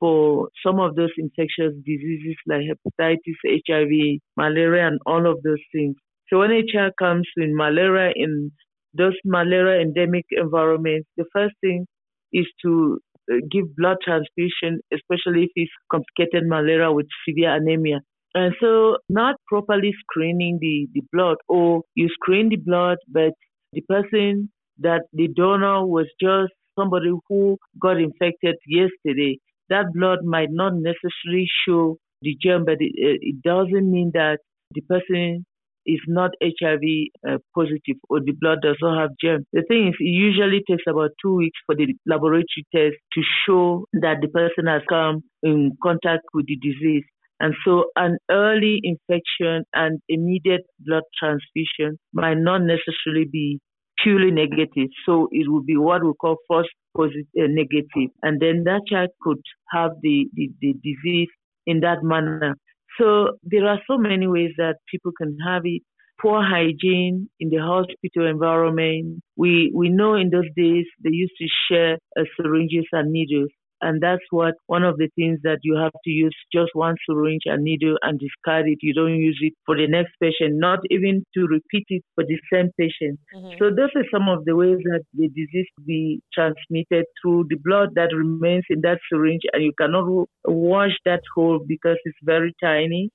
for 0.00 0.48
some 0.64 0.80
of 0.80 0.96
those 0.96 1.10
infectious 1.18 1.74
diseases 1.84 2.36
like 2.46 2.62
hepatitis, 2.62 3.60
HIV, 3.68 4.20
malaria, 4.36 4.88
and 4.88 5.00
all 5.06 5.30
of 5.30 5.42
those 5.42 5.62
things. 5.72 5.96
So 6.28 6.38
when 6.40 6.50
a 6.50 6.62
child 6.66 6.92
comes 6.98 7.28
in 7.36 7.56
malaria 7.56 8.12
in 8.16 8.50
those 8.96 9.14
malaria 9.24 9.82
endemic 9.82 10.24
environments, 10.30 11.08
the 11.16 11.24
first 11.32 11.54
thing 11.60 11.86
is 12.32 12.46
to 12.62 12.98
uh, 13.30 13.36
give 13.50 13.74
blood 13.76 13.96
transfusion, 14.04 14.80
especially 14.92 15.44
if 15.44 15.50
it's 15.56 15.72
complicated 15.90 16.48
malaria 16.48 16.92
with 16.92 17.06
severe 17.28 17.54
anemia. 17.54 18.00
And 18.34 18.54
so 18.60 18.98
not 19.08 19.36
properly 19.46 19.92
screening 20.00 20.58
the, 20.60 20.88
the 20.92 21.02
blood 21.12 21.36
or 21.48 21.82
you 21.94 22.08
screen 22.08 22.48
the 22.48 22.56
blood, 22.56 22.98
but 23.08 23.32
the 23.72 23.82
person 23.82 24.50
that 24.80 25.02
the 25.12 25.28
donor 25.28 25.86
was 25.86 26.06
just 26.20 26.52
somebody 26.76 27.12
who 27.28 27.56
got 27.80 27.98
infected 27.98 28.56
yesterday 28.66 29.38
that 29.70 29.92
blood 29.94 30.24
might 30.24 30.50
not 30.50 30.74
necessarily 30.74 31.48
show 31.66 31.96
the 32.22 32.36
germ, 32.40 32.64
but 32.64 32.76
it, 32.80 32.92
it 32.94 33.42
doesn't 33.42 33.90
mean 33.90 34.10
that 34.14 34.38
the 34.74 34.80
person 34.82 35.44
is 35.86 36.00
not 36.08 36.30
HIV 36.42 36.80
uh, 37.28 37.38
positive 37.54 37.96
or 38.08 38.20
the 38.20 38.32
blood 38.40 38.58
does 38.62 38.76
not 38.80 39.00
have 39.00 39.10
germ. 39.22 39.44
The 39.52 39.64
thing 39.68 39.88
is, 39.88 39.94
it 40.00 40.04
usually 40.04 40.62
takes 40.68 40.84
about 40.88 41.10
two 41.22 41.34
weeks 41.34 41.58
for 41.66 41.74
the 41.74 41.94
laboratory 42.06 42.64
test 42.74 42.96
to 43.12 43.22
show 43.46 43.84
that 43.92 44.16
the 44.22 44.28
person 44.28 44.66
has 44.66 44.82
come 44.88 45.22
in 45.42 45.72
contact 45.82 46.24
with 46.32 46.46
the 46.46 46.56
disease. 46.56 47.04
And 47.40 47.54
so 47.64 47.86
an 47.96 48.16
early 48.30 48.80
infection 48.82 49.64
and 49.74 50.00
immediate 50.08 50.62
blood 50.78 51.02
transfusion 51.18 51.98
might 52.12 52.38
not 52.38 52.62
necessarily 52.62 53.28
be 53.30 53.58
purely 54.02 54.30
negative. 54.30 54.88
So 55.04 55.28
it 55.32 55.50
would 55.50 55.66
be 55.66 55.76
what 55.76 56.04
we 56.04 56.12
call 56.20 56.36
false 56.48 56.66
positive 56.96 57.26
uh. 57.36 58.10
And 58.22 58.40
then 58.40 58.64
that 58.64 58.82
child 58.88 59.10
could 59.20 59.42
have 59.70 59.92
the, 60.02 60.26
the, 60.34 60.50
the 60.60 60.74
disease 60.82 61.28
in 61.66 61.80
that 61.80 62.02
manner. 62.02 62.56
So 63.00 63.38
there 63.42 63.66
are 63.66 63.80
so 63.86 63.98
many 63.98 64.26
ways 64.26 64.52
that 64.56 64.76
people 64.90 65.12
can 65.16 65.36
have 65.46 65.62
it. 65.64 65.82
Poor 66.22 66.42
hygiene 66.42 67.28
in 67.40 67.50
the 67.50 67.58
hospital 67.58 68.30
environment. 68.30 69.20
We 69.36 69.72
we 69.74 69.88
know 69.88 70.14
in 70.14 70.30
those 70.30 70.48
days 70.56 70.86
they 71.02 71.10
used 71.10 71.34
to 71.38 71.46
share 71.68 71.98
uh, 72.18 72.22
syringes 72.36 72.86
and 72.92 73.10
needles. 73.10 73.50
And 73.84 74.00
that's 74.00 74.24
what 74.30 74.54
one 74.66 74.82
of 74.82 74.96
the 74.96 75.10
things 75.14 75.40
that 75.42 75.58
you 75.62 75.76
have 75.76 75.92
to 75.92 76.10
use 76.10 76.34
just 76.50 76.70
one 76.72 76.96
syringe 77.06 77.42
and 77.44 77.62
needle 77.62 77.96
and 78.00 78.18
discard 78.18 78.66
it. 78.66 78.78
You 78.80 78.94
don't 78.94 79.16
use 79.16 79.38
it 79.42 79.52
for 79.66 79.76
the 79.76 79.86
next 79.86 80.12
patient, 80.22 80.54
not 80.54 80.78
even 80.90 81.22
to 81.34 81.46
repeat 81.46 81.84
it 81.90 82.02
for 82.14 82.24
the 82.24 82.38
same 82.50 82.70
patient. 82.78 83.20
Mm-hmm. 83.36 83.56
So 83.58 83.64
those 83.68 83.92
are 83.94 84.08
some 84.10 84.26
of 84.30 84.46
the 84.46 84.56
ways 84.56 84.78
that 84.84 85.02
the 85.12 85.28
disease 85.28 85.68
be 85.86 86.22
transmitted 86.32 87.04
through 87.20 87.44
the 87.50 87.58
blood 87.62 87.90
that 87.96 88.16
remains 88.16 88.64
in 88.70 88.80
that 88.80 89.00
syringe, 89.12 89.42
and 89.52 89.62
you 89.62 89.72
cannot 89.78 90.06
wash 90.46 90.96
that 91.04 91.20
hole 91.34 91.60
because 91.68 91.98
it's 92.06 92.18
very 92.22 92.54
tiny. 92.62 93.10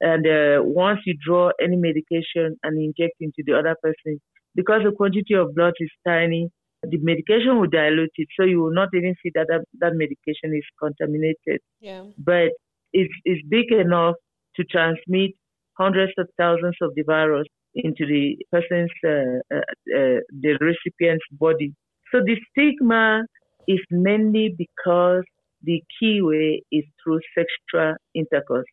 And 0.00 0.26
uh, 0.26 0.62
once 0.62 1.00
you 1.06 1.14
draw 1.26 1.52
any 1.58 1.76
medication 1.76 2.58
and 2.62 2.76
inject 2.78 3.16
into 3.20 3.42
the 3.46 3.54
other 3.54 3.74
person, 3.82 4.20
because 4.54 4.82
the 4.84 4.92
quantity 4.92 5.34
of 5.34 5.54
blood 5.54 5.72
is 5.80 5.90
tiny, 6.06 6.50
the 6.82 6.98
medication 6.98 7.58
will 7.58 7.68
dilute 7.68 8.10
it, 8.16 8.28
so 8.38 8.44
you 8.44 8.60
will 8.60 8.74
not 8.74 8.88
even 8.94 9.14
see 9.22 9.30
that 9.34 9.46
that, 9.48 9.64
that 9.80 9.92
medication 9.94 10.56
is 10.56 10.64
contaminated. 10.80 11.60
Yeah. 11.80 12.04
But 12.18 12.50
it's, 12.92 13.12
it's 13.24 13.46
big 13.48 13.72
enough 13.72 14.14
to 14.56 14.64
transmit 14.64 15.32
hundreds 15.78 16.12
of 16.18 16.28
thousands 16.38 16.76
of 16.80 16.92
the 16.94 17.02
virus 17.02 17.46
into 17.74 18.06
the 18.06 18.36
person's, 18.50 18.90
uh, 19.04 19.54
uh, 19.54 19.58
uh, 19.58 20.20
the 20.40 20.58
recipient's 20.60 21.24
body. 21.32 21.74
So 22.12 22.20
the 22.24 22.36
stigma 22.50 23.22
is 23.68 23.80
mainly 23.90 24.54
because 24.56 25.24
the 25.62 25.82
key 25.98 26.22
way 26.22 26.62
is 26.70 26.84
through 27.02 27.20
sexual 27.36 27.94
intercourse, 28.14 28.66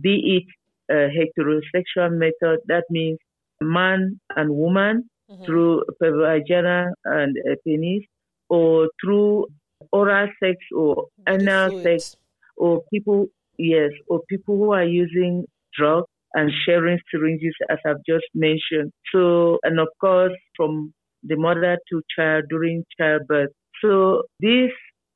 be 0.00 0.42
it 0.42 0.94
a 0.94 1.08
heterosexual 1.08 2.12
method, 2.12 2.58
that 2.66 2.84
means 2.90 3.18
man 3.60 4.20
and 4.36 4.50
woman, 4.50 5.08
mm-hmm. 5.34 5.44
through 5.44 5.84
vagina 6.00 6.86
and 7.04 7.36
penis, 7.64 8.04
or 8.48 8.88
through 9.02 9.46
oral 9.92 10.28
sex 10.42 10.56
or 10.74 11.06
anal 11.28 11.82
sex, 11.82 12.16
or 12.56 12.82
people, 12.92 13.26
yes, 13.58 13.90
or 14.08 14.20
people 14.28 14.56
who 14.56 14.72
are 14.72 14.84
using 14.84 15.44
drugs 15.76 16.06
and 16.34 16.50
sharing 16.64 16.98
syringes, 17.10 17.54
as 17.70 17.78
I've 17.86 18.04
just 18.08 18.26
mentioned. 18.34 18.92
So, 19.12 19.58
and 19.62 19.78
of 19.78 19.88
course, 20.00 20.32
from 20.56 20.92
the 21.22 21.36
mother 21.36 21.78
to 21.90 22.02
child 22.16 22.44
during 22.48 22.84
childbirth. 22.98 23.50
So, 23.80 24.22
these 24.40 24.70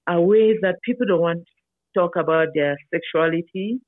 are 0.07 0.21
ways 0.21 0.57
that 0.63 0.77
people 0.85 1.07
don't 1.07 1.21
want 1.21 1.39
to 1.45 2.01
talk 2.01 2.17
about 2.17 2.49
their 2.55 2.77
sexuality. 2.93 3.81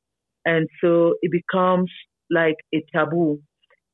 And 0.44 0.68
so 0.80 1.14
it 1.22 1.30
becomes 1.32 1.90
like 2.30 2.56
a 2.74 2.84
taboo. 2.92 3.40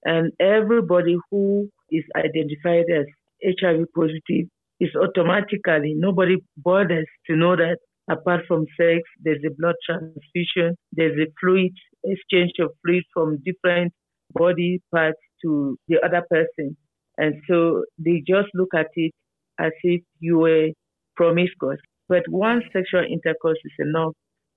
And 0.04 0.32
everybody 0.40 1.16
who 1.30 1.68
is 1.90 2.04
identified 2.16 2.86
as 2.90 3.06
HIV 3.44 3.86
positive 3.94 4.48
is 4.80 4.90
automatically, 4.94 5.94
nobody 5.96 6.36
bothers 6.56 7.06
to 7.26 7.36
know 7.36 7.56
that 7.56 7.78
apart 8.10 8.42
from 8.46 8.66
sex, 8.78 9.00
there's 9.22 9.42
a 9.46 9.54
blood 9.58 9.74
transfusion, 9.84 10.76
there's 10.92 11.18
a 11.18 11.30
fluid, 11.40 11.72
exchange 12.04 12.52
of 12.60 12.70
fluid 12.84 13.04
from 13.12 13.38
different 13.44 13.92
body 14.32 14.80
parts 14.92 15.18
to 15.42 15.76
the 15.88 15.98
other 16.04 16.22
person. 16.30 16.76
And 17.18 17.34
so 17.48 17.84
they 17.98 18.22
just 18.26 18.48
look 18.54 18.74
at 18.74 18.88
it 18.94 19.12
as 19.58 19.72
if 19.82 20.02
you 20.20 20.38
were 20.38 20.68
promiscuous. 21.16 21.78
But 22.08 22.22
once 22.28 22.64
sexual 22.72 23.04
intercourse 23.04 23.58
is 23.64 23.72
enough 23.78 24.12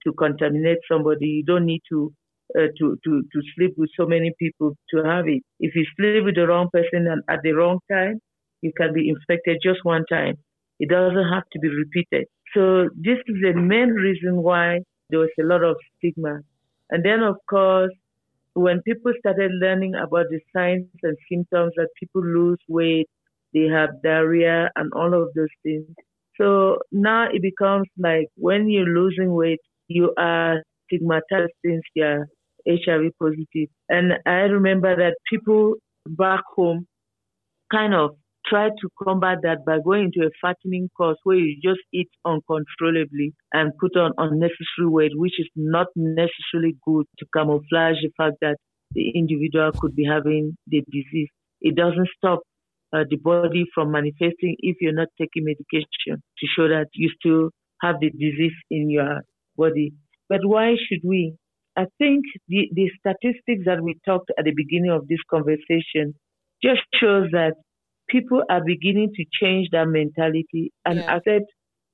to 0.06 0.14
contaminate 0.14 0.80
somebody, 0.92 1.28
you 1.28 1.44
don't 1.44 1.66
need 1.66 1.82
to 1.90 2.14
uh, 2.58 2.68
to, 2.78 2.97
to, 3.04 3.22
to 3.32 3.41
sleep 3.56 3.74
with 3.78 3.89
so 3.97 4.06
many 4.06 4.34
people 4.39 4.76
to 4.91 5.04
have 5.04 5.28
it. 5.28 5.41
If 5.60 5.76
you 5.76 5.86
sleep 5.97 6.26
with 6.26 6.36
the 6.36 6.47
wrong 6.47 6.70
person 6.72 7.08
and 7.08 7.22
at 7.30 7.39
the 7.43 7.52
wrong 7.52 7.80
time, 7.91 8.20
you 8.62 8.72
can 8.76 8.93
be 8.93 9.10
infected 9.10 9.60
just 9.64 9.80
one 9.84 10.06
time. 10.10 10.36
It 10.80 10.89
doesn't 10.89 11.30
have 11.32 11.43
to 11.52 11.60
be 11.60 11.70
repeated. 11.70 12.28
So 12.54 12.89
this 12.95 13.18
is 13.28 13.36
the 13.41 13.54
main 13.54 13.89
reason 13.89 14.41
why 14.41 14.80
there 15.10 15.20
was 15.20 15.30
a 15.39 15.43
lot 15.43 15.64
of 15.64 15.76
stigma. 15.97 16.39
And 16.89 17.06
then, 17.06 17.22
of 17.22 17.36
course, 17.50 17.91
when 18.54 18.82
people 18.82 19.14
started 19.20 19.52
learning 19.62 19.95
about 19.95 20.26
the 20.30 20.39
signs 20.56 20.88
and 21.04 21.18
symptoms 21.32 21.74
that 21.78 21.89
people 22.00 22.24
lose 22.24 22.60
weight, 22.68 23.08
they 23.54 23.68
have 23.68 23.89
diarrhea 24.04 24.70
and 24.76 24.91
all 24.93 25.14
of 25.14 25.30
those 25.36 25.54
things. 25.64 25.86
So 26.38 26.80
now 26.91 27.28
it 27.32 27.41
becomes 27.41 27.88
like 27.97 28.28
when 28.36 28.70
you're 28.70 28.86
losing 28.86 29.34
weight, 29.34 29.60
you 29.88 30.14
are 30.18 30.64
stigmatized 30.88 31.54
since 31.66 31.82
you're 31.93 32.28
HIV 32.70 33.11
positive. 33.20 33.70
And 33.89 34.13
I 34.26 34.47
remember 34.47 34.95
that 34.95 35.15
people 35.30 35.76
back 36.05 36.43
home 36.55 36.88
kind 37.72 37.93
of 37.93 38.11
tried 38.45 38.72
to 38.82 38.89
combat 39.03 39.39
that 39.43 39.65
by 39.65 39.78
going 39.84 40.05
into 40.05 40.28
a 40.28 40.32
fattening 40.41 40.89
course 40.97 41.17
where 41.24 41.38
you 41.38 41.59
just 41.63 41.82
eat 41.93 42.09
uncontrollably 42.26 43.34
and 43.53 43.72
put 43.80 43.95
on 43.95 44.11
unnecessary 44.17 44.88
weight, 44.88 45.11
which 45.15 45.39
is 45.39 45.47
not 45.55 45.88
necessarily 45.95 46.76
good 46.86 47.05
to 47.20 47.26
camouflage 47.36 47.97
the 48.01 48.11
fact 48.17 48.38
that 48.41 48.57
the 48.91 49.11
individual 49.13 49.72
could 49.80 49.95
be 49.95 50.05
having 50.05 50.57
the 50.67 50.82
disease. 50.91 51.30
It 51.61 51.76
doesn't 51.76 52.09
stop 52.17 52.39
uh, 52.91 53.03
the 53.09 53.17
body 53.17 53.65
from 53.74 53.91
manifesting 53.91 54.55
if 54.59 54.78
you're 54.82 54.93
not 54.93 55.09
taking 55.20 55.45
medication 55.45 56.24
to 56.39 56.47
show 56.55 56.67
that 56.67 56.88
you 56.93 57.11
still 57.20 57.51
have 57.82 57.95
the 57.99 58.09
disease 58.09 58.57
in 58.72 58.89
your 58.89 59.22
body. 59.57 59.93
But 60.28 60.39
why 60.43 60.76
should 60.88 61.01
we? 61.03 61.36
I 61.76 61.86
think 61.97 62.26
the, 62.47 62.70
the 62.74 62.89
statistics 62.99 63.65
that 63.65 63.82
we 63.82 63.97
talked 64.05 64.32
at 64.38 64.45
the 64.45 64.53
beginning 64.55 64.91
of 64.91 65.07
this 65.07 65.20
conversation 65.30 66.15
just 66.61 66.82
shows 66.99 67.30
that 67.32 67.53
people 68.09 68.43
are 68.49 68.61
beginning 68.65 69.11
to 69.15 69.26
change 69.39 69.70
their 69.72 69.88
mentality 69.88 70.72
and 70.86 70.99
yeah. 70.99 71.15
accept 71.15 71.45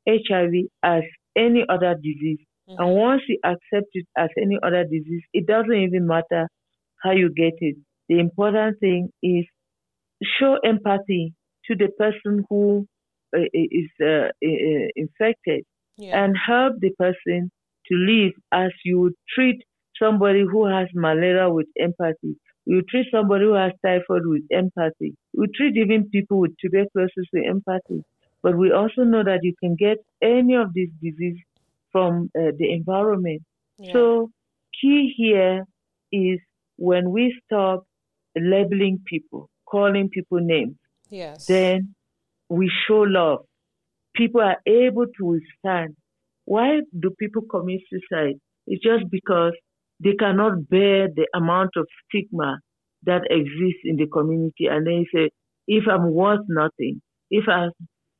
HIV 0.07 0.51
as 0.83 1.03
any 1.37 1.65
other 1.69 1.95
disease. 1.95 2.39
Mm-hmm. 2.69 2.81
And 2.81 2.95
once 2.95 3.21
you 3.27 3.39
accept 3.43 3.89
it 3.93 4.07
as 4.17 4.29
any 4.41 4.57
other 4.63 4.83
disease, 4.83 5.21
it 5.33 5.45
doesn't 5.45 5.73
even 5.73 6.07
matter 6.07 6.47
how 7.03 7.11
you 7.11 7.31
get 7.35 7.53
it. 7.59 7.75
The 8.09 8.19
important 8.19 8.79
thing 8.79 9.09
is 9.21 9.45
show 10.39 10.57
empathy 10.65 11.33
to 11.65 11.75
the 11.75 11.89
person 11.97 12.45
who 12.49 12.87
uh, 13.35 13.41
is 13.53 13.89
uh, 14.01 14.29
uh, 14.29 14.87
infected 14.95 15.65
yeah. 15.97 16.23
and 16.23 16.35
help 16.37 16.73
the 16.79 16.91
person 16.91 17.51
to 17.89 17.95
live 17.95 18.33
as 18.51 18.71
you 18.83 18.99
would 19.01 19.13
treat 19.33 19.61
somebody 20.01 20.41
who 20.41 20.65
has 20.65 20.87
malaria 20.93 21.49
with 21.49 21.67
empathy. 21.79 22.35
You 22.65 22.81
treat 22.89 23.07
somebody 23.11 23.45
who 23.45 23.53
has 23.53 23.71
typhoid 23.85 24.25
with 24.25 24.41
empathy. 24.51 25.15
We 25.33 25.47
treat 25.55 25.77
even 25.77 26.09
people 26.09 26.39
with 26.39 26.51
tuberculosis 26.59 27.25
with 27.31 27.45
empathy. 27.47 28.03
But 28.41 28.57
we 28.57 28.71
also 28.71 29.03
know 29.03 29.23
that 29.23 29.39
you 29.43 29.53
can 29.59 29.75
get 29.75 29.97
any 30.21 30.55
of 30.55 30.73
these 30.73 30.89
diseases 31.01 31.39
from 31.91 32.29
uh, 32.37 32.51
the 32.57 32.73
environment. 32.73 33.41
Yeah. 33.77 33.93
So, 33.93 34.31
key 34.79 35.13
here 35.15 35.63
is 36.11 36.39
when 36.77 37.11
we 37.11 37.39
stop 37.45 37.85
labeling 38.35 38.99
people, 39.05 39.49
calling 39.65 40.09
people 40.09 40.39
names, 40.41 40.75
yes. 41.09 41.45
then 41.45 41.95
we 42.49 42.71
show 42.87 42.99
love. 42.99 43.45
People 44.15 44.41
are 44.41 44.57
able 44.65 45.05
to 45.17 45.25
withstand. 45.25 45.95
Why 46.45 46.81
do 46.99 47.09
people 47.19 47.43
commit 47.49 47.81
suicide? 47.89 48.35
It's 48.67 48.83
just 48.83 49.09
because 49.11 49.53
they 50.03 50.13
cannot 50.13 50.69
bear 50.69 51.07
the 51.07 51.27
amount 51.35 51.71
of 51.77 51.87
stigma 52.07 52.59
that 53.03 53.21
exists 53.29 53.81
in 53.83 53.97
the 53.97 54.07
community. 54.07 54.67
And 54.69 54.85
they 54.85 55.05
say, 55.13 55.29
if 55.67 55.83
I'm 55.91 56.11
worth 56.13 56.45
nothing, 56.47 57.01
if 57.29 57.45
I'm 57.47 57.71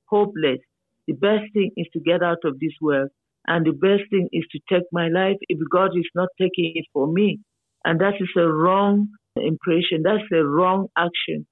hopeless, 0.07 0.59
the 1.07 1.13
best 1.13 1.53
thing 1.53 1.71
is 1.77 1.87
to 1.93 1.99
get 1.99 2.23
out 2.23 2.39
of 2.45 2.59
this 2.59 2.73
world. 2.81 3.09
And 3.47 3.65
the 3.65 3.73
best 3.73 4.09
thing 4.09 4.27
is 4.31 4.43
to 4.51 4.59
take 4.69 4.85
my 4.91 5.07
life 5.07 5.37
if 5.49 5.59
God 5.71 5.91
is 5.97 6.09
not 6.15 6.29
taking 6.39 6.71
it 6.75 6.85
for 6.93 7.11
me. 7.11 7.39
And 7.83 7.99
that 7.99 8.15
is 8.19 8.29
a 8.37 8.47
wrong 8.47 9.09
impression. 9.35 10.01
That's 10.03 10.23
a 10.33 10.43
wrong 10.43 10.87
action. 10.97 11.45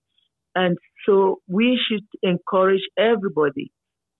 And 0.55 0.77
so 1.05 1.41
we 1.47 1.79
should 1.87 2.05
encourage 2.23 2.81
everybody, 2.97 3.71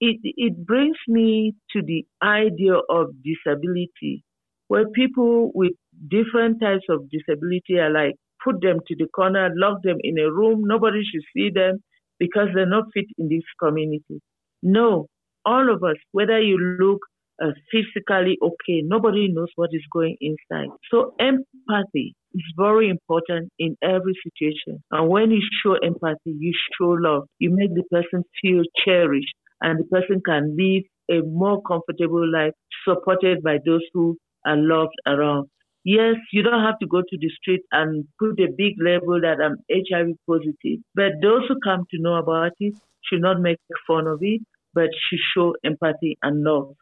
it, 0.04 0.20
it 0.24 0.66
brings 0.66 0.98
me 1.08 1.54
to 1.72 1.82
the 1.82 2.06
idea 2.22 2.76
of 2.90 3.08
disability, 3.24 4.24
where 4.68 4.86
people 4.90 5.52
with 5.56 5.72
different 6.10 6.60
types 6.60 6.84
of 6.90 7.10
disability 7.10 7.80
are 7.80 7.90
like, 7.90 8.16
put 8.44 8.62
them 8.62 8.80
to 8.88 8.96
the 8.98 9.08
corner, 9.16 9.50
lock 9.56 9.78
them 9.84 9.98
in 10.02 10.20
a 10.20 10.30
room, 10.30 10.64
nobody 10.66 11.02
should 11.04 11.24
see 11.36 11.50
them 11.50 11.82
because 12.20 12.50
they're 12.54 12.66
not 12.66 12.86
fit 12.94 13.06
in 13.18 13.30
this 13.30 13.44
community. 13.62 14.20
No, 14.62 15.08
all 15.46 15.74
of 15.74 15.84
us, 15.84 15.96
whether 16.12 16.42
you 16.42 16.58
look 16.80 17.00
uh, 17.42 17.52
physically 17.72 18.38
okay, 18.44 18.82
nobody 18.84 19.30
knows 19.30 19.50
what 19.56 19.70
is 19.72 19.84
going 19.92 20.18
inside. 20.20 20.70
So 20.92 21.14
empathy 21.20 22.14
is 22.34 22.44
very 22.58 22.90
important 22.90 23.52
in 23.58 23.78
every 23.82 24.14
situation. 24.24 24.84
And 24.92 25.10
when 25.10 25.32
you 25.32 25.42
show 25.64 25.76
empathy, 25.76 26.36
you 26.38 26.54
show 26.78 26.90
love. 26.90 27.24
You 27.40 27.52
make 27.52 27.74
the 27.74 27.84
person 27.90 28.24
feel 28.42 28.64
cherished 28.86 29.34
and 29.64 29.80
the 29.80 29.86
person 29.86 30.22
can 30.24 30.56
live 30.58 30.84
a 31.10 31.26
more 31.26 31.62
comfortable 31.64 32.32
life 32.32 32.54
supported 32.88 33.42
by 33.42 33.58
those 33.66 33.82
who 33.94 34.18
are 34.46 34.58
loved 34.58 34.96
around. 35.08 35.48
Yes, 35.86 36.16
you 36.32 36.44
don't 36.44 36.64
have 36.64 36.80
to 36.80 36.88
go 36.88 37.02
to 37.02 37.18
the 37.18 37.30
street 37.42 37.62
and 37.72 38.06
put 38.20 38.40
a 38.40 38.48
big 38.58 38.76
label 38.80 39.20
that 39.20 39.42
I'm 39.44 39.58
HIV 39.70 40.16
positive, 40.28 40.80
but 40.96 41.14
those 41.22 41.42
who 41.48 41.56
come 41.64 41.86
to 41.92 41.98
know 42.00 42.16
about 42.16 42.52
it 42.60 42.76
should 43.10 43.22
not 43.22 43.42
make 43.42 43.58
fun 43.86 44.08
of 44.08 44.20
it, 44.22 44.42
but 44.74 44.90
should 45.10 45.20
show 45.36 45.56
empathy 45.66 46.18
and 46.22 46.44
love. 46.44 46.76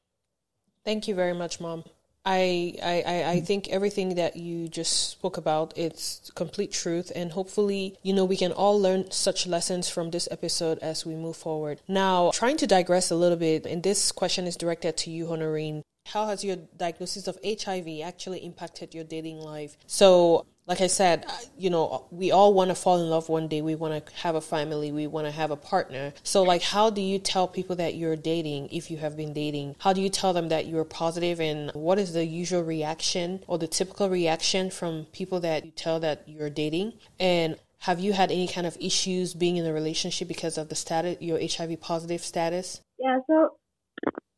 Thank 0.85 1.07
you 1.07 1.15
very 1.15 1.33
much, 1.33 1.59
Mom. 1.59 1.83
I, 2.25 2.75
I, 2.83 3.31
I 3.31 3.39
think 3.39 3.69
everything 3.69 4.15
that 4.15 4.35
you 4.35 4.67
just 4.67 5.09
spoke 5.09 5.37
about, 5.37 5.73
it's 5.75 6.31
complete 6.35 6.71
truth. 6.71 7.11
And 7.15 7.31
hopefully, 7.31 7.97
you 8.03 8.13
know, 8.13 8.25
we 8.25 8.37
can 8.37 8.51
all 8.51 8.79
learn 8.79 9.09
such 9.11 9.47
lessons 9.47 9.89
from 9.89 10.11
this 10.11 10.27
episode 10.29 10.77
as 10.79 11.05
we 11.05 11.15
move 11.15 11.35
forward. 11.35 11.81
Now, 11.87 12.31
trying 12.31 12.57
to 12.57 12.67
digress 12.67 13.09
a 13.11 13.15
little 13.15 13.37
bit, 13.37 13.65
and 13.65 13.81
this 13.81 14.11
question 14.11 14.45
is 14.45 14.55
directed 14.55 14.97
to 14.97 15.11
you, 15.11 15.27
Honorine. 15.27 15.83
How 16.07 16.27
has 16.27 16.43
your 16.43 16.57
diagnosis 16.77 17.27
of 17.27 17.37
HIV 17.43 18.01
actually 18.03 18.43
impacted 18.43 18.93
your 18.93 19.03
dating 19.03 19.39
life? 19.39 19.77
So, 19.87 20.45
like 20.71 20.81
I 20.81 20.87
said, 20.87 21.25
uh, 21.27 21.31
you 21.57 21.69
know, 21.69 22.05
we 22.11 22.31
all 22.31 22.53
want 22.53 22.69
to 22.69 22.75
fall 22.75 22.97
in 23.03 23.09
love 23.09 23.29
one 23.29 23.47
day. 23.47 23.61
We 23.61 23.75
want 23.75 23.93
to 23.93 24.13
have 24.23 24.35
a 24.35 24.41
family. 24.41 24.91
We 24.91 25.05
want 25.07 25.27
to 25.27 25.31
have 25.31 25.51
a 25.51 25.59
partner. 25.73 26.13
So, 26.23 26.43
like, 26.43 26.63
how 26.63 26.89
do 26.89 27.01
you 27.01 27.19
tell 27.19 27.47
people 27.47 27.75
that 27.77 27.95
you're 27.95 28.15
dating 28.15 28.69
if 28.71 28.89
you 28.89 28.97
have 28.97 29.15
been 29.15 29.33
dating? 29.33 29.75
How 29.79 29.93
do 29.93 30.01
you 30.01 30.09
tell 30.09 30.33
them 30.33 30.49
that 30.49 30.65
you're 30.67 30.85
positive? 30.85 31.11
positive 31.11 31.39
and 31.39 31.71
what 31.73 31.99
is 31.99 32.13
the 32.13 32.25
usual 32.25 32.63
reaction 32.63 33.43
or 33.47 33.57
the 33.57 33.67
typical 33.67 34.09
reaction 34.09 34.69
from 34.69 35.05
people 35.11 35.39
that 35.41 35.65
you 35.65 35.71
tell 35.71 35.99
that 35.99 36.23
you're 36.27 36.49
dating? 36.49 36.93
And 37.19 37.57
have 37.79 37.99
you 37.99 38.13
had 38.13 38.31
any 38.31 38.47
kind 38.47 38.67
of 38.67 38.77
issues 38.79 39.33
being 39.33 39.57
in 39.57 39.65
a 39.65 39.73
relationship 39.73 40.27
because 40.27 40.57
of 40.57 40.69
the 40.69 40.75
status, 40.75 41.17
your 41.19 41.39
HIV 41.39 41.81
positive 41.81 42.21
status? 42.21 42.81
Yeah, 42.99 43.17
so 43.27 43.49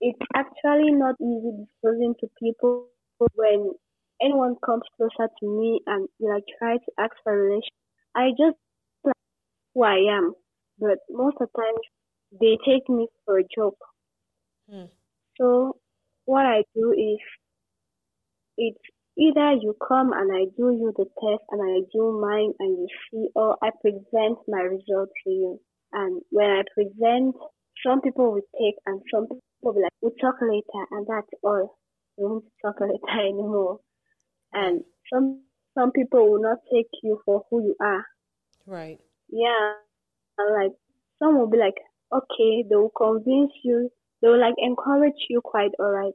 it's 0.01 0.25
actually 0.35 0.91
not 0.93 1.15
easy 1.21 1.51
disclosing 1.61 2.15
to 2.21 2.27
people 2.39 2.87
when 3.35 3.71
anyone 4.23 4.55
comes 4.65 4.83
closer 4.97 5.29
to 5.39 5.45
me 5.45 5.81
and 5.85 6.07
like 6.19 6.43
try 6.59 6.77
to 6.77 6.91
ask 6.99 7.11
for 7.23 7.33
a 7.33 7.37
relation. 7.37 7.75
I 8.15 8.29
just 8.31 8.57
like 9.03 9.13
who 9.73 9.83
I 9.83 10.17
am, 10.17 10.33
but 10.79 10.99
most 11.09 11.37
of 11.41 11.49
the 11.53 11.61
time 11.61 11.75
they 12.39 12.57
take 12.65 12.87
me 12.89 13.07
for 13.25 13.39
a 13.39 13.43
joke. 13.55 13.77
Hmm. 14.69 14.85
So 15.39 15.77
what 16.25 16.45
I 16.45 16.63
do 16.75 16.91
is 16.91 17.19
it's 18.57 18.79
either 19.17 19.53
you 19.53 19.75
come 19.87 20.13
and 20.13 20.31
I 20.31 20.45
do 20.57 20.71
you 20.71 20.93
the 20.95 21.05
test 21.05 21.43
and 21.51 21.61
I 21.61 21.81
do 21.91 22.19
mine 22.19 22.53
and 22.59 22.77
you 22.77 22.87
see, 23.11 23.27
or 23.35 23.57
I 23.61 23.69
present 23.81 24.37
my 24.47 24.61
result 24.61 25.09
to 25.25 25.29
you. 25.29 25.59
And 25.91 26.21
when 26.29 26.49
I 26.49 26.61
present, 26.73 27.35
some 27.85 28.01
people 28.01 28.31
will 28.31 28.47
take 28.59 28.75
and 28.85 29.01
some 29.13 29.23
people 29.23 29.41
will 29.61 29.73
be 29.73 29.81
like, 29.81 29.91
we'll 30.01 30.11
talk 30.21 30.35
later 30.41 30.85
and 30.91 31.05
that's 31.07 31.27
all. 31.43 31.77
We 32.17 32.25
won't 32.25 32.45
talk 32.63 32.75
later 32.81 33.19
anymore 33.19 33.79
and 34.53 34.83
some 35.11 35.41
some 35.77 35.91
people 35.91 36.29
will 36.29 36.41
not 36.41 36.57
take 36.71 36.89
you 37.01 37.19
for 37.25 37.43
who 37.49 37.63
you 37.63 37.75
are. 37.81 38.05
Right. 38.65 38.99
Yeah. 39.29 39.73
And 40.37 40.53
like 40.53 40.71
some 41.19 41.37
will 41.37 41.49
be 41.49 41.57
like, 41.57 41.77
okay, 42.11 42.63
they 42.69 42.75
will 42.75 42.93
convince 42.95 43.51
you, 43.63 43.89
they 44.21 44.27
will 44.29 44.39
like 44.39 44.55
encourage 44.57 45.17
you 45.29 45.41
quite 45.43 45.71
alright. 45.79 46.13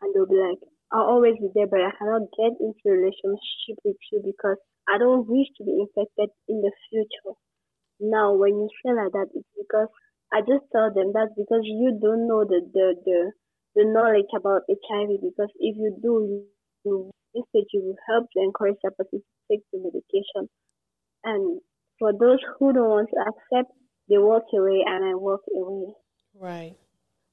And 0.00 0.14
they'll 0.14 0.26
be 0.26 0.40
like, 0.40 0.58
I'll 0.92 1.20
always 1.20 1.34
be 1.36 1.48
there 1.54 1.66
but 1.66 1.80
I 1.80 1.92
cannot 1.98 2.32
get 2.36 2.56
into 2.60 2.80
a 2.86 2.92
relationship 2.92 3.76
with 3.84 3.96
you 4.12 4.22
because 4.24 4.56
I 4.88 4.96
don't 4.96 5.28
wish 5.28 5.48
to 5.58 5.64
be 5.64 5.84
infected 5.84 6.30
in 6.48 6.62
the 6.62 6.72
future. 6.88 7.36
Now 8.00 8.32
when 8.32 8.56
you 8.56 8.68
say 8.80 8.92
like 8.94 9.12
that 9.12 9.28
it's 9.34 9.48
because 9.58 9.88
I 10.32 10.40
just 10.40 10.64
tell 10.72 10.92
them 10.92 11.12
that's 11.12 11.32
because 11.36 11.60
you 11.64 11.98
don't 12.00 12.26
know 12.26 12.44
the 12.44 12.64
the 12.72 12.94
the, 13.04 13.32
the 13.76 13.84
knowledge 13.84 14.32
about 14.34 14.62
HIV 14.68 15.20
because 15.20 15.52
if 15.60 15.76
you 15.76 15.92
do 16.00 16.46
you 16.84 17.10
this 17.34 17.44
stage 17.50 17.68
will 17.74 17.96
help 18.08 18.26
to 18.32 18.40
encourage 18.40 18.76
the 18.82 18.90
person 18.90 19.20
to 19.20 19.24
take 19.50 19.60
the 19.72 19.78
medication. 19.78 20.48
And 21.24 21.60
for 21.98 22.12
those 22.12 22.38
who 22.58 22.72
don't 22.72 22.88
want 22.88 23.08
to 23.10 23.20
accept, 23.20 23.72
they 24.08 24.18
walk 24.18 24.44
away 24.54 24.84
and 24.86 25.04
I 25.04 25.14
walk 25.14 25.42
away. 25.54 25.92
Right. 26.34 26.76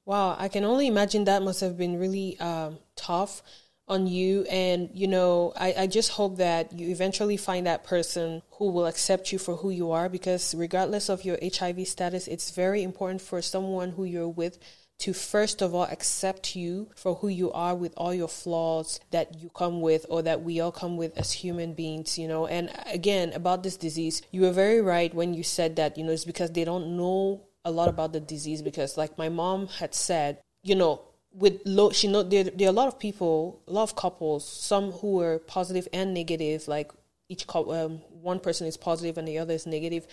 Wow, 0.04 0.36
I 0.38 0.48
can 0.48 0.64
only 0.64 0.86
imagine 0.86 1.24
that 1.24 1.42
must 1.42 1.60
have 1.60 1.76
been 1.76 1.98
really 1.98 2.38
um, 2.38 2.78
tough 2.94 3.42
on 3.88 4.06
you. 4.06 4.42
And, 4.44 4.90
you 4.92 5.08
know, 5.08 5.52
I, 5.56 5.74
I 5.78 5.86
just 5.86 6.10
hope 6.12 6.36
that 6.36 6.72
you 6.72 6.88
eventually 6.90 7.36
find 7.36 7.66
that 7.66 7.84
person 7.84 8.42
who 8.52 8.70
will 8.70 8.86
accept 8.86 9.32
you 9.32 9.38
for 9.38 9.56
who 9.56 9.70
you 9.70 9.90
are 9.90 10.08
because, 10.08 10.54
regardless 10.54 11.08
of 11.08 11.24
your 11.24 11.38
HIV 11.42 11.88
status, 11.88 12.28
it's 12.28 12.50
very 12.50 12.82
important 12.82 13.20
for 13.20 13.42
someone 13.42 13.90
who 13.90 14.04
you're 14.04 14.28
with 14.28 14.58
to 14.98 15.12
first 15.12 15.60
of 15.60 15.74
all 15.74 15.84
accept 15.84 16.56
you 16.56 16.88
for 16.96 17.16
who 17.16 17.28
you 17.28 17.52
are 17.52 17.74
with 17.74 17.92
all 17.96 18.14
your 18.14 18.28
flaws 18.28 18.98
that 19.10 19.40
you 19.40 19.50
come 19.50 19.80
with 19.80 20.06
or 20.08 20.22
that 20.22 20.42
we 20.42 20.60
all 20.60 20.72
come 20.72 20.96
with 20.96 21.16
as 21.18 21.32
human 21.32 21.74
beings, 21.74 22.18
you 22.18 22.26
know. 22.26 22.46
And 22.46 22.70
again, 22.86 23.32
about 23.34 23.62
this 23.62 23.76
disease, 23.76 24.22
you 24.30 24.42
were 24.42 24.52
very 24.52 24.80
right 24.80 25.12
when 25.14 25.34
you 25.34 25.42
said 25.42 25.76
that, 25.76 25.98
you 25.98 26.04
know, 26.04 26.12
it's 26.12 26.24
because 26.24 26.50
they 26.52 26.64
don't 26.64 26.96
know 26.96 27.42
a 27.64 27.70
lot 27.70 27.88
about 27.88 28.12
the 28.12 28.20
disease 28.20 28.62
because 28.62 28.96
like 28.96 29.18
my 29.18 29.28
mom 29.28 29.66
had 29.66 29.94
said, 29.94 30.38
you 30.62 30.74
know, 30.74 31.02
with 31.32 31.60
low 31.66 31.90
she 31.90 32.08
know 32.08 32.22
there, 32.22 32.44
there 32.44 32.68
are 32.68 32.70
a 32.70 32.72
lot 32.72 32.88
of 32.88 32.98
people, 32.98 33.60
a 33.68 33.72
lot 33.72 33.82
of 33.82 33.96
couples, 33.96 34.48
some 34.48 34.92
who 34.92 35.16
were 35.16 35.40
positive 35.40 35.86
and 35.92 36.14
negative, 36.14 36.66
like 36.68 36.90
each 37.28 37.44
um, 37.54 37.98
one 38.22 38.40
person 38.40 38.66
is 38.66 38.76
positive 38.76 39.18
and 39.18 39.28
the 39.28 39.38
other 39.38 39.52
is 39.52 39.66
negative. 39.66 40.06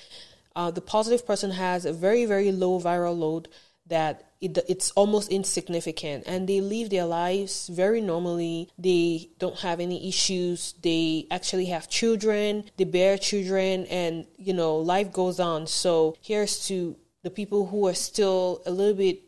Uh, 0.56 0.70
the 0.72 0.82
positive 0.82 1.26
person 1.26 1.52
has 1.52 1.86
a 1.86 1.94
very 1.94 2.26
very 2.26 2.52
low 2.52 2.80
viral 2.80 3.18
load 3.18 3.48
that 3.88 4.32
it, 4.40 4.58
it's 4.68 4.92
almost 4.92 5.30
insignificant 5.30 6.24
and 6.28 6.48
they 6.48 6.62
live 6.62 6.90
their 6.90 7.06
lives 7.06 7.68
very 7.68 8.02
normally. 8.02 8.70
They 8.78 9.30
don't 9.40 9.60
have 9.60 9.80
any 9.80 10.08
issues. 10.08 10.74
They 10.82 11.28
actually 11.32 11.66
have 11.66 11.90
children. 11.90 12.66
They 12.78 12.84
bear 12.86 13.18
children 13.18 13.86
and 13.86 14.26
you 14.38 14.54
know 14.54 14.78
life 14.78 15.12
goes 15.12 15.40
on. 15.40 15.68
So 15.68 16.16
here's 16.22 16.68
to 16.68 16.96
the 17.24 17.30
people 17.30 17.68
who 17.68 17.88
are 17.88 17.94
still 17.94 18.62
a 18.66 18.72
little 18.72 18.96
bit 18.96 19.22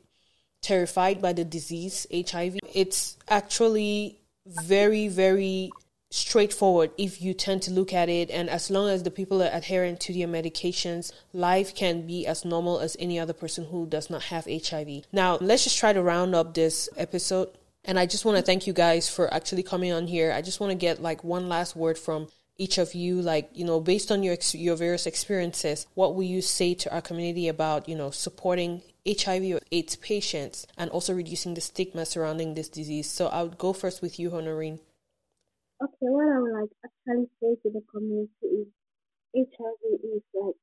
terrified 0.61 1.21
by 1.21 1.31
the 1.31 1.45
disease 1.45 2.07
hiv 2.11 2.57
it's 2.73 3.17
actually 3.29 4.17
very 4.47 5.07
very 5.07 5.69
straightforward 6.09 6.91
if 6.97 7.21
you 7.21 7.33
tend 7.33 7.61
to 7.63 7.71
look 7.71 7.93
at 7.93 8.09
it. 8.09 8.29
And 8.29 8.49
as 8.49 8.69
long 8.69 8.89
as 8.89 9.03
the 9.03 9.11
people 9.11 9.41
are 9.41 9.49
adherent 9.51 9.99
to 10.01 10.13
their 10.13 10.27
medications 10.27 11.11
life 11.33 11.75
can 11.75 12.05
be 12.07 12.25
as 12.25 12.45
normal 12.45 12.79
as 12.79 12.95
any 12.99 13.19
other 13.19 13.33
person 13.33 13.65
who 13.65 13.85
does 13.85 14.09
not 14.09 14.23
have 14.23 14.45
hiv 14.45 14.87
now 15.11 15.37
let's 15.41 15.63
just 15.63 15.77
try 15.77 15.93
to 15.93 16.01
round 16.01 16.35
up 16.35 16.53
this 16.53 16.89
episode. 16.97 17.49
And 17.83 17.99
i 17.99 18.05
just 18.05 18.25
want 18.25 18.37
to 18.37 18.43
thank 18.43 18.65
you 18.67 18.73
guys 18.73 19.09
for 19.09 19.31
actually 19.33 19.63
coming 19.63 19.91
on 19.91 20.07
here. 20.07 20.31
I 20.31 20.41
just 20.41 20.59
want 20.59 20.71
to 20.71 20.77
get 20.77 21.01
like 21.01 21.23
one 21.23 21.49
last 21.49 21.75
word 21.75 21.97
from 21.97 22.27
each 22.57 22.77
of 22.77 22.93
you. 22.93 23.21
Like 23.21 23.49
you 23.53 23.65
know 23.65 23.79
based 23.79 24.11
on 24.11 24.23
your 24.23 24.37
your 24.53 24.75
various 24.75 25.05
experiences 25.05 25.87
what 25.95 26.15
will 26.15 26.23
you 26.23 26.41
say 26.41 26.73
to 26.75 26.93
our 26.93 27.01
community 27.01 27.47
about 27.47 27.89
you 27.89 27.95
know 27.95 28.11
supporting 28.11 28.81
hiv 29.05 29.43
or 29.53 29.59
aids 29.71 29.95
patients 29.97 30.65
and 30.77 30.89
also 30.89 31.13
reducing 31.13 31.53
the 31.53 31.61
stigma 31.61 32.05
surrounding 32.05 32.53
this 32.53 32.69
disease? 32.69 33.09
So 33.09 33.27
i 33.27 33.43
would 33.43 33.57
go 33.57 33.73
first 33.73 34.01
with 34.01 34.19
you 34.19 34.35
honorine 34.35 34.79
Okay, 35.82 36.07
what 36.11 36.28
I 36.28 36.39
would 36.39 36.51
like 36.53 36.71
actually 36.84 37.28
say 37.39 37.55
to 37.63 37.69
the 37.71 37.82
community 37.91 38.67
is 39.34 39.47
HIV 39.59 39.82
is 40.03 40.23
like 40.34 40.55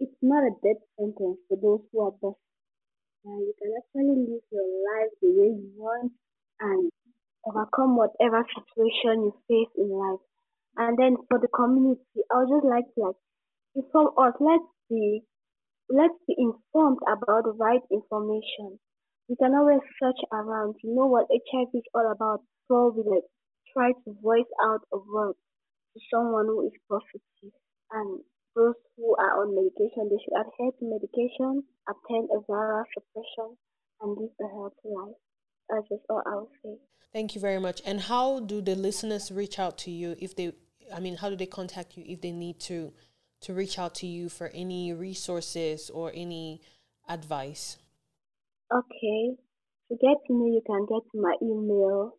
it's 0.00 0.20
not 0.22 0.44
a 0.44 0.52
death 0.64 0.82
sentence 0.98 1.38
for 1.48 1.56
those 1.60 1.80
who 1.92 2.00
are 2.00 2.12
busted. 2.12 2.40
Uh, 3.26 3.38
you 3.40 3.54
can 3.60 3.72
actually 3.76 4.16
live 4.28 4.44
your 4.52 4.68
life 4.88 5.12
the 5.20 5.30
way 5.36 5.48
you 5.52 5.72
want 5.76 6.12
and 6.60 6.90
overcome 7.46 7.96
whatever 7.96 8.44
situation 8.56 9.24
you 9.28 9.34
face 9.48 9.72
in 9.76 9.90
life. 9.90 10.20
And 10.76 10.98
then 10.98 11.16
for 11.28 11.38
the 11.38 11.48
community, 11.48 12.20
I 12.32 12.38
would 12.44 12.48
just 12.48 12.66
like 12.66 12.88
to 12.96 13.00
like 13.00 13.20
inform 13.76 14.08
us. 14.18 14.34
Let's 14.40 14.70
be 14.90 15.24
let's 15.90 16.18
be 16.26 16.36
informed 16.38 17.00
about 17.08 17.44
the 17.44 17.52
right 17.58 17.82
information. 17.92 18.80
You 19.28 19.36
can 19.36 19.54
always 19.54 19.80
search 20.00 20.20
around 20.32 20.76
to 20.80 20.88
know 20.88 21.06
what 21.06 21.28
HIV 21.30 21.68
is 21.74 21.84
all 21.94 22.10
about 22.10 22.40
we 22.68 23.02
like 23.04 23.33
try 23.74 23.92
to 23.92 24.16
voice 24.22 24.50
out 24.64 24.80
a 24.92 24.98
word 24.98 25.34
to 25.94 26.00
someone 26.12 26.46
who 26.46 26.66
is 26.66 26.72
positive 26.88 27.52
and 27.92 28.20
those 28.56 28.74
who 28.96 29.14
are 29.16 29.42
on 29.42 29.54
medication, 29.54 30.08
they 30.08 30.18
should 30.22 30.38
adhere 30.38 30.70
to 30.78 30.84
medication, 30.84 31.62
attend 31.90 32.28
a 32.30 32.40
viral 32.50 32.84
suppression, 32.94 33.56
and 34.00 34.16
live 34.16 34.30
a 34.40 34.48
healthy 34.54 34.88
life. 34.94 35.18
That's 35.68 35.88
just 35.88 36.02
all 36.08 36.22
I'll 36.26 36.48
say. 36.62 36.76
Thank 37.12 37.34
you 37.34 37.40
very 37.40 37.60
much. 37.60 37.82
And 37.84 38.00
how 38.00 38.40
do 38.40 38.60
the 38.60 38.74
listeners 38.74 39.30
reach 39.32 39.58
out 39.58 39.78
to 39.78 39.90
you 39.90 40.16
if 40.18 40.36
they 40.36 40.52
I 40.94 41.00
mean, 41.00 41.16
how 41.16 41.30
do 41.30 41.36
they 41.36 41.46
contact 41.46 41.96
you 41.96 42.04
if 42.06 42.20
they 42.20 42.32
need 42.32 42.60
to 42.60 42.92
to 43.42 43.54
reach 43.54 43.78
out 43.78 43.94
to 43.96 44.06
you 44.06 44.28
for 44.28 44.48
any 44.48 44.92
resources 44.92 45.90
or 45.90 46.12
any 46.14 46.60
advice? 47.08 47.78
Okay. 48.72 49.36
To 49.88 49.96
get 50.00 50.16
to 50.26 50.32
me, 50.32 50.54
you 50.54 50.62
can 50.66 50.86
get 50.86 51.02
to 51.12 51.20
my 51.20 51.34
email 51.42 52.16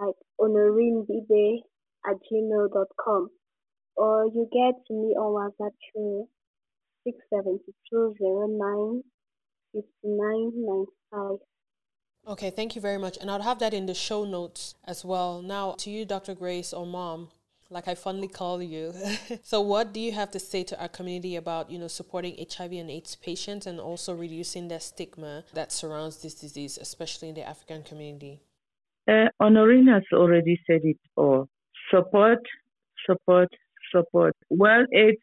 at 0.00 0.14
honorinbibe 0.40 1.62
at 2.08 2.16
gmail.com 2.30 3.30
or 3.96 4.26
you 4.26 4.48
get 4.52 4.80
me 4.94 5.14
on 5.16 5.34
WhatsApp 5.34 5.72
through 5.92 6.28
67209 7.04 9.02
5995. 9.74 11.38
Okay, 12.26 12.50
thank 12.50 12.76
you 12.76 12.82
very 12.82 12.98
much. 12.98 13.16
And 13.18 13.30
I'll 13.30 13.42
have 13.42 13.58
that 13.58 13.74
in 13.74 13.86
the 13.86 13.94
show 13.94 14.24
notes 14.24 14.74
as 14.84 15.04
well. 15.04 15.42
Now, 15.42 15.72
to 15.78 15.90
you, 15.90 16.04
Dr. 16.04 16.34
Grace 16.34 16.72
or 16.72 16.86
Mom, 16.86 17.28
like 17.70 17.88
I 17.88 17.94
fondly 17.94 18.28
call 18.28 18.62
you. 18.62 18.94
so, 19.42 19.60
what 19.60 19.92
do 19.92 20.00
you 20.00 20.12
have 20.12 20.30
to 20.32 20.38
say 20.38 20.62
to 20.64 20.80
our 20.80 20.88
community 20.88 21.36
about, 21.36 21.70
you 21.70 21.78
know, 21.78 21.88
supporting 21.88 22.36
HIV 22.38 22.72
and 22.72 22.90
AIDS 22.90 23.16
patients 23.16 23.66
and 23.66 23.80
also 23.80 24.14
reducing 24.14 24.68
the 24.68 24.78
stigma 24.78 25.44
that 25.54 25.72
surrounds 25.72 26.22
this 26.22 26.34
disease, 26.34 26.78
especially 26.78 27.30
in 27.30 27.34
the 27.34 27.48
African 27.48 27.82
community? 27.82 28.40
Uh, 29.08 29.28
Honorine 29.40 29.88
has 29.88 30.04
already 30.12 30.60
said 30.66 30.80
it 30.84 30.98
all. 31.16 31.48
Support, 31.90 32.40
support, 33.06 33.48
support. 33.92 34.34
World 34.50 34.88
AIDS 34.94 35.18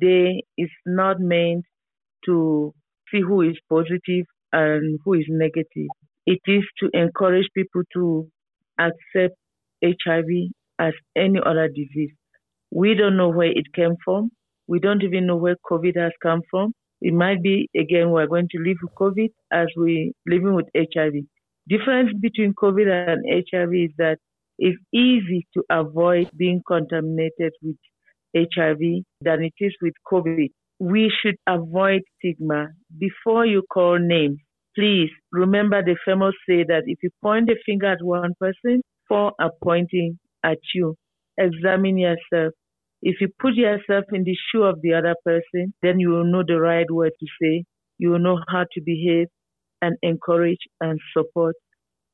Day 0.00 0.42
is 0.58 0.70
not 0.86 1.20
meant 1.20 1.64
to 2.26 2.74
see 3.10 3.20
who 3.20 3.42
is 3.42 3.56
positive 3.68 4.26
and 4.52 4.98
who 5.04 5.14
is 5.14 5.26
negative. 5.28 5.88
It 6.26 6.40
is 6.46 6.64
to 6.80 6.90
encourage 6.94 7.48
people 7.54 7.82
to 7.94 8.28
accept 8.78 9.36
HIV 9.84 10.28
as 10.78 10.94
any 11.16 11.40
other 11.44 11.68
disease. 11.68 12.12
We 12.70 12.94
don't 12.94 13.16
know 13.16 13.30
where 13.30 13.50
it 13.50 13.72
came 13.74 13.96
from. 14.04 14.30
We 14.66 14.80
don't 14.80 15.02
even 15.02 15.26
know 15.26 15.36
where 15.36 15.56
COVID 15.70 15.96
has 15.96 16.12
come 16.22 16.42
from. 16.50 16.72
It 17.00 17.14
might 17.14 17.42
be, 17.42 17.68
again, 17.76 18.10
we're 18.10 18.26
going 18.26 18.48
to 18.50 18.58
live 18.58 18.76
with 18.82 18.94
COVID 18.94 19.30
as 19.52 19.68
we're 19.76 20.12
living 20.26 20.54
with 20.54 20.66
HIV. 20.76 21.14
Difference 21.70 22.10
between 22.20 22.52
COVID 22.52 22.88
and 22.90 23.24
HIV 23.48 23.70
is 23.72 23.94
that 23.96 24.18
it's 24.58 24.78
easy 24.92 25.46
to 25.54 25.62
avoid 25.70 26.28
being 26.36 26.62
contaminated 26.66 27.52
with 27.62 27.76
HIV 28.34 29.04
than 29.20 29.44
it 29.44 29.54
is 29.60 29.72
with 29.80 29.94
COVID. 30.10 30.48
We 30.80 31.12
should 31.22 31.36
avoid 31.46 32.02
stigma. 32.18 32.70
Before 32.98 33.46
you 33.46 33.62
call 33.72 34.00
names, 34.00 34.38
please 34.76 35.10
remember 35.30 35.80
the 35.80 35.94
famous 36.04 36.34
say 36.48 36.64
that 36.64 36.82
if 36.86 36.98
you 37.04 37.10
point 37.22 37.48
a 37.48 37.54
finger 37.64 37.92
at 37.92 38.02
one 38.02 38.34
person, 38.40 38.82
four 39.06 39.32
are 39.38 39.52
pointing 39.62 40.18
at 40.42 40.58
you. 40.74 40.96
Examine 41.38 41.98
yourself. 41.98 42.52
If 43.00 43.20
you 43.20 43.28
put 43.38 43.54
yourself 43.54 44.06
in 44.12 44.24
the 44.24 44.36
shoe 44.50 44.64
of 44.64 44.82
the 44.82 44.94
other 44.94 45.14
person, 45.24 45.72
then 45.82 46.00
you 46.00 46.10
will 46.10 46.24
know 46.24 46.42
the 46.44 46.60
right 46.60 46.90
word 46.90 47.12
to 47.20 47.26
say. 47.40 47.64
You 47.98 48.10
will 48.10 48.18
know 48.18 48.40
how 48.48 48.64
to 48.72 48.80
behave 48.84 49.28
and 49.82 49.96
encourage 50.02 50.60
and 50.80 50.98
support. 51.16 51.56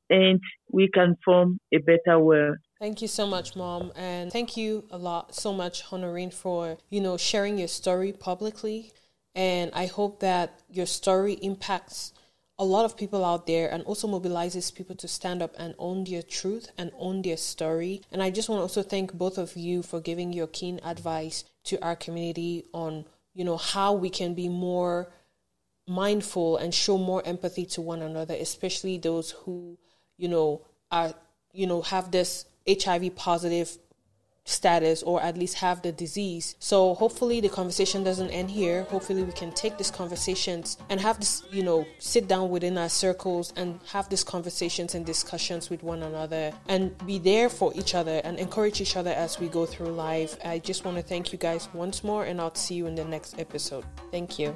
And 0.09 0.39
we 0.71 0.89
can 0.93 1.15
form 1.25 1.59
a 1.73 1.79
better 1.79 2.17
world. 2.19 2.57
Thank 2.79 3.01
you 3.01 3.07
so 3.07 3.27
much, 3.27 3.55
Mom. 3.55 3.91
And 3.95 4.31
thank 4.31 4.55
you 4.55 4.85
a 4.91 4.97
lot, 4.97 5.35
so 5.35 5.51
much, 5.51 5.83
Honorine, 5.91 6.31
for, 6.31 6.77
you 6.89 7.01
know, 7.01 7.17
sharing 7.17 7.57
your 7.57 7.67
story 7.67 8.13
publicly. 8.13 8.93
And 9.35 9.71
I 9.73 9.87
hope 9.87 10.19
that 10.21 10.61
your 10.69 10.85
story 10.85 11.33
impacts 11.33 12.13
a 12.59 12.65
lot 12.65 12.85
of 12.85 12.97
people 12.97 13.23
out 13.23 13.45
there 13.45 13.69
and 13.69 13.83
also 13.83 14.07
mobilizes 14.07 14.73
people 14.73 14.95
to 14.95 15.07
stand 15.07 15.43
up 15.43 15.53
and 15.59 15.75
own 15.77 16.03
their 16.05 16.23
truth 16.23 16.71
and 16.77 16.91
own 16.97 17.21
their 17.21 17.37
story. 17.37 18.01
And 18.11 18.23
I 18.23 18.31
just 18.31 18.49
want 18.49 18.59
to 18.59 18.63
also 18.63 18.81
thank 18.81 19.13
both 19.13 19.37
of 19.37 19.55
you 19.55 19.83
for 19.83 19.99
giving 19.99 20.33
your 20.33 20.47
keen 20.47 20.79
advice 20.83 21.43
to 21.65 21.83
our 21.83 21.95
community 21.95 22.65
on, 22.73 23.05
you 23.35 23.43
know, 23.43 23.57
how 23.57 23.93
we 23.93 24.09
can 24.09 24.33
be 24.33 24.49
more 24.49 25.07
mindful 25.87 26.57
and 26.57 26.73
show 26.73 26.97
more 26.97 27.25
empathy 27.25 27.65
to 27.65 27.81
one 27.81 28.01
another, 28.01 28.35
especially 28.35 28.97
those 28.97 29.31
who, 29.31 29.77
you 30.17 30.27
know, 30.27 30.61
are, 30.91 31.13
you 31.53 31.65
know, 31.65 31.81
have 31.81 32.11
this 32.11 32.45
HIV 32.67 33.15
positive 33.15 33.77
status 34.47 35.03
or 35.03 35.21
at 35.21 35.37
least 35.37 35.55
have 35.55 35.81
the 35.81 35.91
disease. 35.91 36.55
So 36.59 36.93
hopefully 36.93 37.41
the 37.41 37.49
conversation 37.49 38.03
doesn't 38.03 38.29
end 38.29 38.49
here. 38.49 38.83
Hopefully 38.83 39.23
we 39.23 39.33
can 39.33 39.51
take 39.51 39.77
these 39.77 39.91
conversations 39.91 40.77
and 40.89 40.99
have 41.01 41.19
this, 41.19 41.43
you 41.51 41.63
know, 41.63 41.85
sit 41.99 42.27
down 42.27 42.49
within 42.49 42.77
our 42.77 42.89
circles 42.89 43.53
and 43.57 43.79
have 43.91 44.09
these 44.09 44.23
conversations 44.23 44.95
and 44.95 45.05
discussions 45.05 45.69
with 45.69 45.83
one 45.83 46.01
another 46.03 46.53
and 46.69 46.97
be 47.05 47.19
there 47.19 47.49
for 47.49 47.73
each 47.75 47.93
other 47.93 48.21
and 48.23 48.39
encourage 48.39 48.79
each 48.81 48.95
other 48.95 49.11
as 49.11 49.39
we 49.39 49.49
go 49.49 49.65
through 49.65 49.89
life. 49.89 50.37
I 50.43 50.59
just 50.59 50.85
want 50.85 50.97
to 50.97 51.03
thank 51.03 51.33
you 51.33 51.37
guys 51.37 51.67
once 51.73 52.03
more 52.03 52.25
and 52.25 52.39
I'll 52.39 52.55
see 52.55 52.75
you 52.75 52.87
in 52.87 52.95
the 52.95 53.05
next 53.05 53.39
episode. 53.39 53.83
Thank 54.11 54.39
you. 54.39 54.55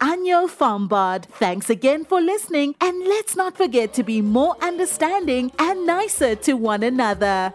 at 0.00 0.18
Anyo 0.18 0.48
Fambard. 0.48 1.24
Thanks 1.24 1.70
again 1.70 2.04
for 2.04 2.20
listening, 2.20 2.74
and 2.80 3.06
let's 3.06 3.36
not 3.36 3.56
forget 3.56 3.92
to 3.94 4.02
be 4.02 4.20
more 4.20 4.56
understanding 4.62 5.52
and 5.58 5.86
nicer 5.86 6.34
to 6.36 6.54
one 6.54 6.82
another. 6.82 7.52